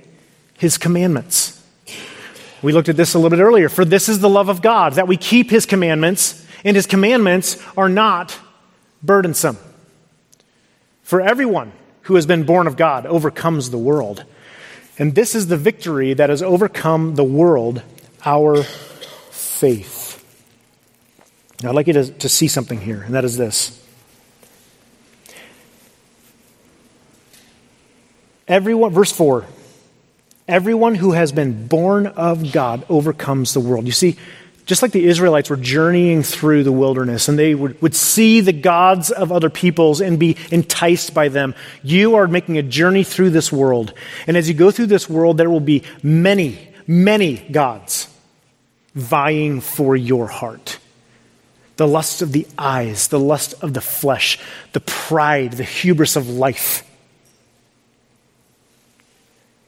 his 0.57 0.77
commandments. 0.77 1.63
We 2.61 2.73
looked 2.73 2.89
at 2.89 2.97
this 2.97 3.13
a 3.13 3.19
little 3.19 3.35
bit 3.35 3.43
earlier. 3.43 3.69
For 3.69 3.85
this 3.85 4.09
is 4.09 4.19
the 4.19 4.29
love 4.29 4.49
of 4.49 4.61
God, 4.61 4.93
that 4.93 5.07
we 5.07 5.17
keep 5.17 5.49
his 5.49 5.65
commandments, 5.65 6.45
and 6.63 6.75
his 6.75 6.87
commandments 6.87 7.61
are 7.77 7.89
not 7.89 8.37
burdensome. 9.03 9.57
For 11.03 11.21
everyone 11.21 11.71
who 12.03 12.15
has 12.15 12.25
been 12.25 12.43
born 12.43 12.67
of 12.67 12.77
God 12.77 13.05
overcomes 13.05 13.69
the 13.69 13.77
world. 13.77 14.23
And 14.97 15.13
this 15.13 15.35
is 15.35 15.47
the 15.47 15.57
victory 15.57 16.13
that 16.13 16.29
has 16.29 16.41
overcome 16.41 17.15
the 17.15 17.23
world, 17.23 17.81
our 18.23 18.63
faith. 18.63 20.23
Now, 21.61 21.69
I'd 21.69 21.75
like 21.75 21.87
you 21.87 21.93
to, 21.93 22.11
to 22.11 22.29
see 22.29 22.47
something 22.47 22.79
here, 22.79 23.01
and 23.01 23.13
that 23.13 23.25
is 23.25 23.37
this. 23.37 23.81
Everyone, 28.47 28.91
verse 28.91 29.11
4 29.11 29.45
everyone 30.47 30.95
who 30.95 31.13
has 31.13 31.31
been 31.31 31.67
born 31.67 32.07
of 32.07 32.51
God 32.51 32.85
overcomes 32.89 33.53
the 33.53 33.59
world. 33.59 33.85
You 33.85 33.91
see, 33.91 34.17
just 34.65 34.81
like 34.81 34.91
the 34.91 35.05
Israelites 35.05 35.49
were 35.49 35.57
journeying 35.57 36.23
through 36.23 36.63
the 36.63 36.71
wilderness 36.71 37.27
and 37.29 37.37
they 37.37 37.53
would, 37.53 37.79
would 37.81 37.95
see 37.95 38.41
the 38.41 38.53
gods 38.53 39.11
of 39.11 39.31
other 39.31 39.49
peoples 39.49 40.01
and 40.01 40.19
be 40.19 40.37
enticed 40.51 41.13
by 41.13 41.27
them, 41.27 41.53
you 41.83 42.15
are 42.15 42.27
making 42.27 42.57
a 42.57 42.63
journey 42.63 43.03
through 43.03 43.29
this 43.29 43.51
world. 43.51 43.93
And 44.25 44.35
as 44.35 44.47
you 44.47 44.55
go 44.55 44.71
through 44.71 44.87
this 44.87 45.07
world, 45.07 45.37
there 45.37 45.49
will 45.49 45.59
be 45.59 45.83
many, 46.01 46.67
many 46.87 47.37
gods 47.37 48.07
vying 48.95 49.61
for 49.61 49.95
your 49.95 50.27
heart. 50.27 50.79
The 51.77 51.87
lust 51.87 52.21
of 52.21 52.31
the 52.31 52.47
eyes, 52.57 53.09
the 53.09 53.19
lust 53.19 53.53
of 53.61 53.73
the 53.73 53.81
flesh, 53.81 54.39
the 54.71 54.79
pride, 54.79 55.53
the 55.53 55.63
hubris 55.63 56.15
of 56.15 56.29
life. 56.29 56.89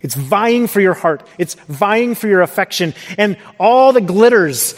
It's 0.07 0.15
vying 0.15 0.67
for 0.67 0.79
your 0.79 0.93
heart. 0.93 1.27
It's 1.37 1.55
vying 1.67 2.15
for 2.15 2.29
your 2.29 2.41
affection. 2.41 2.93
And 3.17 3.35
all 3.59 3.91
the 3.91 3.99
glitters 3.99 4.73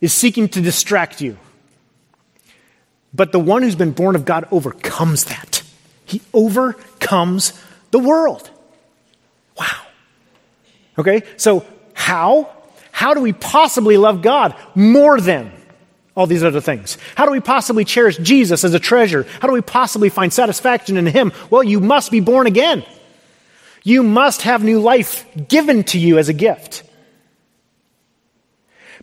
is 0.00 0.12
seeking 0.12 0.48
to 0.48 0.60
distract 0.60 1.20
you. 1.20 1.38
But 3.14 3.30
the 3.30 3.38
one 3.38 3.62
who's 3.62 3.76
been 3.76 3.92
born 3.92 4.16
of 4.16 4.24
God 4.24 4.48
overcomes 4.50 5.26
that. 5.26 5.62
He 6.04 6.20
overcomes 6.34 7.52
the 7.92 8.00
world. 8.00 8.50
Wow. 9.56 9.86
Okay, 10.98 11.22
so 11.36 11.64
how? 11.94 12.50
How 12.90 13.14
do 13.14 13.20
we 13.20 13.32
possibly 13.32 13.98
love 13.98 14.20
God 14.20 14.56
more 14.74 15.20
than 15.20 15.52
all 16.16 16.26
these 16.26 16.42
other 16.42 16.60
things? 16.60 16.98
How 17.14 17.24
do 17.24 17.30
we 17.30 17.38
possibly 17.38 17.84
cherish 17.84 18.16
Jesus 18.16 18.64
as 18.64 18.74
a 18.74 18.80
treasure? 18.80 19.28
How 19.38 19.46
do 19.46 19.54
we 19.54 19.60
possibly 19.60 20.08
find 20.08 20.32
satisfaction 20.32 20.96
in 20.96 21.06
Him? 21.06 21.30
Well, 21.50 21.62
you 21.62 21.78
must 21.78 22.10
be 22.10 22.18
born 22.18 22.48
again. 22.48 22.84
You 23.82 24.02
must 24.02 24.42
have 24.42 24.62
new 24.62 24.80
life 24.80 25.26
given 25.48 25.84
to 25.84 25.98
you 25.98 26.18
as 26.18 26.28
a 26.28 26.32
gift. 26.32 26.82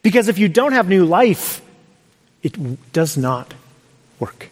Because 0.01 0.27
if 0.27 0.37
you 0.37 0.47
don't 0.47 0.73
have 0.73 0.87
new 0.87 1.05
life, 1.05 1.61
it 2.43 2.91
does 2.93 3.17
not 3.17 3.53
work. 4.19 4.49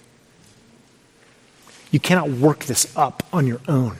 You 1.91 1.99
cannot 1.99 2.29
work 2.29 2.65
this 2.65 2.91
up 2.97 3.23
on 3.31 3.45
your 3.45 3.61
own. 3.67 3.97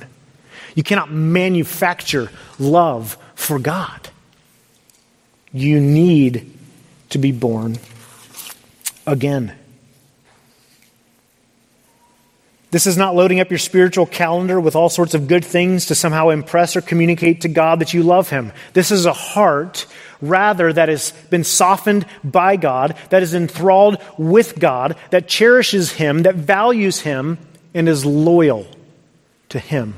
You 0.74 0.82
cannot 0.82 1.12
manufacture 1.12 2.32
love 2.58 3.18
for 3.36 3.60
God. 3.60 4.10
You 5.52 5.80
need 5.80 6.52
to 7.10 7.20
be 7.20 7.32
born 7.32 7.78
again. 9.06 9.56
This 12.74 12.88
is 12.88 12.98
not 12.98 13.14
loading 13.14 13.40
up 13.40 13.52
your 13.52 13.60
spiritual 13.60 14.08
calendar 14.08 14.60
with 14.60 14.76
all 14.76 14.90
sorts 14.90 15.14
of 15.14 15.28
good 15.28 15.46
things 15.46 15.86
to 15.86 15.96
somehow 15.96 16.30
impress 16.30 16.76
or 16.76 16.82
communicate 16.82 17.42
to 17.42 17.48
God 17.48 17.78
that 17.78 17.94
you 17.94 18.02
love 18.02 18.32
Him. 18.32 18.52
This 18.74 18.90
is 18.90 19.06
a 19.06 19.14
heart, 19.14 19.86
rather, 20.22 20.74
that 20.74 20.90
has 20.90 21.12
been 21.30 21.44
softened 21.44 22.08
by 22.24 22.56
God, 22.56 22.98
that 23.12 23.22
is 23.22 23.36
enthralled 23.36 24.02
with 24.18 24.58
God, 24.58 24.98
that 25.12 25.28
cherishes 25.28 25.92
Him, 25.92 26.24
that 26.24 26.34
values 26.34 27.02
Him, 27.02 27.38
and 27.76 27.88
is 27.88 28.08
loyal 28.08 28.66
to 29.50 29.60
Him 29.60 29.94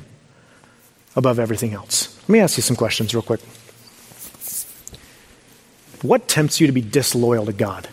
above 1.16 1.40
everything 1.40 1.74
else. 1.74 2.14
Let 2.24 2.30
me 2.30 2.40
ask 2.42 2.58
you 2.58 2.64
some 2.64 2.76
questions 2.76 3.14
real 3.14 3.22
quick. 3.22 3.40
What 6.02 6.28
tempts 6.28 6.60
you 6.60 6.68
to 6.68 6.74
be 6.74 6.82
disloyal 6.82 7.46
to 7.46 7.54
God? 7.54 7.88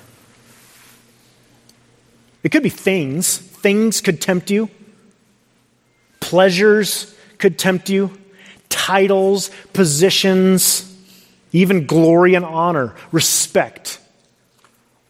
It 2.43 2.51
could 2.51 2.65
be 2.65 2.69
things 2.69 3.49
things 3.63 4.01
could 4.01 4.21
tempt 4.21 4.51
you, 4.51 4.69
pleasures 6.21 7.15
could 7.39 7.59
tempt 7.59 7.89
you, 7.89 8.17
titles, 8.69 9.51
positions, 9.73 10.89
even 11.53 11.87
glory 11.87 12.35
and 12.35 12.45
honor, 12.45 12.95
respect. 13.11 14.01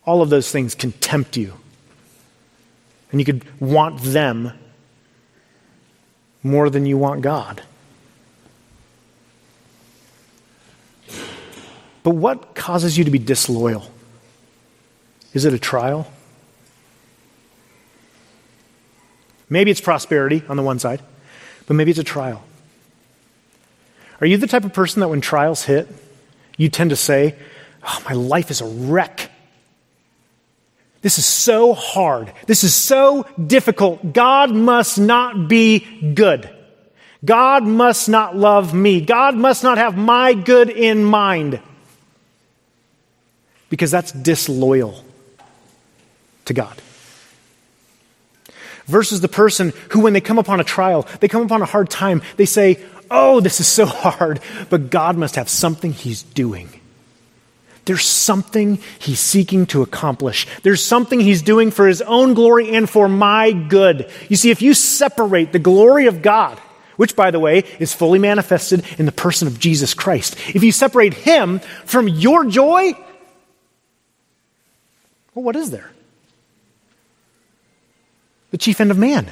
All 0.04 0.22
of 0.22 0.30
those 0.30 0.50
things 0.50 0.74
can 0.74 0.92
tempt 0.92 1.36
you. 1.36 1.54
And 3.10 3.20
you 3.20 3.24
could 3.24 3.44
want 3.60 4.00
them 4.00 4.52
more 6.42 6.70
than 6.70 6.86
you 6.86 6.96
want 6.96 7.20
God. 7.20 7.62
But 12.02 12.16
what 12.16 12.54
causes 12.54 12.98
you 12.98 13.04
to 13.04 13.10
be 13.10 13.18
disloyal? 13.18 13.88
Is 15.34 15.44
it 15.44 15.54
a 15.54 15.58
trial? 15.58 16.10
Maybe 19.52 19.70
it's 19.70 19.82
prosperity 19.82 20.42
on 20.48 20.56
the 20.56 20.62
one 20.62 20.78
side, 20.78 21.02
but 21.66 21.74
maybe 21.74 21.90
it's 21.90 22.00
a 22.00 22.04
trial. 22.04 22.42
Are 24.18 24.26
you 24.26 24.38
the 24.38 24.46
type 24.46 24.64
of 24.64 24.72
person 24.72 25.00
that 25.00 25.08
when 25.08 25.20
trials 25.20 25.62
hit, 25.62 25.88
you 26.56 26.70
tend 26.70 26.88
to 26.88 26.96
say, 26.96 27.36
oh, 27.86 28.02
my 28.08 28.14
life 28.14 28.50
is 28.50 28.62
a 28.62 28.64
wreck? 28.64 29.30
This 31.02 31.18
is 31.18 31.26
so 31.26 31.74
hard. 31.74 32.32
This 32.46 32.64
is 32.64 32.74
so 32.74 33.26
difficult. 33.46 34.14
God 34.14 34.54
must 34.54 34.98
not 34.98 35.48
be 35.48 35.80
good. 36.14 36.48
God 37.22 37.64
must 37.64 38.08
not 38.08 38.34
love 38.34 38.72
me. 38.72 39.02
God 39.02 39.36
must 39.36 39.62
not 39.62 39.76
have 39.76 39.98
my 39.98 40.32
good 40.32 40.70
in 40.70 41.04
mind. 41.04 41.60
Because 43.68 43.90
that's 43.90 44.12
disloyal 44.12 45.04
to 46.46 46.54
God. 46.54 46.80
Versus 48.92 49.22
the 49.22 49.28
person 49.28 49.72
who, 49.88 50.00
when 50.00 50.12
they 50.12 50.20
come 50.20 50.38
upon 50.38 50.60
a 50.60 50.64
trial, 50.64 51.08
they 51.20 51.26
come 51.26 51.40
upon 51.40 51.62
a 51.62 51.64
hard 51.64 51.88
time, 51.88 52.20
they 52.36 52.44
say, 52.44 52.78
Oh, 53.10 53.40
this 53.40 53.58
is 53.58 53.66
so 53.66 53.86
hard, 54.04 54.38
but 54.68 54.90
God 54.90 55.16
must 55.16 55.36
have 55.36 55.48
something 55.48 55.94
He's 55.94 56.22
doing. 56.22 56.68
There's 57.86 58.04
something 58.04 58.78
he's 59.00 59.18
seeking 59.18 59.66
to 59.66 59.82
accomplish. 59.82 60.46
There's 60.62 60.84
something 60.84 61.18
he's 61.18 61.42
doing 61.42 61.70
for 61.70 61.88
his 61.88 62.02
own 62.02 62.34
glory 62.34 62.70
and 62.76 62.88
for 62.88 63.08
my 63.08 63.50
good. 63.50 64.08
You 64.28 64.36
see, 64.36 64.50
if 64.50 64.62
you 64.62 64.74
separate 64.74 65.52
the 65.52 65.58
glory 65.58 66.06
of 66.06 66.22
God, 66.22 66.58
which, 66.96 67.16
by 67.16 67.32
the 67.32 67.40
way, 67.40 67.64
is 67.80 67.92
fully 67.92 68.20
manifested 68.20 68.84
in 68.98 69.06
the 69.06 69.10
person 69.10 69.48
of 69.48 69.58
Jesus 69.58 69.94
Christ, 69.94 70.36
if 70.54 70.62
you 70.62 70.70
separate 70.70 71.14
him 71.14 71.58
from 71.84 72.06
your 72.06 72.44
joy, 72.44 72.92
well, 75.34 75.44
what 75.44 75.56
is 75.56 75.72
there? 75.72 75.90
The 78.52 78.58
chief 78.58 78.80
end 78.80 78.90
of 78.90 78.98
man 78.98 79.26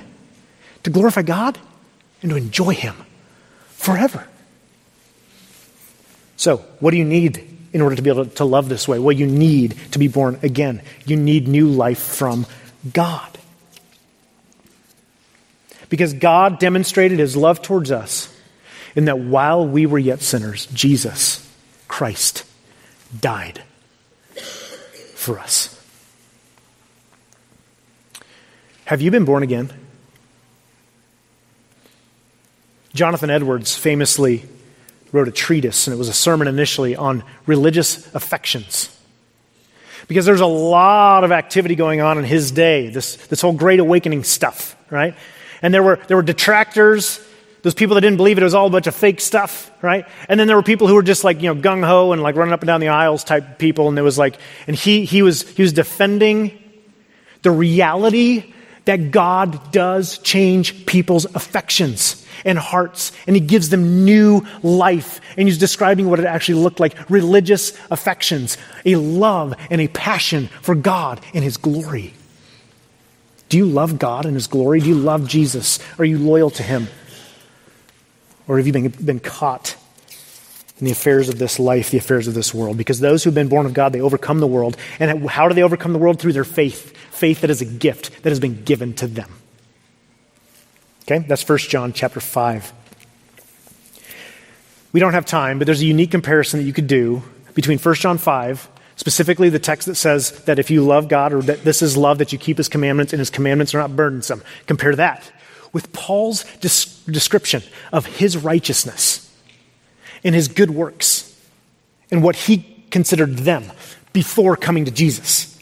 to 0.82 0.90
glorify 0.90 1.22
God 1.22 1.58
and 2.22 2.30
to 2.30 2.36
enjoy 2.36 2.74
him 2.74 2.96
forever. 3.68 4.26
So, 6.36 6.58
what 6.80 6.90
do 6.90 6.96
you 6.96 7.04
need 7.04 7.46
in 7.72 7.82
order 7.82 7.96
to 7.96 8.02
be 8.02 8.10
able 8.10 8.26
to, 8.26 8.44
love 8.44 8.68
this 8.68 8.88
way? 8.88 8.98
Well, 8.98 9.12
you 9.12 9.26
need 9.26 9.76
to 9.92 9.98
be 9.98 10.08
born 10.08 10.38
again. 10.42 10.82
You 11.04 11.16
need 11.16 11.46
new 11.46 11.68
life 11.68 12.00
from 12.00 12.46
God. 12.92 13.38
Because 15.88 16.14
God 16.14 16.58
demonstrated 16.58 17.18
his 17.18 17.36
love 17.36 17.60
towards 17.62 17.90
us 17.90 18.34
in 18.94 19.04
that 19.06 19.18
while 19.18 19.66
we 19.66 19.86
were 19.86 19.98
yet 19.98 20.22
sinners, 20.22 20.66
Jesus, 20.66 21.46
Christ, 21.88 22.44
died 23.18 23.62
for 25.14 25.38
us. 25.38 25.79
Have 28.90 29.00
you 29.00 29.12
been 29.12 29.24
born 29.24 29.44
again? 29.44 29.72
Jonathan 32.92 33.30
Edwards 33.30 33.76
famously 33.76 34.42
wrote 35.12 35.28
a 35.28 35.30
treatise, 35.30 35.86
and 35.86 35.94
it 35.94 35.96
was 35.96 36.08
a 36.08 36.12
sermon 36.12 36.48
initially 36.48 36.96
on 36.96 37.22
religious 37.46 38.12
affections. 38.16 38.90
Because 40.08 40.26
there's 40.26 40.40
a 40.40 40.46
lot 40.46 41.22
of 41.22 41.30
activity 41.30 41.76
going 41.76 42.00
on 42.00 42.18
in 42.18 42.24
his 42.24 42.50
day, 42.50 42.88
this, 42.88 43.14
this 43.28 43.40
whole 43.40 43.52
Great 43.52 43.78
Awakening 43.78 44.24
stuff, 44.24 44.76
right? 44.90 45.14
And 45.62 45.72
there 45.72 45.84
were, 45.84 46.00
there 46.08 46.16
were 46.16 46.24
detractors, 46.24 47.24
those 47.62 47.74
people 47.74 47.94
that 47.94 48.00
didn't 48.00 48.16
believe 48.16 48.38
it, 48.38 48.40
it 48.40 48.44
was 48.44 48.54
all 48.54 48.66
a 48.66 48.70
bunch 48.70 48.88
of 48.88 48.94
fake 48.96 49.20
stuff, 49.20 49.70
right? 49.82 50.04
And 50.28 50.40
then 50.40 50.48
there 50.48 50.56
were 50.56 50.64
people 50.64 50.88
who 50.88 50.96
were 50.96 51.04
just 51.04 51.22
like, 51.22 51.40
you 51.40 51.54
know, 51.54 51.60
gung 51.60 51.86
ho 51.86 52.10
and 52.10 52.24
like 52.24 52.34
running 52.34 52.52
up 52.52 52.62
and 52.62 52.66
down 52.66 52.80
the 52.80 52.88
aisles 52.88 53.22
type 53.22 53.56
people. 53.56 53.86
And 53.86 53.96
there 53.96 54.02
was 54.02 54.18
like, 54.18 54.36
and 54.66 54.74
he, 54.74 55.04
he, 55.04 55.22
was, 55.22 55.48
he 55.48 55.62
was 55.62 55.72
defending 55.72 56.58
the 57.42 57.52
reality 57.52 58.52
that 58.84 59.10
God 59.10 59.72
does 59.72 60.18
change 60.18 60.86
people's 60.86 61.24
affections 61.34 62.26
and 62.44 62.58
hearts, 62.58 63.12
and 63.26 63.36
He 63.36 63.40
gives 63.40 63.68
them 63.68 64.04
new 64.04 64.46
life. 64.62 65.20
And 65.36 65.48
He's 65.48 65.58
describing 65.58 66.08
what 66.08 66.18
it 66.18 66.26
actually 66.26 66.62
looked 66.62 66.80
like 66.80 67.10
religious 67.10 67.78
affections, 67.90 68.56
a 68.84 68.96
love 68.96 69.54
and 69.70 69.80
a 69.80 69.88
passion 69.88 70.48
for 70.62 70.74
God 70.74 71.20
and 71.34 71.44
His 71.44 71.56
glory. 71.56 72.14
Do 73.48 73.58
you 73.58 73.66
love 73.66 73.98
God 73.98 74.26
and 74.26 74.34
His 74.34 74.46
glory? 74.46 74.80
Do 74.80 74.88
you 74.88 74.94
love 74.94 75.28
Jesus? 75.28 75.78
Are 75.98 76.04
you 76.04 76.18
loyal 76.18 76.50
to 76.50 76.62
Him? 76.62 76.88
Or 78.48 78.56
have 78.58 78.66
you 78.66 78.72
been, 78.72 78.88
been 78.88 79.20
caught 79.20 79.76
in 80.80 80.86
the 80.86 80.92
affairs 80.92 81.28
of 81.28 81.38
this 81.38 81.58
life, 81.58 81.90
the 81.90 81.98
affairs 81.98 82.26
of 82.26 82.34
this 82.34 82.52
world? 82.54 82.76
Because 82.76 83.00
those 83.00 83.22
who've 83.22 83.34
been 83.34 83.48
born 83.48 83.66
of 83.66 83.74
God, 83.74 83.92
they 83.92 84.00
overcome 84.00 84.40
the 84.40 84.46
world. 84.46 84.76
And 84.98 85.28
how 85.28 85.48
do 85.48 85.54
they 85.54 85.62
overcome 85.62 85.92
the 85.92 85.98
world? 85.98 86.18
Through 86.18 86.32
their 86.32 86.44
faith. 86.44 86.96
Faith 87.10 87.42
that 87.42 87.50
is 87.50 87.60
a 87.60 87.66
gift 87.66 88.22
that 88.22 88.30
has 88.30 88.40
been 88.40 88.64
given 88.64 88.94
to 88.94 89.06
them. 89.06 89.30
Okay? 91.02 91.18
That's 91.26 91.46
1 91.48 91.58
John 91.58 91.92
chapter 91.92 92.20
5. 92.20 92.72
We 94.92 95.00
don't 95.00 95.12
have 95.12 95.26
time, 95.26 95.58
but 95.58 95.66
there's 95.66 95.82
a 95.82 95.86
unique 95.86 96.10
comparison 96.10 96.60
that 96.60 96.66
you 96.66 96.72
could 96.72 96.86
do 96.86 97.22
between 97.54 97.78
1 97.78 97.94
John 97.96 98.18
5, 98.18 98.68
specifically 98.96 99.48
the 99.48 99.58
text 99.58 99.86
that 99.86 99.94
says 99.94 100.32
that 100.44 100.58
if 100.58 100.70
you 100.70 100.84
love 100.84 101.08
God 101.08 101.32
or 101.32 101.42
that 101.42 101.62
this 101.62 101.82
is 101.82 101.96
love, 101.96 102.18
that 102.18 102.32
you 102.32 102.38
keep 102.38 102.56
his 102.56 102.68
commandments 102.68 103.12
and 103.12 103.20
his 103.20 103.30
commandments 103.30 103.74
are 103.74 103.78
not 103.78 103.94
burdensome. 103.94 104.42
Compare 104.66 104.96
that 104.96 105.30
with 105.72 105.92
Paul's 105.92 106.44
description 106.58 107.62
of 107.92 108.06
his 108.06 108.36
righteousness 108.36 109.29
and 110.24 110.34
his 110.34 110.48
good 110.48 110.70
works 110.70 111.26
and 112.10 112.22
what 112.22 112.36
he 112.36 112.84
considered 112.90 113.38
them 113.38 113.64
before 114.12 114.56
coming 114.56 114.84
to 114.84 114.90
Jesus. 114.90 115.58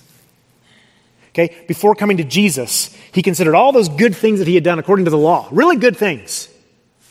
Okay? 1.30 1.64
Before 1.68 1.94
coming 1.94 2.16
to 2.16 2.24
Jesus, 2.24 2.96
he 3.12 3.22
considered 3.22 3.54
all 3.54 3.72
those 3.72 3.88
good 3.88 4.16
things 4.16 4.38
that 4.38 4.48
he 4.48 4.54
had 4.54 4.64
done 4.64 4.78
according 4.78 5.04
to 5.04 5.10
the 5.10 5.18
law, 5.18 5.48
really 5.52 5.76
good 5.76 5.96
things, 5.96 6.48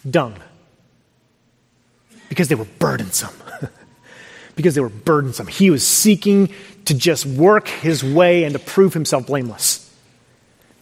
dung. 0.10 0.36
Because 2.30 2.50
they 2.50 2.56
were 2.56 2.66
burdensome. 2.66 3.34
because 4.56 4.76
they 4.76 4.82
were 4.82 4.90
burdensome. 4.90 5.48
He 5.48 5.70
was 5.70 5.88
seeking 5.88 6.54
to 6.86 6.94
just 6.94 7.26
work 7.26 7.68
his 7.68 8.04
way 8.04 8.44
and 8.44 8.54
to 8.54 8.60
prove 8.60 8.94
himself 8.94 9.28
blameless. 9.28 9.84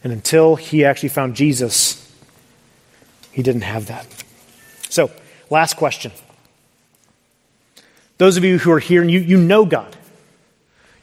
And 0.04 0.14
until 0.14 0.56
he 0.56 0.86
actually 0.86 1.10
found 1.10 1.36
Jesus, 1.36 2.02
he 3.32 3.44
didn't 3.44 3.62
have 3.62 3.88
that. 3.88 4.08
So, 4.90 5.12
last 5.50 5.76
question. 5.78 6.12
Those 8.18 8.38
of 8.38 8.44
you 8.44 8.58
who 8.58 8.72
are 8.72 8.80
here 8.80 9.02
and 9.02 9.12
you, 9.12 9.20
you 9.20 9.38
know 9.38 9.66
God, 9.66 9.96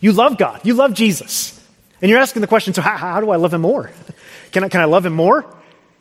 you 0.00 0.12
love 0.12 0.38
God, 0.38 0.60
you 0.64 0.74
love 0.74 0.94
Jesus. 0.94 1.58
And 2.00 2.10
you're 2.10 2.18
asking 2.18 2.42
the 2.42 2.48
question 2.48 2.74
so, 2.74 2.82
how, 2.82 2.96
how 2.96 3.20
do 3.20 3.30
I 3.30 3.36
love 3.36 3.54
him 3.54 3.60
more? 3.60 3.90
Can 4.50 4.64
I, 4.64 4.68
can 4.68 4.82
I 4.82 4.84
love 4.84 5.06
him 5.06 5.14
more? 5.14 5.46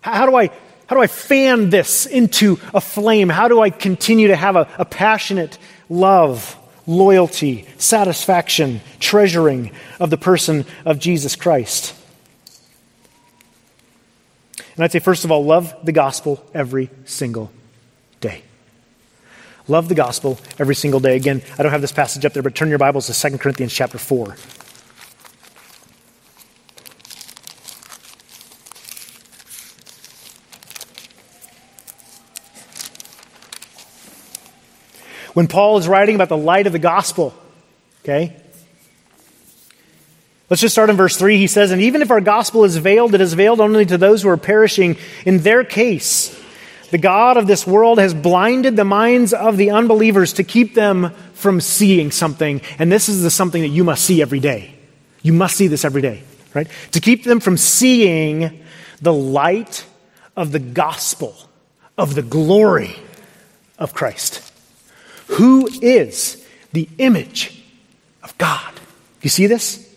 How, 0.02 0.14
how, 0.14 0.26
do 0.26 0.36
I, 0.36 0.48
how 0.88 0.98
do 0.98 1.02
I 1.02 1.08
fan 1.08 1.70
this 1.70 2.06
into 2.06 2.60
a 2.74 2.82
flame? 2.82 3.30
How 3.30 3.48
do 3.48 3.62
I 3.62 3.70
continue 3.70 4.28
to 4.28 4.36
have 4.36 4.58
a, 4.58 4.68
a 4.78 4.84
passionate 4.84 5.58
love, 5.88 6.58
loyalty, 6.86 7.66
satisfaction, 7.78 8.82
treasuring 9.00 9.72
of 10.02 10.10
the 10.10 10.18
person 10.18 10.66
of 10.84 11.00
Jesus 11.00 11.38
Christ? 11.38 11.96
And 14.76 14.84
I'd 14.84 14.92
say, 14.92 15.00
first 15.00 15.24
of 15.24 15.32
all, 15.32 15.46
love 15.46 15.74
the 15.84 15.94
gospel 15.94 16.46
every 16.54 16.90
single 17.06 17.54
day. 18.20 18.44
Love 19.68 19.90
the 19.90 19.96
gospel 19.96 20.40
every 20.60 20.76
single 20.76 21.00
day. 21.00 21.16
Again, 21.16 21.42
I 21.58 21.64
don't 21.64 21.72
have 21.72 21.82
this 21.82 21.92
passage 21.92 22.26
up 22.26 22.34
there, 22.34 22.44
but 22.44 22.56
turn 22.56 22.70
your 22.70 22.80
Bibles 22.80 23.08
to 23.08 23.30
2 23.30 23.38
Corinthians 23.38 23.74
chapter 23.74 23.98
4. 23.98 24.36
when 35.34 35.48
Paul 35.48 35.78
is 35.78 35.88
writing 35.88 36.16
about 36.16 36.30
the 36.30 36.38
light 36.38 36.68
of 36.68 36.74
the 36.74 36.80
gospel. 36.80 37.34
Okay? 38.04 38.36
Let's 40.50 40.62
just 40.62 40.76
start 40.76 40.90
in 40.90 40.98
verse 40.98 41.16
3. 41.18 41.38
He 41.38 41.48
says, 41.48 41.72
And 41.72 41.82
even 41.82 42.02
if 42.02 42.12
our 42.12 42.22
gospel 42.22 42.66
is 42.66 42.78
veiled, 42.78 43.16
it 43.16 43.22
is 43.22 43.34
veiled 43.34 43.62
only 43.62 43.86
to 43.86 43.98
those 43.98 44.24
who 44.24 44.30
are 44.30 44.38
perishing. 44.38 44.98
In 45.26 45.40
their 45.40 45.64
case, 45.64 46.38
the 46.92 46.98
God 46.98 47.38
of 47.38 47.48
this 47.48 47.66
world 47.66 48.00
has 48.00 48.14
blinded 48.14 48.76
the 48.76 48.86
minds 48.86 49.34
of 49.34 49.58
the 49.58 49.72
unbelievers 49.72 50.34
to 50.34 50.44
keep 50.44 50.76
them 50.76 51.12
from 51.34 51.60
seeing 51.60 52.12
something. 52.12 52.62
And 52.78 52.92
this 52.92 53.10
is 53.10 53.24
the 53.24 53.32
something 53.32 53.62
that 53.62 53.70
you 53.70 53.84
must 53.84 54.06
see 54.06 54.22
every 54.22 54.40
day. 54.40 54.76
You 55.24 55.34
must 55.34 55.58
see 55.58 55.68
this 55.68 55.84
every 55.84 56.02
day, 56.02 56.24
right? 56.54 56.68
To 56.92 57.00
keep 57.00 57.24
them 57.24 57.40
from 57.40 57.58
seeing 57.58 58.62
the 59.02 59.14
light 59.14 59.86
of 60.36 60.52
the 60.52 60.60
gospel, 60.60 61.36
of 61.98 62.16
the 62.16 62.22
glory 62.22 62.96
of 63.80 63.94
Christ 63.94 64.52
who 65.32 65.70
is 65.82 66.46
the 66.74 66.90
image 66.98 67.64
of 68.24 68.38
God. 68.38 68.74
You 69.22 69.30
see 69.30 69.48
this? 69.48 69.88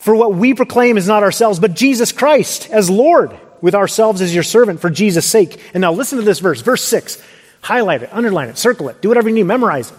For 0.00 0.14
what 0.14 0.34
we 0.34 0.54
proclaim 0.54 0.96
is 0.96 1.06
not 1.06 1.22
ourselves, 1.22 1.60
but 1.60 1.74
Jesus 1.74 2.12
Christ 2.12 2.68
as 2.70 2.90
Lord, 2.90 3.38
with 3.60 3.74
ourselves 3.74 4.20
as 4.20 4.34
your 4.34 4.42
servant 4.42 4.80
for 4.80 4.90
Jesus' 4.90 5.26
sake. 5.26 5.60
And 5.74 5.80
now 5.80 5.92
listen 5.92 6.18
to 6.18 6.24
this 6.24 6.40
verse, 6.40 6.60
verse 6.60 6.84
6. 6.84 7.22
Highlight 7.62 8.02
it, 8.02 8.10
underline 8.12 8.48
it, 8.48 8.58
circle 8.58 8.88
it, 8.88 9.00
do 9.02 9.08
whatever 9.08 9.28
you 9.28 9.34
need, 9.34 9.44
memorize 9.44 9.90
it. 9.90 9.98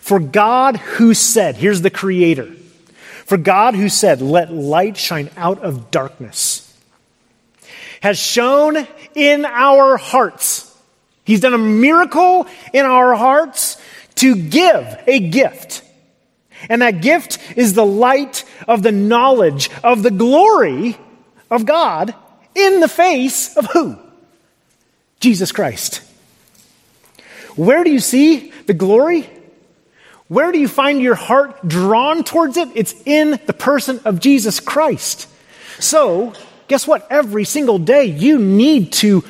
For 0.00 0.20
God 0.20 0.76
who 0.76 1.14
said, 1.14 1.56
here's 1.56 1.82
the 1.82 1.90
creator. 1.90 2.52
For 3.24 3.36
God 3.36 3.74
who 3.74 3.88
said, 3.88 4.22
let 4.22 4.52
light 4.52 4.96
shine 4.96 5.30
out 5.36 5.58
of 5.58 5.90
darkness, 5.90 6.62
has 8.02 8.18
shone 8.18 8.86
in 9.14 9.44
our 9.44 9.96
hearts 9.96 10.66
He's 11.26 11.40
done 11.40 11.54
a 11.54 11.58
miracle 11.58 12.46
in 12.72 12.86
our 12.86 13.16
hearts 13.16 13.82
to 14.16 14.36
give 14.36 14.96
a 15.08 15.18
gift. 15.18 15.82
And 16.68 16.80
that 16.82 17.02
gift 17.02 17.38
is 17.56 17.74
the 17.74 17.84
light 17.84 18.44
of 18.68 18.82
the 18.82 18.92
knowledge 18.92 19.68
of 19.82 20.04
the 20.04 20.12
glory 20.12 20.96
of 21.50 21.66
God 21.66 22.14
in 22.54 22.80
the 22.80 22.88
face 22.88 23.56
of 23.56 23.66
who? 23.66 23.98
Jesus 25.20 25.52
Christ. 25.52 26.02
Where 27.56 27.84
do 27.84 27.90
you 27.90 28.00
see 28.00 28.52
the 28.66 28.74
glory? 28.74 29.28
Where 30.28 30.52
do 30.52 30.58
you 30.58 30.68
find 30.68 31.00
your 31.00 31.14
heart 31.14 31.66
drawn 31.66 32.24
towards 32.24 32.56
it? 32.56 32.68
It's 32.74 32.94
in 33.04 33.38
the 33.46 33.52
person 33.52 34.00
of 34.04 34.20
Jesus 34.20 34.60
Christ. 34.60 35.28
So, 35.78 36.32
guess 36.68 36.86
what? 36.86 37.06
Every 37.10 37.44
single 37.44 37.78
day 37.78 38.04
you 38.04 38.38
need 38.38 38.92
to 38.94 39.24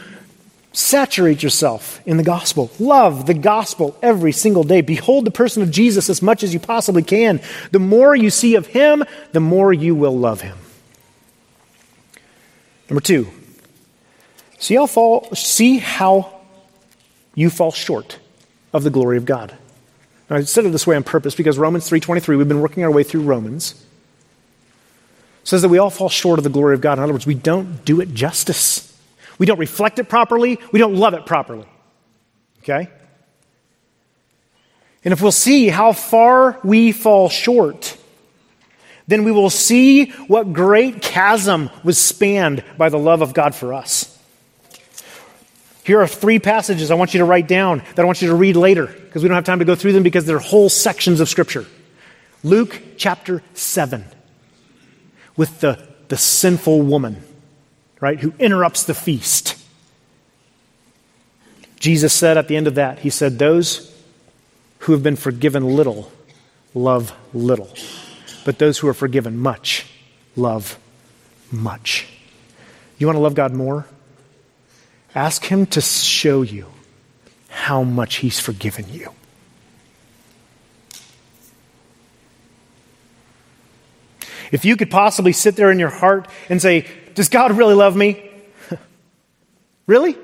saturate 0.72 1.42
yourself 1.42 2.00
in 2.06 2.16
the 2.16 2.22
gospel. 2.22 2.70
Love 2.78 3.26
the 3.26 3.34
gospel 3.34 3.96
every 4.02 4.32
single 4.32 4.62
day. 4.62 4.80
Behold 4.80 5.24
the 5.24 5.30
person 5.30 5.62
of 5.62 5.70
Jesus 5.70 6.10
as 6.10 6.20
much 6.20 6.42
as 6.42 6.52
you 6.52 6.60
possibly 6.60 7.02
can. 7.02 7.40
The 7.72 7.78
more 7.78 8.14
you 8.14 8.30
see 8.30 8.56
of 8.56 8.66
him, 8.66 9.04
the 9.32 9.40
more 9.40 9.72
you 9.72 9.94
will 9.94 10.16
love 10.16 10.40
him. 10.42 10.56
Number 12.88 13.00
two, 13.00 13.28
see 14.58 14.74
how, 14.74 14.86
fall, 14.86 15.28
see 15.34 15.78
how 15.78 16.40
you 17.34 17.50
fall 17.50 17.72
short 17.72 18.18
of 18.72 18.84
the 18.84 18.90
glory 18.90 19.16
of 19.16 19.24
God. 19.24 19.56
Now, 20.28 20.36
I 20.36 20.42
said 20.42 20.64
it 20.64 20.72
this 20.72 20.86
way 20.86 20.96
on 20.96 21.04
purpose 21.04 21.34
because 21.34 21.58
Romans 21.58 21.88
3.23, 21.88 22.36
we've 22.36 22.48
been 22.48 22.60
working 22.60 22.84
our 22.84 22.90
way 22.90 23.02
through 23.02 23.22
Romans, 23.22 23.84
says 25.44 25.62
that 25.62 25.68
we 25.68 25.78
all 25.78 25.90
fall 25.90 26.08
short 26.08 26.38
of 26.38 26.44
the 26.44 26.50
glory 26.50 26.74
of 26.74 26.80
God. 26.80 26.98
In 26.98 27.04
other 27.04 27.12
words, 27.12 27.26
we 27.26 27.34
don't 27.34 27.84
do 27.84 28.00
it 28.00 28.12
justice. 28.12 28.92
We 29.38 29.46
don't 29.46 29.58
reflect 29.58 29.98
it 29.98 30.08
properly. 30.08 30.58
We 30.72 30.78
don't 30.78 30.96
love 30.96 31.14
it 31.14 31.26
properly. 31.26 31.66
Okay? 32.60 32.88
And 35.04 35.12
if 35.12 35.22
we'll 35.22 35.30
see 35.30 35.68
how 35.68 35.92
far 35.92 36.58
we 36.64 36.90
fall 36.90 37.28
short, 37.28 37.95
then 39.08 39.24
we 39.24 39.32
will 39.32 39.50
see 39.50 40.10
what 40.26 40.52
great 40.52 41.00
chasm 41.00 41.70
was 41.84 41.98
spanned 41.98 42.64
by 42.76 42.88
the 42.88 42.98
love 42.98 43.22
of 43.22 43.34
God 43.34 43.54
for 43.54 43.72
us. 43.72 44.12
Here 45.84 46.00
are 46.00 46.08
three 46.08 46.40
passages 46.40 46.90
I 46.90 46.94
want 46.94 47.14
you 47.14 47.18
to 47.18 47.24
write 47.24 47.46
down 47.46 47.82
that 47.94 48.00
I 48.00 48.04
want 48.04 48.20
you 48.20 48.28
to 48.28 48.34
read 48.34 48.56
later 48.56 48.86
because 48.86 49.22
we 49.22 49.28
don't 49.28 49.36
have 49.36 49.44
time 49.44 49.60
to 49.60 49.64
go 49.64 49.76
through 49.76 49.92
them 49.92 50.02
because 50.02 50.26
they're 50.26 50.40
whole 50.40 50.68
sections 50.68 51.20
of 51.20 51.28
Scripture. 51.28 51.64
Luke 52.42 52.80
chapter 52.96 53.42
7 53.54 54.04
with 55.36 55.60
the, 55.60 55.86
the 56.08 56.16
sinful 56.16 56.82
woman, 56.82 57.22
right, 58.00 58.18
who 58.18 58.32
interrupts 58.38 58.84
the 58.84 58.94
feast. 58.94 59.56
Jesus 61.78 62.12
said 62.12 62.36
at 62.36 62.48
the 62.48 62.56
end 62.56 62.66
of 62.66 62.74
that, 62.76 63.00
He 63.00 63.10
said, 63.10 63.38
Those 63.38 63.94
who 64.80 64.92
have 64.92 65.02
been 65.02 65.16
forgiven 65.16 65.76
little 65.76 66.10
love 66.74 67.14
little, 67.32 67.68
but 68.46 68.60
those 68.60 68.78
who 68.78 68.86
are 68.86 68.94
forgiven 68.94 69.36
much 69.36 69.86
love 70.36 70.78
much. 71.50 72.06
You 72.96 73.08
want 73.08 73.16
to 73.16 73.20
love 73.20 73.34
God 73.34 73.52
more? 73.52 73.86
Ask 75.16 75.44
Him 75.44 75.66
to 75.66 75.80
show 75.80 76.42
you 76.42 76.68
how 77.48 77.82
much 77.82 78.18
He's 78.18 78.38
forgiven 78.38 78.86
you. 78.88 79.12
If 84.52 84.64
you 84.64 84.76
could 84.76 84.92
possibly 84.92 85.32
sit 85.32 85.56
there 85.56 85.72
in 85.72 85.80
your 85.80 85.90
heart 85.90 86.28
and 86.48 86.62
say, 86.62 86.86
Does 87.16 87.28
God 87.28 87.50
really 87.58 87.74
love 87.74 87.96
me? 87.96 88.30
really? 89.88 90.16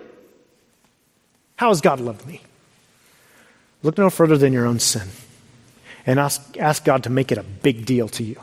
How 1.57 1.71
has 1.71 1.81
God 1.81 1.99
loved 1.99 2.25
me? 2.25 2.41
Look 3.83 3.99
no 3.99 4.11
further 4.11 4.39
than 4.39 4.53
your 4.53 4.65
own 4.65 4.79
sin 4.79 5.09
and 6.07 6.19
ask, 6.19 6.57
ask 6.59 6.85
God 6.85 7.05
to 7.05 7.11
make 7.11 7.33
it 7.33 7.39
a 7.39 7.43
big 7.43 7.87
deal 7.87 8.09
to 8.11 8.25
you 8.25 8.41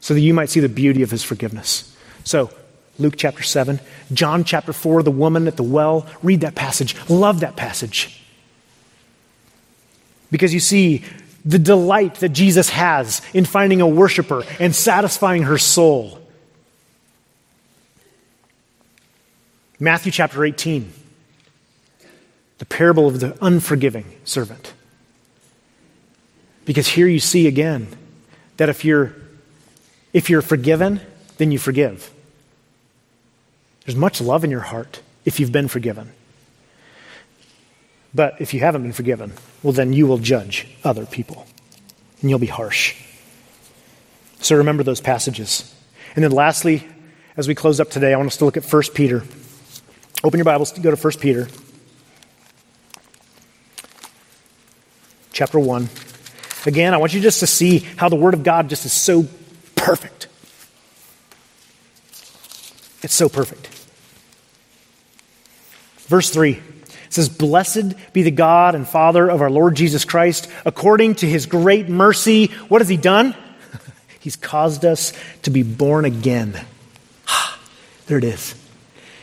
so 0.00 0.14
that 0.14 0.20
you 0.20 0.34
might 0.34 0.50
see 0.50 0.60
the 0.60 0.68
beauty 0.68 1.02
of 1.02 1.10
His 1.10 1.22
forgiveness. 1.22 1.96
So, 2.24 2.50
Luke 2.98 3.14
chapter 3.16 3.42
7, 3.42 3.80
John 4.12 4.44
chapter 4.44 4.72
4, 4.72 5.02
the 5.02 5.10
woman 5.10 5.48
at 5.48 5.56
the 5.56 5.62
well. 5.62 6.06
Read 6.22 6.42
that 6.42 6.54
passage. 6.54 6.94
Love 7.08 7.40
that 7.40 7.56
passage. 7.56 8.22
Because 10.30 10.54
you 10.54 10.60
see 10.60 11.02
the 11.44 11.58
delight 11.58 12.16
that 12.16 12.30
Jesus 12.30 12.70
has 12.70 13.20
in 13.32 13.44
finding 13.44 13.80
a 13.80 13.88
worshiper 13.88 14.44
and 14.60 14.74
satisfying 14.74 15.44
her 15.44 15.58
soul. 15.58 16.20
Matthew 19.80 20.12
chapter 20.12 20.44
18, 20.44 20.92
the 22.58 22.64
parable 22.64 23.08
of 23.08 23.20
the 23.20 23.36
unforgiving 23.40 24.04
servant. 24.24 24.72
Because 26.64 26.88
here 26.88 27.06
you 27.06 27.20
see 27.20 27.46
again 27.46 27.88
that 28.56 28.68
if 28.68 28.84
you're 28.84 29.14
if 30.12 30.30
you're 30.30 30.42
forgiven, 30.42 31.00
then 31.38 31.50
you 31.52 31.58
forgive. 31.58 32.10
There's 33.84 33.96
much 33.96 34.20
love 34.20 34.44
in 34.44 34.50
your 34.50 34.60
heart 34.60 35.00
if 35.24 35.40
you've 35.40 35.52
been 35.52 35.68
forgiven. 35.68 36.12
But 38.14 38.40
if 38.40 38.54
you 38.54 38.60
haven't 38.60 38.82
been 38.82 38.92
forgiven, 38.92 39.32
well, 39.62 39.72
then 39.72 39.92
you 39.92 40.06
will 40.06 40.18
judge 40.18 40.68
other 40.84 41.04
people 41.04 41.46
and 42.20 42.30
you'll 42.30 42.38
be 42.38 42.46
harsh. 42.46 42.94
So 44.40 44.56
remember 44.56 44.84
those 44.84 45.00
passages. 45.00 45.74
And 46.14 46.22
then 46.22 46.30
lastly, 46.30 46.86
as 47.36 47.48
we 47.48 47.56
close 47.56 47.80
up 47.80 47.90
today, 47.90 48.14
I 48.14 48.16
want 48.16 48.28
us 48.28 48.36
to 48.36 48.44
look 48.44 48.56
at 48.56 48.64
1 48.64 48.82
Peter. 48.94 49.24
Open 50.22 50.38
your 50.38 50.44
Bibles 50.44 50.70
to 50.72 50.80
go 50.80 50.94
to 50.94 50.96
1 50.96 51.12
Peter. 51.18 51.48
Chapter 55.32 55.58
1. 55.58 55.88
Again, 56.66 56.94
I 56.94 56.96
want 56.96 57.12
you 57.12 57.20
just 57.20 57.40
to 57.40 57.46
see 57.46 57.78
how 57.78 58.08
the 58.08 58.16
Word 58.16 58.34
of 58.34 58.42
God 58.42 58.68
just 58.68 58.84
is 58.84 58.92
so 58.92 59.26
perfect. 59.76 60.28
It's 63.02 63.14
so 63.14 63.28
perfect. 63.28 63.68
Verse 66.06 66.30
3 66.30 66.60
says, 67.10 67.28
Blessed 67.28 67.94
be 68.12 68.22
the 68.22 68.30
God 68.30 68.74
and 68.74 68.88
Father 68.88 69.30
of 69.30 69.42
our 69.42 69.50
Lord 69.50 69.76
Jesus 69.76 70.04
Christ. 70.04 70.50
According 70.64 71.16
to 71.16 71.28
his 71.28 71.46
great 71.46 71.88
mercy, 71.88 72.46
what 72.68 72.80
has 72.80 72.88
he 72.88 72.96
done? 72.96 73.36
He's 74.20 74.36
caused 74.36 74.84
us 74.84 75.12
to 75.42 75.50
be 75.50 75.62
born 75.62 76.06
again. 76.06 76.58
there 78.06 78.18
it 78.18 78.24
is. 78.24 78.54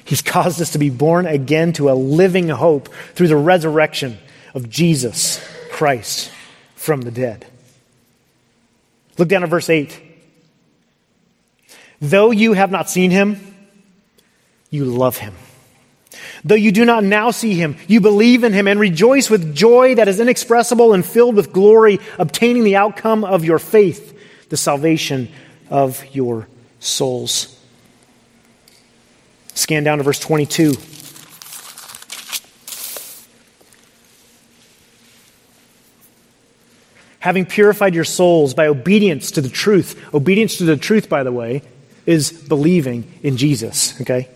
He's 0.06 0.22
caused 0.22 0.62
us 0.62 0.72
to 0.72 0.80
be 0.80 0.90
born 0.90 1.26
again 1.26 1.74
to 1.74 1.90
a 1.90 1.94
living 1.94 2.50
hope 2.50 2.94
through 3.16 3.30
the 3.30 3.36
resurrection 3.36 4.20
of 4.54 4.70
Jesus 4.70 5.44
Christ 5.72 6.32
from 6.82 7.02
the 7.02 7.12
dead. 7.12 7.46
Look 9.20 9.28
down 9.28 9.44
at 9.44 9.50
verse 9.50 9.70
8. 9.70 10.02
Though 12.02 12.32
you 12.32 12.54
have 12.54 12.72
not 12.72 12.90
seen 12.90 13.12
him, 13.12 13.40
you 14.72 14.86
love 14.86 15.18
him. 15.18 15.36
Though 16.44 16.56
you 16.56 16.72
do 16.72 16.84
not 16.84 17.04
now 17.04 17.30
see 17.30 17.54
him, 17.54 17.78
you 17.88 18.02
believe 18.02 18.44
in 18.44 18.52
him 18.52 18.68
and 18.68 18.80
rejoice 18.80 19.30
with 19.30 19.54
joy 19.54 19.94
that 19.94 20.08
is 20.08 20.20
inexpressible 20.20 20.94
and 20.94 21.06
filled 21.06 21.36
with 21.36 21.54
glory, 21.54 22.00
obtaining 22.18 22.64
the 22.64 22.78
outcome 22.78 23.24
of 23.24 23.46
your 23.46 23.60
faith, 23.60 24.18
the 24.50 24.58
salvation 24.58 25.30
of 25.70 26.04
your 26.16 26.48
souls. 26.80 27.60
Scan 29.54 29.84
down 29.84 30.00
to 30.00 30.04
verse 30.04 30.20
22. 30.20 30.74
Having 37.22 37.46
purified 37.46 37.96
your 37.96 38.04
souls 38.04 38.54
by 38.54 38.68
obedience 38.68 39.32
to 39.32 39.42
the 39.42 39.50
truth. 39.50 40.14
Obedience 40.14 40.58
to 40.58 40.66
the 40.66 40.76
truth, 40.76 41.08
by 41.08 41.24
the 41.24 41.32
way, 41.32 41.62
is 42.06 42.32
believing 42.32 43.12
in 43.24 43.38
Jesus, 43.38 44.00
okay? 44.02 44.28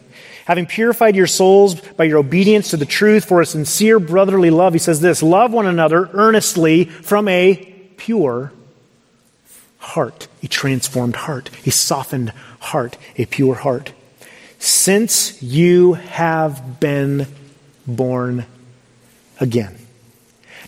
Having 0.45 0.67
purified 0.67 1.15
your 1.15 1.25
souls 1.25 1.75
by 1.75 2.03
your 2.03 2.19
obedience 2.19 2.69
to 2.69 2.77
the 2.77 2.85
truth 2.85 3.25
for 3.25 3.41
a 3.41 3.45
sincere 3.45 3.99
brotherly 3.99 4.51
love, 4.51 4.73
he 4.73 4.79
says 4.79 5.01
this 5.01 5.23
love 5.23 5.51
one 5.51 5.65
another 5.65 6.09
earnestly 6.13 6.85
from 6.85 7.27
a 7.27 7.55
pure 7.97 8.51
heart, 9.79 10.27
a 10.43 10.47
transformed 10.47 11.15
heart, 11.15 11.49
a 11.65 11.71
softened 11.71 12.31
heart, 12.59 12.97
a 13.17 13.25
pure 13.25 13.55
heart. 13.55 13.91
Since 14.59 15.41
you 15.41 15.93
have 15.93 16.79
been 16.79 17.25
born 17.87 18.45
again, 19.39 19.75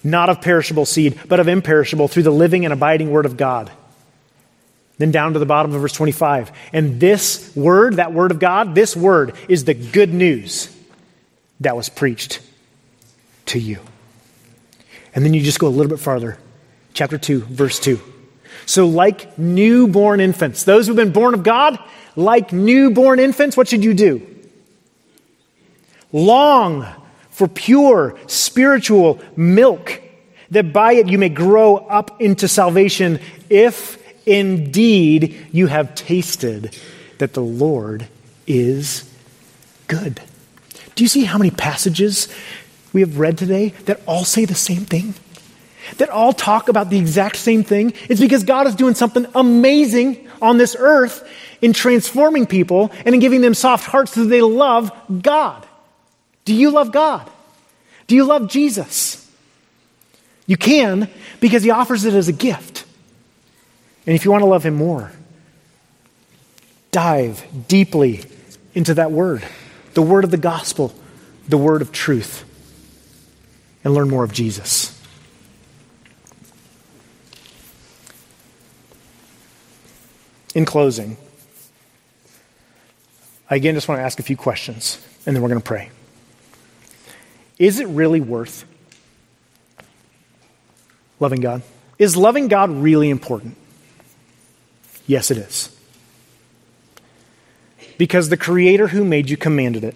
not 0.04 0.30
of 0.30 0.42
perishable 0.42 0.86
seed, 0.86 1.20
but 1.28 1.40
of 1.40 1.48
imperishable 1.48 2.08
through 2.08 2.24
the 2.24 2.32
living 2.32 2.66
and 2.66 2.74
abiding 2.74 3.10
word 3.10 3.26
of 3.26 3.38
God. 3.38 3.72
Then 4.98 5.12
down 5.12 5.34
to 5.34 5.40
the 5.40 5.46
bottom 5.46 5.74
of 5.74 5.82
verse 5.82 5.94
25. 5.94 6.52
And 6.74 7.00
this 7.00 7.56
word, 7.56 7.98
that 7.98 8.14
word 8.14 8.32
of 8.32 8.40
God, 8.40 8.74
this 8.74 8.96
word 8.96 9.36
is 9.48 9.66
the 9.66 9.74
good 9.74 10.14
news 10.14 10.76
that 11.60 11.76
was 11.76 11.90
preached 11.90 12.42
to 13.48 13.60
you. 13.60 13.80
And 15.14 15.24
then 15.24 15.34
you 15.34 15.42
just 15.42 15.60
go 15.60 15.68
a 15.68 15.70
little 15.70 15.90
bit 15.90 16.00
farther. 16.00 16.38
Chapter 16.94 17.18
2, 17.18 17.42
verse 17.42 17.80
2. 17.80 18.00
So, 18.66 18.88
like 18.88 19.38
newborn 19.38 20.20
infants, 20.20 20.64
those 20.64 20.88
who've 20.88 20.96
been 20.96 21.12
born 21.12 21.34
of 21.34 21.44
God, 21.44 21.80
like 22.16 22.52
newborn 22.52 23.20
infants, 23.20 23.56
what 23.56 23.68
should 23.68 23.84
you 23.84 23.94
do? 23.94 24.26
Long 26.12 26.86
for 27.38 27.48
pure 27.48 28.18
spiritual 28.26 29.20
milk 29.36 30.02
that 30.50 30.74
by 30.74 30.94
it 30.94 31.08
you 31.08 31.20
may 31.20 31.30
grow 31.30 31.76
up 31.78 32.20
into 32.20 32.48
salvation 32.48 33.20
if 33.48 34.04
indeed 34.26 35.46
you 35.52 35.68
have 35.68 35.94
tasted 35.94 36.76
that 37.20 37.36
the 37.36 37.42
Lord 37.44 38.08
is 38.48 39.08
good. 39.86 40.20
Do 40.96 41.04
you 41.04 41.08
see 41.08 41.26
how 41.26 41.38
many 41.38 41.52
passages 41.52 42.28
we 42.92 43.02
have 43.02 43.20
read 43.20 43.38
today 43.38 43.70
that 43.86 44.02
all 44.08 44.26
say 44.26 44.46
the 44.46 44.56
same 44.56 44.86
thing? 44.86 45.14
That 45.98 46.10
all 46.10 46.34
talk 46.34 46.70
about 46.70 46.90
the 46.90 46.98
exact 46.98 47.36
same 47.36 47.64
thing? 47.64 47.94
It's 48.10 48.20
because 48.20 48.46
God 48.46 48.66
is 48.66 48.74
doing 48.74 48.96
something 48.96 49.28
amazing 49.36 50.28
on 50.42 50.58
this 50.58 50.76
earth 50.80 51.24
in 51.62 51.72
transforming 51.72 52.48
people 52.48 52.92
and 53.06 53.14
in 53.14 53.22
giving 53.22 53.42
them 53.42 53.54
soft 53.54 53.86
hearts 53.86 54.14
so 54.14 54.24
that 54.24 54.30
they 54.30 54.42
love 54.42 54.92
God. 55.22 55.67
Do 56.48 56.56
you 56.56 56.72
love 56.72 56.94
God? 56.94 57.30
Do 58.08 58.16
you 58.16 58.24
love 58.24 58.50
Jesus? 58.50 59.30
You 60.46 60.56
can 60.56 61.10
because 61.42 61.62
he 61.62 61.72
offers 61.72 62.06
it 62.06 62.14
as 62.14 62.30
a 62.30 62.32
gift. 62.32 62.86
And 64.06 64.16
if 64.16 64.24
you 64.24 64.32
want 64.32 64.44
to 64.44 64.48
love 64.48 64.66
him 64.66 64.76
more, 64.76 65.12
dive 66.92 67.46
deeply 67.68 68.24
into 68.74 68.94
that 68.94 69.12
word, 69.12 69.44
the 69.94 70.02
word 70.02 70.24
of 70.24 70.32
the 70.32 70.38
gospel, 70.38 70.96
the 71.50 71.58
word 71.58 71.82
of 71.82 71.92
truth, 71.92 72.46
and 73.84 73.94
learn 73.94 74.08
more 74.10 74.24
of 74.24 74.32
Jesus. 74.32 74.98
In 80.56 80.64
closing, 80.64 81.18
I 83.50 83.58
again 83.58 83.76
just 83.76 83.90
want 83.90 84.00
to 84.00 84.04
ask 84.04 84.18
a 84.22 84.24
few 84.24 84.38
questions, 84.38 85.06
and 85.26 85.36
then 85.36 85.44
we're 85.44 85.50
going 85.50 85.60
to 85.60 85.68
pray. 85.68 85.92
Is 87.60 87.80
it 87.80 87.88
really 87.88 88.22
worth 88.22 88.66
loving 91.20 91.42
God? 91.42 91.64
Is 91.98 92.16
loving 92.16 92.48
God 92.48 92.70
really 92.70 93.10
important? 93.10 93.58
Yes, 95.08 95.32
it 95.32 95.38
is. 95.38 95.76
Because 97.98 98.30
the 98.30 98.38
Creator 98.38 98.90
who 98.90 99.04
made 99.04 99.30
you 99.30 99.38
commanded 99.38 99.84
it, 99.84 99.96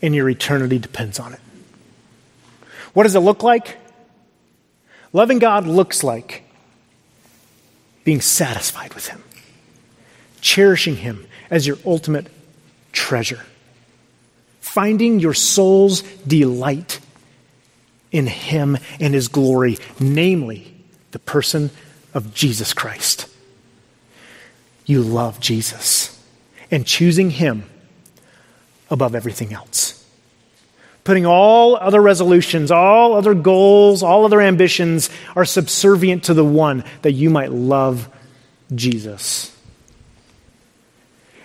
and 0.00 0.14
your 0.14 0.28
eternity 0.28 0.78
depends 0.78 1.18
on 1.18 1.32
it. 1.32 1.40
What 2.92 3.02
does 3.02 3.16
it 3.16 3.20
look 3.20 3.42
like? 3.42 3.78
Loving 5.12 5.38
God 5.38 5.66
looks 5.66 6.04
like 6.04 6.44
being 8.04 8.20
satisfied 8.20 8.94
with 8.94 9.08
Him, 9.08 9.22
cherishing 10.40 10.96
Him 10.96 11.26
as 11.50 11.66
your 11.66 11.78
ultimate 11.84 12.28
treasure, 12.92 13.44
finding 14.78 15.18
your 15.18 15.34
soul's 15.34 16.02
delight 16.24 17.00
in 18.12 18.28
Him 18.28 18.78
and 19.00 19.12
His 19.12 19.26
glory, 19.26 19.76
namely 19.98 20.72
the 21.10 21.18
person 21.18 21.68
of 22.14 22.32
Jesus 22.32 22.72
Christ. 22.72 23.28
You 24.86 25.02
love 25.02 25.40
Jesus 25.40 26.16
and 26.70 26.86
choosing 26.86 27.30
Him 27.30 27.64
above 28.88 29.16
everything 29.16 29.52
else. 29.52 30.06
Putting 31.02 31.26
all 31.26 31.74
other 31.74 32.00
resolutions, 32.00 32.70
all 32.70 33.14
other 33.14 33.34
goals, 33.34 34.04
all 34.04 34.24
other 34.24 34.40
ambitions 34.40 35.10
are 35.34 35.44
subservient 35.44 36.22
to 36.22 36.34
the 36.34 36.44
one 36.44 36.84
that 37.02 37.14
you 37.14 37.30
might 37.30 37.50
love 37.50 38.08
Jesus. 38.72 39.52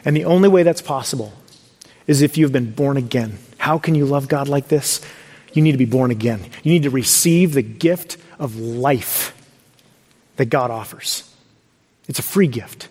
And 0.06 0.16
the 0.16 0.26
only 0.26 0.50
way 0.50 0.62
that's 0.62 0.84
possible 0.84 1.34
is 2.08 2.22
if 2.22 2.38
you've 2.38 2.52
been 2.52 2.72
born 2.72 2.98
again. 2.98 3.38
How 3.58 3.78
can 3.78 3.96
you 3.96 4.06
love 4.06 4.28
God 4.28 4.48
like 4.48 4.68
this? 4.68 5.02
You 5.54 5.62
need 5.62 5.74
to 5.74 5.78
be 5.78 5.86
born 5.86 6.12
again. 6.12 6.44
You 6.64 6.72
need 6.74 6.84
to 6.84 6.90
receive 6.90 7.54
the 7.54 7.62
gift 7.62 8.18
of 8.40 8.58
life 8.58 9.36
that 10.36 10.46
God 10.46 10.72
offers. 10.72 11.30
It's 12.08 12.20
a 12.20 12.24
free 12.24 12.48
gift, 12.48 12.90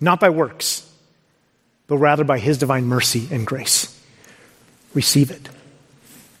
not 0.00 0.20
by 0.20 0.30
works, 0.30 0.90
but 1.88 1.98
rather 1.98 2.24
by 2.24 2.38
His 2.38 2.58
divine 2.58 2.84
mercy 2.84 3.28
and 3.30 3.46
grace. 3.46 3.92
Receive 4.94 5.30
it. 5.30 5.48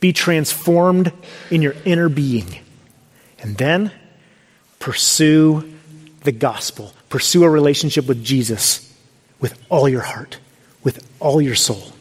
Be 0.00 0.12
transformed 0.12 1.12
in 1.50 1.62
your 1.62 1.74
inner 1.84 2.08
being. 2.08 2.60
And 3.40 3.56
then 3.56 3.92
pursue 4.78 5.74
the 6.22 6.32
gospel. 6.32 6.92
Pursue 7.08 7.44
a 7.44 7.50
relationship 7.50 8.06
with 8.06 8.24
Jesus 8.24 8.86
with 9.40 9.58
all 9.68 9.88
your 9.88 10.00
heart, 10.00 10.38
with 10.82 11.06
all 11.20 11.40
your 11.40 11.54
soul, 11.54 11.92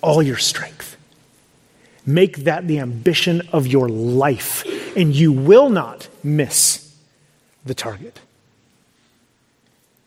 all 0.00 0.22
your 0.22 0.36
strength. 0.36 0.96
Make 2.06 2.38
that 2.38 2.66
the 2.66 2.78
ambition 2.78 3.42
of 3.52 3.66
your 3.66 3.88
life, 3.88 4.64
and 4.96 5.14
you 5.14 5.32
will 5.32 5.68
not 5.68 6.08
miss 6.22 6.96
the 7.64 7.74
target. 7.74 8.20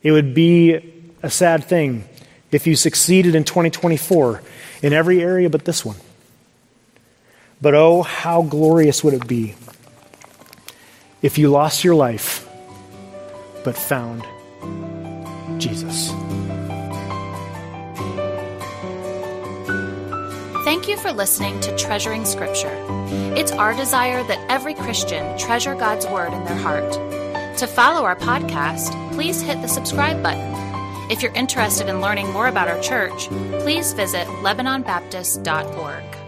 It 0.02 0.10
would 0.12 0.34
be 0.34 1.06
a 1.22 1.30
sad 1.30 1.64
thing 1.64 2.04
if 2.50 2.66
you 2.66 2.74
succeeded 2.74 3.34
in 3.34 3.44
2024 3.44 4.42
in 4.82 4.92
every 4.92 5.22
area 5.22 5.48
but 5.48 5.64
this 5.64 5.84
one. 5.84 5.96
But 7.60 7.74
oh, 7.74 8.02
how 8.02 8.42
glorious 8.42 9.04
would 9.04 9.14
it 9.14 9.28
be 9.28 9.54
if 11.22 11.38
you 11.38 11.48
lost 11.48 11.84
your 11.84 11.94
life 11.94 12.48
but 13.64 13.76
found 13.76 14.24
Jesus. 15.60 16.31
Thank 20.64 20.86
you 20.86 20.96
for 20.96 21.12
listening 21.12 21.58
to 21.62 21.76
Treasuring 21.76 22.24
Scripture. 22.24 22.72
It's 23.36 23.50
our 23.50 23.74
desire 23.74 24.22
that 24.22 24.46
every 24.48 24.74
Christian 24.74 25.36
treasure 25.36 25.74
God's 25.74 26.06
Word 26.06 26.32
in 26.32 26.44
their 26.44 26.56
heart. 26.56 26.92
To 27.58 27.66
follow 27.66 28.04
our 28.04 28.14
podcast, 28.14 28.92
please 29.12 29.42
hit 29.42 29.60
the 29.60 29.66
subscribe 29.66 30.22
button. 30.22 31.10
If 31.10 31.20
you're 31.20 31.34
interested 31.34 31.88
in 31.88 32.00
learning 32.00 32.30
more 32.30 32.46
about 32.46 32.68
our 32.68 32.80
church, 32.80 33.26
please 33.62 33.92
visit 33.92 34.28
LebanonBaptist.org. 34.28 36.21